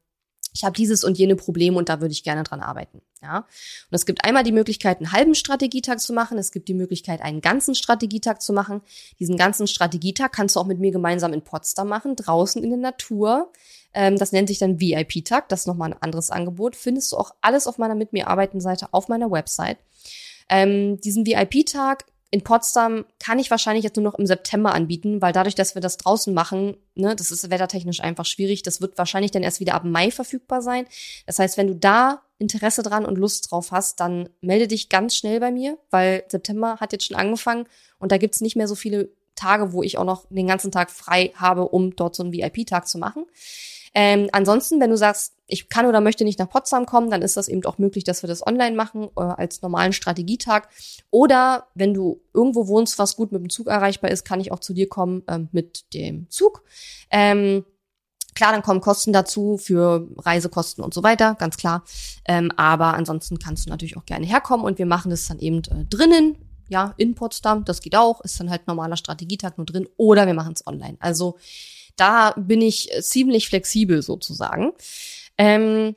ich 0.53 0.63
habe 0.63 0.75
dieses 0.75 1.03
und 1.03 1.17
jene 1.17 1.35
Problem 1.35 1.75
und 1.75 1.89
da 1.89 2.01
würde 2.01 2.11
ich 2.11 2.23
gerne 2.23 2.43
dran 2.43 2.61
arbeiten. 2.61 3.01
Ja, 3.21 3.37
und 3.39 3.45
es 3.91 4.05
gibt 4.05 4.23
einmal 4.25 4.43
die 4.43 4.51
Möglichkeit, 4.51 4.97
einen 4.97 5.11
halben 5.11 5.35
Strategietag 5.35 5.99
zu 5.99 6.13
machen. 6.13 6.37
Es 6.37 6.51
gibt 6.51 6.67
die 6.67 6.73
Möglichkeit, 6.73 7.21
einen 7.21 7.41
ganzen 7.41 7.75
Strategietag 7.75 8.41
zu 8.41 8.53
machen. 8.53 8.81
Diesen 9.19 9.37
ganzen 9.37 9.67
Strategietag 9.67 10.31
kannst 10.31 10.55
du 10.55 10.59
auch 10.59 10.65
mit 10.65 10.79
mir 10.79 10.91
gemeinsam 10.91 11.33
in 11.33 11.41
Potsdam 11.41 11.87
machen, 11.87 12.15
draußen 12.15 12.63
in 12.63 12.69
der 12.69 12.79
Natur. 12.79 13.51
Ähm, 13.93 14.17
das 14.17 14.31
nennt 14.31 14.47
sich 14.47 14.59
dann 14.59 14.79
VIP-Tag. 14.79 15.49
Das 15.49 15.61
ist 15.61 15.67
nochmal 15.67 15.93
ein 15.93 16.01
anderes 16.01 16.29
Angebot. 16.29 16.75
Findest 16.75 17.11
du 17.11 17.17
auch 17.17 17.31
alles 17.41 17.67
auf 17.67 17.77
meiner 17.77 17.95
Mit 17.95 18.13
mir 18.13 18.27
arbeiten 18.27 18.61
Seite 18.61 18.89
auf 18.91 19.07
meiner 19.07 19.31
Website. 19.31 19.77
Ähm, 20.49 21.01
diesen 21.01 21.25
VIP-Tag 21.25 22.05
in 22.29 22.43
Potsdam 22.43 23.05
kann 23.19 23.39
ich 23.39 23.49
wahrscheinlich 23.51 23.83
jetzt 23.83 23.95
nur 23.95 24.03
noch 24.03 24.19
im 24.19 24.25
September 24.25 24.73
anbieten, 24.73 25.21
weil 25.21 25.31
dadurch, 25.31 25.55
dass 25.55 25.75
wir 25.75 25.81
das 25.81 25.95
draußen 25.95 26.33
machen, 26.33 26.75
ne, 26.95 27.15
das 27.15 27.31
ist 27.31 27.49
wettertechnisch 27.49 28.01
einfach 28.01 28.25
schwierig. 28.25 28.63
Das 28.63 28.81
wird 28.81 28.97
wahrscheinlich 28.97 29.31
dann 29.31 29.43
erst 29.43 29.61
wieder 29.61 29.75
ab 29.75 29.85
Mai 29.85 30.11
verfügbar 30.11 30.61
sein. 30.61 30.85
Das 31.25 31.39
heißt, 31.39 31.57
wenn 31.57 31.67
du 31.67 31.75
da 31.75 32.21
Interesse 32.37 32.83
dran 32.83 33.05
und 33.05 33.17
Lust 33.17 33.49
drauf 33.49 33.71
hast, 33.71 34.01
dann 34.01 34.29
melde 34.41 34.67
dich 34.67 34.89
ganz 34.89 35.15
schnell 35.15 35.39
bei 35.39 35.51
mir, 35.51 35.77
weil 35.89 36.25
September 36.27 36.77
hat 36.79 36.91
jetzt 36.91 37.05
schon 37.05 37.17
angefangen 37.17 37.65
und 37.97 38.11
da 38.11 38.17
gibt's 38.17 38.41
nicht 38.41 38.57
mehr 38.57 38.67
so 38.67 38.75
viele 38.75 39.09
Tage, 39.35 39.71
wo 39.71 39.81
ich 39.81 39.97
auch 39.97 40.03
noch 40.03 40.25
den 40.29 40.47
ganzen 40.47 40.71
Tag 40.71 40.91
frei 40.91 41.31
habe, 41.35 41.69
um 41.69 41.95
dort 41.95 42.15
so 42.15 42.23
einen 42.23 42.33
VIP-Tag 42.33 42.87
zu 42.87 42.97
machen. 42.97 43.25
Ähm, 43.93 44.29
ansonsten, 44.31 44.79
wenn 44.79 44.89
du 44.89 44.97
sagst, 44.97 45.33
ich 45.47 45.69
kann 45.69 45.85
oder 45.85 46.01
möchte 46.01 46.23
nicht 46.23 46.39
nach 46.39 46.49
Potsdam 46.49 46.85
kommen, 46.85 47.09
dann 47.09 47.21
ist 47.21 47.37
das 47.37 47.47
eben 47.47 47.63
auch 47.65 47.77
möglich, 47.77 48.03
dass 48.03 48.21
wir 48.21 48.27
das 48.27 48.45
online 48.45 48.75
machen 48.75 49.09
äh, 49.15 49.21
als 49.21 49.61
normalen 49.61 49.93
Strategietag. 49.93 50.67
Oder 51.09 51.67
wenn 51.73 51.93
du 51.93 52.21
irgendwo 52.33 52.67
wohnst, 52.67 52.99
was 52.99 53.15
gut 53.15 53.31
mit 53.31 53.41
dem 53.41 53.49
Zug 53.49 53.67
erreichbar 53.67 54.11
ist, 54.11 54.25
kann 54.25 54.41
ich 54.41 54.51
auch 54.51 54.59
zu 54.59 54.73
dir 54.73 54.89
kommen 54.89 55.23
äh, 55.27 55.39
mit 55.51 55.93
dem 55.93 56.29
Zug. 56.29 56.63
Ähm, 57.09 57.65
Klar, 58.37 58.51
dann 58.51 58.61
kommen 58.61 58.81
Kosten 58.81 59.13
dazu 59.13 59.57
für 59.57 60.07
Reisekosten 60.15 60.83
und 60.83 60.93
so 60.93 61.01
weiter, 61.01 61.33
ganz 61.33 61.57
klar. 61.57 61.83
Ähm, 62.23 62.51
aber 62.55 62.93
ansonsten 62.93 63.39
kannst 63.39 63.65
du 63.65 63.71
natürlich 63.71 63.97
auch 63.97 64.05
gerne 64.05 64.27
herkommen 64.27 64.63
und 64.63 64.77
wir 64.77 64.85
machen 64.85 65.09
das 65.09 65.27
dann 65.27 65.39
eben 65.39 65.63
äh, 65.71 65.85
drinnen, 65.89 66.35
ja, 66.69 66.93
in 66.97 67.15
Potsdam. 67.15 67.65
Das 67.65 67.81
geht 67.81 67.95
auch, 67.95 68.21
ist 68.21 68.39
dann 68.39 68.51
halt 68.51 68.67
normaler 68.67 68.95
Strategietag 68.95 69.57
nur 69.57 69.65
drin. 69.65 69.87
Oder 69.97 70.27
wir 70.27 70.35
machen 70.35 70.53
es 70.55 70.67
online. 70.67 70.97
Also 70.99 71.37
da 71.97 72.33
bin 72.37 72.61
ich 72.61 72.89
ziemlich 73.01 73.47
flexibel 73.49 74.01
sozusagen. 74.01 74.71
Ähm, 75.37 75.95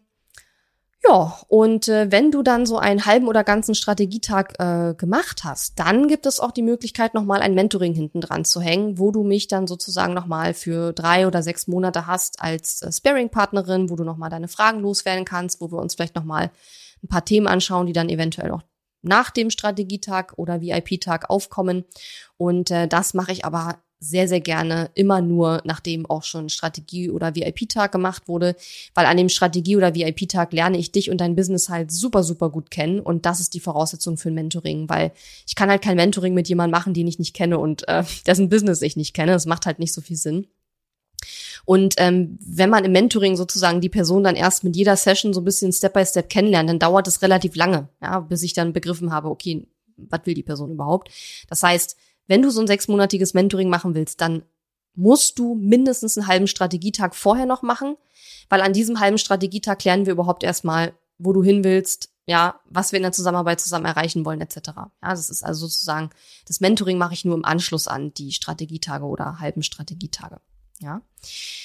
Ja, 1.02 1.40
und 1.48 1.88
äh, 1.88 2.12
wenn 2.12 2.30
du 2.30 2.42
dann 2.42 2.66
so 2.66 2.76
einen 2.76 3.06
halben 3.06 3.26
oder 3.26 3.42
ganzen 3.42 3.74
Strategietag 3.74 4.52
äh, 4.58 4.94
gemacht 4.94 5.44
hast, 5.44 5.78
dann 5.78 6.08
gibt 6.08 6.26
es 6.26 6.40
auch 6.40 6.50
die 6.50 6.62
Möglichkeit, 6.62 7.14
nochmal 7.14 7.40
ein 7.40 7.54
Mentoring 7.54 7.94
hinten 7.94 8.20
dran 8.20 8.44
zu 8.44 8.60
hängen, 8.60 8.98
wo 8.98 9.10
du 9.10 9.22
mich 9.24 9.48
dann 9.48 9.66
sozusagen 9.66 10.12
nochmal 10.12 10.52
für 10.52 10.92
drei 10.92 11.26
oder 11.26 11.42
sechs 11.42 11.66
Monate 11.68 12.06
hast 12.06 12.42
als 12.42 12.82
äh, 12.82 12.92
Sparing-Partnerin, 12.92 13.88
wo 13.88 13.96
du 13.96 14.04
nochmal 14.04 14.28
deine 14.28 14.48
Fragen 14.48 14.80
loswerden 14.80 15.24
kannst, 15.24 15.62
wo 15.62 15.72
wir 15.72 15.78
uns 15.78 15.94
vielleicht 15.94 16.16
nochmal 16.16 16.50
ein 17.02 17.08
paar 17.08 17.24
Themen 17.24 17.46
anschauen, 17.46 17.86
die 17.86 17.94
dann 17.94 18.10
eventuell 18.10 18.50
auch 18.50 18.62
nach 19.00 19.30
dem 19.30 19.48
Strategietag 19.48 20.34
oder 20.36 20.60
VIP-Tag 20.60 21.30
aufkommen. 21.30 21.86
Und 22.36 22.70
äh, 22.70 22.86
das 22.86 23.14
mache 23.14 23.32
ich 23.32 23.46
aber 23.46 23.78
sehr, 24.02 24.26
sehr 24.28 24.40
gerne 24.40 24.90
immer 24.94 25.20
nur, 25.20 25.60
nachdem 25.64 26.06
auch 26.06 26.22
schon 26.22 26.48
Strategie- 26.48 27.10
oder 27.10 27.34
VIP-Tag 27.34 27.92
gemacht 27.92 28.28
wurde, 28.28 28.56
weil 28.94 29.04
an 29.04 29.18
dem 29.18 29.28
Strategie- 29.28 29.76
oder 29.76 29.94
VIP-Tag 29.94 30.54
lerne 30.54 30.78
ich 30.78 30.90
dich 30.90 31.10
und 31.10 31.20
dein 31.20 31.36
Business 31.36 31.68
halt 31.68 31.92
super, 31.92 32.22
super 32.22 32.48
gut 32.48 32.70
kennen 32.70 33.00
und 33.00 33.26
das 33.26 33.40
ist 33.40 33.52
die 33.52 33.60
Voraussetzung 33.60 34.16
für 34.16 34.30
ein 34.30 34.34
Mentoring, 34.34 34.88
weil 34.88 35.12
ich 35.46 35.54
kann 35.54 35.68
halt 35.68 35.82
kein 35.82 35.96
Mentoring 35.96 36.32
mit 36.32 36.48
jemandem 36.48 36.78
machen, 36.78 36.94
den 36.94 37.06
ich 37.06 37.18
nicht 37.18 37.34
kenne 37.34 37.58
und 37.58 37.86
äh, 37.88 38.02
dessen 38.26 38.48
Business 38.48 38.80
ich 38.80 38.96
nicht 38.96 39.12
kenne. 39.14 39.32
Das 39.32 39.44
macht 39.44 39.66
halt 39.66 39.78
nicht 39.78 39.92
so 39.92 40.00
viel 40.00 40.16
Sinn. 40.16 40.46
Und 41.66 41.94
ähm, 41.98 42.38
wenn 42.40 42.70
man 42.70 42.86
im 42.86 42.92
Mentoring 42.92 43.36
sozusagen 43.36 43.82
die 43.82 43.90
Person 43.90 44.24
dann 44.24 44.34
erst 44.34 44.64
mit 44.64 44.76
jeder 44.76 44.96
Session 44.96 45.34
so 45.34 45.42
ein 45.42 45.44
bisschen 45.44 45.72
Step 45.72 45.92
by 45.92 46.06
Step 46.06 46.30
kennenlernt, 46.30 46.70
dann 46.70 46.78
dauert 46.78 47.06
es 47.06 47.20
relativ 47.20 47.54
lange, 47.54 47.88
ja, 48.00 48.20
bis 48.20 48.42
ich 48.42 48.54
dann 48.54 48.72
begriffen 48.72 49.12
habe, 49.12 49.28
okay, 49.28 49.66
was 49.96 50.20
will 50.24 50.34
die 50.34 50.42
Person 50.42 50.70
überhaupt? 50.70 51.10
Das 51.48 51.62
heißt, 51.62 51.96
wenn 52.30 52.42
du 52.42 52.50
so 52.50 52.60
ein 52.60 52.68
sechsmonatiges 52.68 53.34
Mentoring 53.34 53.68
machen 53.68 53.96
willst, 53.96 54.20
dann 54.20 54.44
musst 54.94 55.40
du 55.40 55.56
mindestens 55.56 56.16
einen 56.16 56.28
halben 56.28 56.46
Strategietag 56.46 57.16
vorher 57.16 57.44
noch 57.44 57.62
machen, 57.62 57.96
weil 58.48 58.60
an 58.60 58.72
diesem 58.72 59.00
halben 59.00 59.18
Strategietag 59.18 59.80
klären 59.80 60.06
wir 60.06 60.12
überhaupt 60.12 60.44
erstmal, 60.44 60.94
wo 61.18 61.32
du 61.32 61.42
hin 61.42 61.64
willst, 61.64 62.10
ja, 62.26 62.60
was 62.66 62.92
wir 62.92 62.98
in 62.98 63.02
der 63.02 63.10
Zusammenarbeit 63.10 63.58
zusammen 63.58 63.86
erreichen 63.86 64.24
wollen, 64.24 64.40
etc. 64.40 64.58
Ja, 64.76 64.92
das 65.02 65.28
ist 65.28 65.42
also 65.42 65.66
sozusagen, 65.66 66.10
das 66.46 66.60
Mentoring 66.60 66.98
mache 66.98 67.14
ich 67.14 67.24
nur 67.24 67.34
im 67.34 67.44
Anschluss 67.44 67.88
an 67.88 68.14
die 68.14 68.30
Strategietage 68.30 69.04
oder 69.04 69.40
halben 69.40 69.64
Strategietage. 69.64 70.40
Ja. 70.78 71.02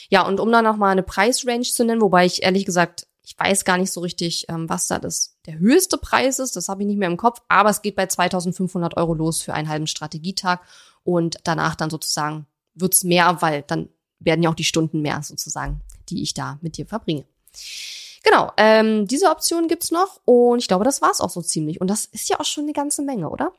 Ja, 0.09 0.25
und 0.25 0.39
um 0.39 0.51
dann 0.51 0.63
nochmal 0.63 0.93
eine 0.93 1.03
Preisrange 1.03 1.61
zu 1.61 1.85
nennen, 1.85 2.01
wobei 2.01 2.25
ich 2.25 2.41
ehrlich 2.41 2.65
gesagt 2.65 3.05
ich 3.25 3.37
weiß 3.39 3.65
gar 3.65 3.77
nicht 3.77 3.91
so 3.91 4.01
richtig, 4.01 4.45
ähm, 4.49 4.69
was 4.69 4.87
da 4.87 4.99
das, 4.99 5.35
der 5.47 5.57
höchste 5.57 5.97
Preis 5.97 6.37
ist. 6.37 6.55
Das 6.55 6.69
habe 6.69 6.83
ich 6.83 6.87
nicht 6.87 6.99
mehr 6.99 7.09
im 7.09 7.17
Kopf. 7.17 7.41
Aber 7.47 7.71
es 7.71 7.81
geht 7.81 7.95
bei 7.95 8.05
2500 8.05 8.97
Euro 8.97 9.15
los 9.15 9.41
für 9.41 9.53
einen 9.53 9.67
halben 9.67 9.87
Strategietag. 9.87 10.59
Und 11.03 11.37
danach 11.43 11.75
dann 11.75 11.89
sozusagen 11.89 12.45
wird's 12.75 13.03
mehr, 13.03 13.41
weil 13.41 13.63
dann 13.63 13.89
werden 14.19 14.43
ja 14.43 14.49
auch 14.49 14.55
die 14.55 14.63
Stunden 14.63 15.01
mehr 15.01 15.23
sozusagen, 15.23 15.81
die 16.09 16.21
ich 16.21 16.35
da 16.35 16.59
mit 16.61 16.77
dir 16.77 16.85
verbringe. 16.85 17.25
Genau, 18.23 18.51
ähm, 18.57 19.07
diese 19.07 19.29
Option 19.29 19.67
gibt's 19.67 19.91
noch 19.91 20.19
und 20.25 20.57
ich 20.59 20.67
glaube, 20.67 20.83
das 20.83 21.01
war's 21.01 21.21
auch 21.21 21.29
so 21.29 21.41
ziemlich. 21.41 21.79
Und 21.79 21.87
das 21.87 22.05
ist 22.05 22.29
ja 22.29 22.39
auch 22.39 22.45
schon 22.45 22.63
eine 22.63 22.73
ganze 22.73 23.01
Menge, 23.03 23.29
oder? 23.29 23.53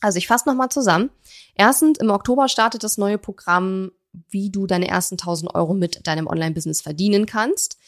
Also 0.00 0.18
ich 0.18 0.26
fasse 0.26 0.48
nochmal 0.48 0.68
zusammen. 0.68 1.10
Erstens, 1.54 1.98
im 1.98 2.10
Oktober 2.10 2.48
startet 2.48 2.84
das 2.84 2.98
neue 2.98 3.18
Programm, 3.18 3.92
wie 4.30 4.50
du 4.50 4.66
deine 4.66 4.88
ersten 4.88 5.14
1000 5.14 5.54
Euro 5.54 5.74
mit 5.74 6.06
deinem 6.06 6.26
Online-Business 6.26 6.80
verdienen 6.80 7.26
kannst. 7.26 7.78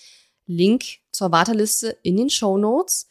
Link 0.50 0.84
zur 1.12 1.30
Warteliste 1.30 1.96
in 2.02 2.16
den 2.16 2.28
Show 2.28 2.58
Notes. 2.58 3.06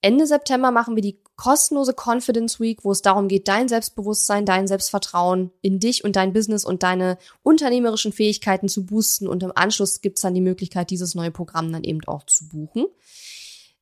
Ende 0.00 0.26
September 0.26 0.70
machen 0.70 0.94
wir 0.94 1.02
die 1.02 1.18
kostenlose 1.36 1.94
Confidence 1.94 2.60
Week, 2.60 2.84
wo 2.84 2.92
es 2.92 3.02
darum 3.02 3.26
geht, 3.26 3.48
dein 3.48 3.68
Selbstbewusstsein, 3.68 4.46
dein 4.46 4.68
Selbstvertrauen 4.68 5.50
in 5.62 5.80
dich 5.80 6.04
und 6.04 6.14
dein 6.14 6.32
Business 6.32 6.64
und 6.64 6.82
deine 6.82 7.18
unternehmerischen 7.42 8.12
Fähigkeiten 8.12 8.68
zu 8.68 8.86
boosten. 8.86 9.26
Und 9.26 9.42
im 9.42 9.52
Anschluss 9.54 10.00
gibt's 10.00 10.20
dann 10.20 10.34
die 10.34 10.40
Möglichkeit, 10.40 10.90
dieses 10.90 11.14
neue 11.14 11.32
Programm 11.32 11.72
dann 11.72 11.82
eben 11.82 12.00
auch 12.06 12.24
zu 12.26 12.48
buchen. 12.48 12.86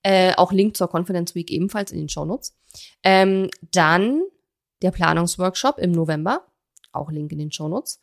Äh, 0.03 0.35
auch 0.37 0.51
Link 0.51 0.77
zur 0.77 0.89
Confidence 0.89 1.35
Week 1.35 1.51
ebenfalls 1.51 1.93
in 1.93 1.99
den 1.99 2.09
Show 2.09 2.25
Notes. 2.25 2.55
Ähm, 3.03 3.51
dann 3.71 4.23
der 4.81 4.93
Planungsworkshop 4.93 5.79
im 5.79 5.93
November, 5.93 6.47
auch 6.93 7.11
Link 7.11 7.33
in 7.33 7.39
den 7.39 7.53
Show 7.53 7.69
Notes. 7.69 8.01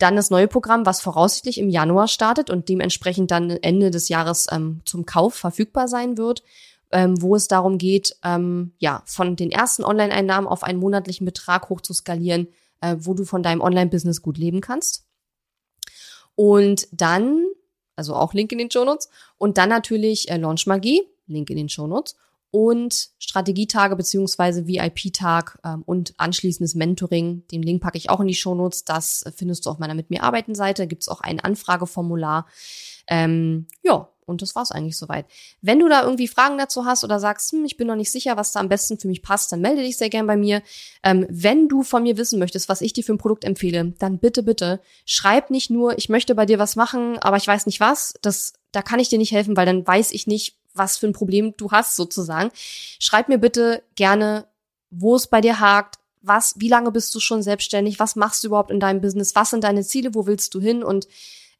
Dann 0.00 0.16
das 0.16 0.30
neue 0.30 0.48
Programm, 0.48 0.86
was 0.86 1.02
voraussichtlich 1.02 1.58
im 1.58 1.68
Januar 1.68 2.08
startet 2.08 2.48
und 2.48 2.70
dementsprechend 2.70 3.30
dann 3.30 3.50
Ende 3.50 3.90
des 3.90 4.08
Jahres 4.08 4.46
ähm, 4.50 4.80
zum 4.86 5.04
Kauf 5.04 5.34
verfügbar 5.34 5.88
sein 5.88 6.16
wird, 6.16 6.42
ähm, 6.90 7.20
wo 7.20 7.36
es 7.36 7.48
darum 7.48 7.76
geht, 7.76 8.16
ähm, 8.24 8.72
ja, 8.78 9.02
von 9.04 9.36
den 9.36 9.50
ersten 9.50 9.84
Online-Einnahmen 9.84 10.48
auf 10.48 10.62
einen 10.62 10.78
monatlichen 10.78 11.26
Betrag 11.26 11.68
hoch 11.68 11.82
zu 11.82 11.92
skalieren, 11.92 12.48
äh, 12.80 12.96
wo 12.98 13.12
du 13.12 13.24
von 13.24 13.42
deinem 13.42 13.60
Online-Business 13.60 14.22
gut 14.22 14.38
leben 14.38 14.62
kannst. 14.62 15.06
Und 16.34 16.88
dann, 16.92 17.44
also 17.94 18.14
auch 18.14 18.32
Link 18.32 18.52
in 18.52 18.58
den 18.58 18.70
Shownotes, 18.70 19.10
und 19.36 19.58
dann 19.58 19.68
natürlich 19.68 20.30
äh, 20.30 20.38
Launch 20.38 20.66
Magie, 20.66 21.02
Link 21.26 21.50
in 21.50 21.58
den 21.58 21.68
Shownotes 21.68 22.16
und 22.50 23.10
Strategietage 23.18 23.96
beziehungsweise 23.96 24.66
VIP-Tag 24.66 25.58
ähm, 25.64 25.82
und 25.86 26.14
anschließendes 26.16 26.74
Mentoring. 26.74 27.46
Den 27.48 27.62
Link 27.62 27.82
packe 27.82 27.98
ich 27.98 28.10
auch 28.10 28.20
in 28.20 28.26
die 28.26 28.34
Shownotes. 28.34 28.84
Das 28.84 29.24
findest 29.36 29.66
du 29.66 29.70
auf 29.70 29.78
meiner 29.78 29.94
Mit 29.94 30.10
mir 30.10 30.22
arbeiten 30.22 30.54
Seite. 30.54 30.86
Gibt 30.86 31.02
es 31.02 31.08
auch 31.08 31.20
ein 31.20 31.40
Anfrageformular. 31.40 32.46
Ähm, 33.06 33.66
ja, 33.82 34.08
und 34.30 34.42
das 34.42 34.54
war's 34.54 34.70
eigentlich 34.70 34.96
soweit. 34.96 35.26
Wenn 35.60 35.80
du 35.80 35.88
da 35.88 36.02
irgendwie 36.02 36.28
Fragen 36.28 36.56
dazu 36.56 36.86
hast 36.86 37.04
oder 37.04 37.18
sagst, 37.18 37.52
hm, 37.52 37.64
ich 37.64 37.76
bin 37.76 37.88
noch 37.88 37.96
nicht 37.96 38.12
sicher, 38.12 38.36
was 38.36 38.52
da 38.52 38.60
am 38.60 38.68
besten 38.68 38.98
für 38.98 39.08
mich 39.08 39.22
passt, 39.22 39.52
dann 39.52 39.60
melde 39.60 39.82
dich 39.82 39.98
sehr 39.98 40.08
gern 40.08 40.26
bei 40.26 40.36
mir. 40.36 40.62
Ähm, 41.02 41.26
wenn 41.28 41.68
du 41.68 41.82
von 41.82 42.04
mir 42.04 42.16
wissen 42.16 42.38
möchtest, 42.38 42.68
was 42.68 42.80
ich 42.80 42.92
dir 42.92 43.04
für 43.04 43.12
ein 43.12 43.18
Produkt 43.18 43.44
empfehle, 43.44 43.92
dann 43.98 44.18
bitte, 44.18 44.42
bitte 44.42 44.80
schreib 45.04 45.50
nicht 45.50 45.70
nur, 45.70 45.98
ich 45.98 46.08
möchte 46.08 46.34
bei 46.34 46.46
dir 46.46 46.58
was 46.58 46.76
machen, 46.76 47.18
aber 47.18 47.36
ich 47.36 47.46
weiß 47.46 47.66
nicht 47.66 47.80
was. 47.80 48.14
Das, 48.22 48.54
da 48.72 48.82
kann 48.82 49.00
ich 49.00 49.08
dir 49.08 49.18
nicht 49.18 49.32
helfen, 49.32 49.56
weil 49.56 49.66
dann 49.66 49.86
weiß 49.86 50.12
ich 50.12 50.26
nicht, 50.26 50.59
was 50.74 50.96
für 50.96 51.06
ein 51.06 51.12
Problem 51.12 51.54
du 51.56 51.70
hast 51.70 51.96
sozusagen. 51.96 52.50
Schreib 52.54 53.28
mir 53.28 53.38
bitte 53.38 53.82
gerne, 53.96 54.46
wo 54.90 55.16
es 55.16 55.26
bei 55.26 55.40
dir 55.40 55.60
hakt, 55.60 55.98
was, 56.22 56.54
wie 56.58 56.68
lange 56.68 56.90
bist 56.90 57.14
du 57.14 57.20
schon 57.20 57.42
selbstständig, 57.42 57.98
was 57.98 58.16
machst 58.16 58.42
du 58.42 58.48
überhaupt 58.48 58.70
in 58.70 58.80
deinem 58.80 59.00
Business, 59.00 59.34
was 59.34 59.50
sind 59.50 59.64
deine 59.64 59.82
Ziele, 59.82 60.14
wo 60.14 60.26
willst 60.26 60.54
du 60.54 60.60
hin? 60.60 60.82
Und 60.82 61.08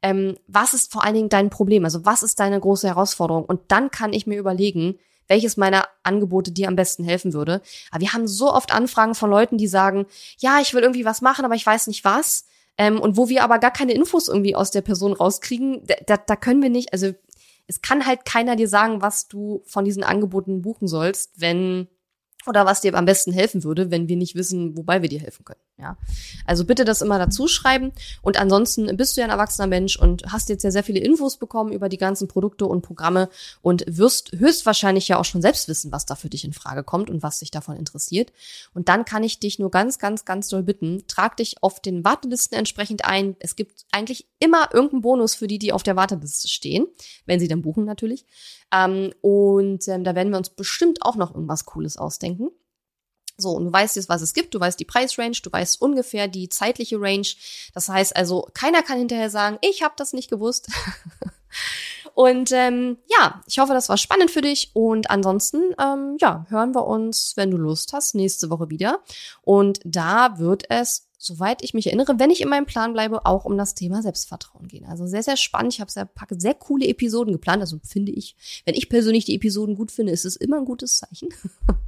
ähm, 0.03 0.37
was 0.47 0.75
ist 0.75 0.93
vor 0.93 1.05
allen 1.05 1.15
Dingen 1.15 1.29
dein 1.29 1.51
Problem, 1.51 1.85
also 1.85 2.05
was 2.05 2.23
ist 2.23 2.41
deine 2.41 2.61
große 2.61 2.89
Herausforderung? 2.89 3.45
Und 3.45 3.61
dann 3.69 3.91
kann 3.91 4.13
ich 4.13 4.27
mir 4.27 4.39
überlegen, 4.39 4.99
welches 5.29 5.57
meiner 5.57 5.87
Angebote 6.03 6.51
dir 6.51 6.69
am 6.69 6.77
besten 6.77 7.05
helfen 7.05 7.33
würde. 7.33 7.63
Aber 7.91 8.01
wir 8.01 8.13
haben 8.13 8.27
so 8.27 8.53
oft 8.53 8.73
Anfragen 8.73 9.15
von 9.15 9.31
Leuten, 9.31 9.59
die 9.59 9.69
sagen, 9.69 10.07
ja, 10.39 10.61
ich 10.61 10.75
will 10.75 10.83
irgendwie 10.83 11.05
was 11.05 11.21
machen, 11.21 11.45
aber 11.45 11.55
ich 11.55 11.65
weiß 11.65 11.87
nicht 11.87 12.05
was. 12.05 12.47
Ähm, 12.77 13.01
und 13.01 13.17
wo 13.17 13.29
wir 13.29 13.45
aber 13.45 13.59
gar 13.59 13.71
keine 13.71 13.93
Infos 13.93 14.27
irgendwie 14.27 14.57
aus 14.57 14.71
der 14.73 14.81
Person 14.81 15.13
rauskriegen, 15.13 15.87
da, 16.07 16.17
da 16.17 16.37
können 16.37 16.63
wir 16.63 16.71
nicht, 16.71 16.93
also 16.93 17.13
es 17.71 17.81
kann 17.83 18.05
halt 18.05 18.25
keiner 18.25 18.57
dir 18.57 18.69
sagen, 18.69 19.01
was 19.01 19.29
du 19.29 19.63
von 19.65 19.85
diesen 19.85 20.03
Angeboten 20.03 20.61
buchen 20.61 20.89
sollst, 20.89 21.41
wenn 21.41 21.87
oder 22.47 22.67
was 22.67 22.81
dir 22.81 22.95
am 22.95 23.05
besten 23.05 23.33
helfen 23.33 23.63
würde, 23.63 23.93
wenn 23.93 24.09
wir 24.09 24.17
nicht 24.17 24.35
wissen, 24.35 24.77
wobei 24.77 25.03
wir 25.03 25.09
dir 25.09 25.21
helfen 25.21 25.45
können. 25.45 25.61
Ja, 25.81 25.97
also 26.47 26.65
bitte 26.67 26.85
das 26.85 27.01
immer 27.01 27.19
dazu 27.19 27.49
schreiben. 27.49 27.93
Und 28.21 28.39
ansonsten 28.39 28.95
bist 28.97 29.17
du 29.17 29.23
ja 29.23 29.27
ein 29.27 29.31
erwachsener 29.31 29.67
Mensch 29.67 29.97
und 29.99 30.25
hast 30.31 30.51
jetzt 30.51 30.63
ja 30.63 30.71
sehr 30.71 30.85
viele 30.85 31.01
Infos 31.01 31.39
bekommen 31.39 31.73
über 31.73 31.89
die 31.89 31.97
ganzen 31.97 32.29
Produkte 32.29 32.67
und 32.67 32.83
Programme 32.83 33.31
und 33.63 33.85
wirst 33.89 34.33
höchstwahrscheinlich 34.33 35.09
ja 35.09 35.19
auch 35.19 35.25
schon 35.25 35.41
selbst 35.41 35.69
wissen, 35.69 35.91
was 35.91 36.05
da 36.05 36.17
für 36.17 36.29
dich 36.29 36.45
in 36.45 36.53
Frage 36.53 36.85
kommt 36.85 37.09
und 37.09 37.23
was 37.23 37.39
dich 37.39 37.51
davon 37.51 37.77
interessiert. 37.77 38.33
Und 38.75 38.89
dann 38.91 39.07
kann 39.07 39.23
ich 39.23 39.41
dich 39.41 39.59
nur 39.59 39.71
ganz, 39.71 39.99
ganz, 39.99 40.27
ganz 40.27 40.49
doll 40.49 40.63
bitten, 40.63 41.05
trag 41.07 41.39
dich 41.39 41.63
auf 41.63 41.81
den 41.81 42.05
Wartelisten 42.05 42.59
entsprechend 42.59 43.07
ein. 43.07 43.37
Es 43.39 43.57
gibt 43.57 43.87
eigentlich 43.91 44.27
immer 44.39 44.69
irgendeinen 44.75 45.03
Bonus 45.03 45.35
für 45.35 45.47
die, 45.47 45.59
die 45.59 45.73
auf 45.73 45.83
der 45.83 45.97
Warteliste 45.97 46.49
stehen, 46.49 46.87
wenn 47.25 47.41
sie 47.41 47.49
dann 47.49 47.63
buchen 47.63 47.87
natürlich. 47.87 48.27
Ähm, 48.71 49.13
und 49.23 49.89
ähm, 49.89 50.05
da 50.05 50.15
werden 50.15 50.31
wir 50.31 50.39
uns 50.39 50.51
bestimmt 50.51 50.99
auch 51.03 51.17
noch 51.17 51.35
irgendwas 51.35 51.65
Cooles 51.65 51.97
ausdenken. 51.97 52.51
So, 53.41 53.53
und 53.53 53.65
du 53.67 53.73
weißt 53.73 53.97
jetzt, 53.97 54.09
was 54.09 54.23
es 54.23 54.35
gibt, 54.35 54.55
du 54.55 54.61
weißt 54.61 54.79
die 54.79 54.85
Preisrange, 54.85 55.37
du 55.43 55.51
weißt 55.51 55.81
ungefähr 55.81 56.29
die 56.29 56.49
zeitliche 56.49 57.01
Range. 57.01 57.27
Das 57.75 57.89
heißt 57.89 58.17
also, 58.17 58.49
keiner 58.55 58.83
kann 58.83 58.99
hinterher 58.99 59.31
sagen, 59.31 59.59
ich 59.63 59.83
habe 59.83 59.95
das 59.97 60.13
nicht 60.13 60.31
gewusst. 60.31 60.71
und 62.21 62.53
ähm, 62.53 62.99
ja, 63.09 63.41
ich 63.47 63.59
hoffe, 63.61 63.73
das 63.73 63.89
war 63.89 63.97
spannend 63.97 64.31
für 64.31 64.43
dich. 64.43 64.73
Und 64.75 65.09
ansonsten, 65.09 65.75
ähm, 65.81 66.19
ja, 66.21 66.45
hören 66.51 66.75
wir 66.75 66.87
uns, 66.87 67.33
wenn 67.37 67.51
du 67.51 67.57
Lust 67.57 67.95
hast, 67.95 68.15
nächste 68.15 68.51
Woche 68.51 68.69
wieder. 68.69 69.01
Und 69.41 69.81
da 69.87 70.39
wird 70.39 70.65
es 70.69 71.09
soweit 71.17 71.63
ich 71.63 71.73
mich 71.73 71.87
erinnere, 71.87 72.19
wenn 72.19 72.29
ich 72.29 72.43
in 72.43 72.51
meinem 72.51 72.67
Plan 72.67 72.93
bleibe, 72.93 73.25
auch 73.25 73.47
um 73.47 73.57
das 73.57 73.75
Thema 73.75 74.03
Selbstvertrauen 74.03 74.69
gehen. 74.69 74.85
Also 74.85 75.07
sehr, 75.07 75.23
sehr 75.23 75.39
spannend. 75.39 75.73
Ich 75.73 75.81
habe 75.81 75.91
sehr, 75.91 76.11
sehr 76.37 76.55
coole 76.55 76.87
Episoden 76.87 77.33
geplant. 77.33 77.63
Also 77.63 77.79
finde 77.83 78.13
ich, 78.13 78.37
wenn 78.67 78.75
ich 78.75 78.91
persönlich 78.91 79.25
die 79.25 79.37
Episoden 79.37 79.75
gut 79.75 79.91
finde, 79.91 80.13
ist 80.13 80.27
es 80.27 80.37
immer 80.37 80.59
ein 80.59 80.67
gutes 80.67 80.99
Zeichen. 80.99 81.31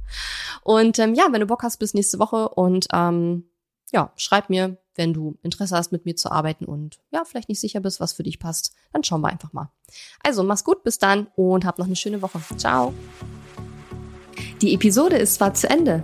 und 0.63 0.97
ähm, 0.97 1.13
ja, 1.13 1.27
wenn 1.29 1.41
du 1.41 1.47
Bock 1.47 1.61
hast, 1.61 1.77
bis 1.77 1.93
nächste 1.93 2.17
Woche 2.17 2.49
und 2.49 2.87
ähm, 2.91 3.45
ja, 3.91 4.11
schreib 4.15 4.49
mir, 4.49 4.77
wenn 4.95 5.13
du 5.13 5.37
Interesse 5.41 5.75
hast, 5.75 5.91
mit 5.91 6.05
mir 6.05 6.15
zu 6.15 6.31
arbeiten 6.31 6.65
und 6.65 6.99
ja, 7.11 7.23
vielleicht 7.25 7.49
nicht 7.49 7.59
sicher 7.59 7.79
bist, 7.79 7.99
was 7.99 8.13
für 8.13 8.23
dich 8.23 8.39
passt, 8.39 8.73
dann 8.91 9.03
schauen 9.03 9.21
wir 9.21 9.29
einfach 9.29 9.53
mal. 9.53 9.71
Also, 10.23 10.43
mach's 10.43 10.63
gut, 10.63 10.83
bis 10.83 10.97
dann 10.97 11.27
und 11.35 11.65
hab 11.65 11.79
noch 11.79 11.85
eine 11.85 11.95
schöne 11.95 12.21
Woche. 12.21 12.39
Ciao. 12.57 12.93
Die 14.61 14.73
Episode 14.73 15.17
ist 15.17 15.35
zwar 15.35 15.53
zu 15.53 15.69
Ende, 15.69 16.03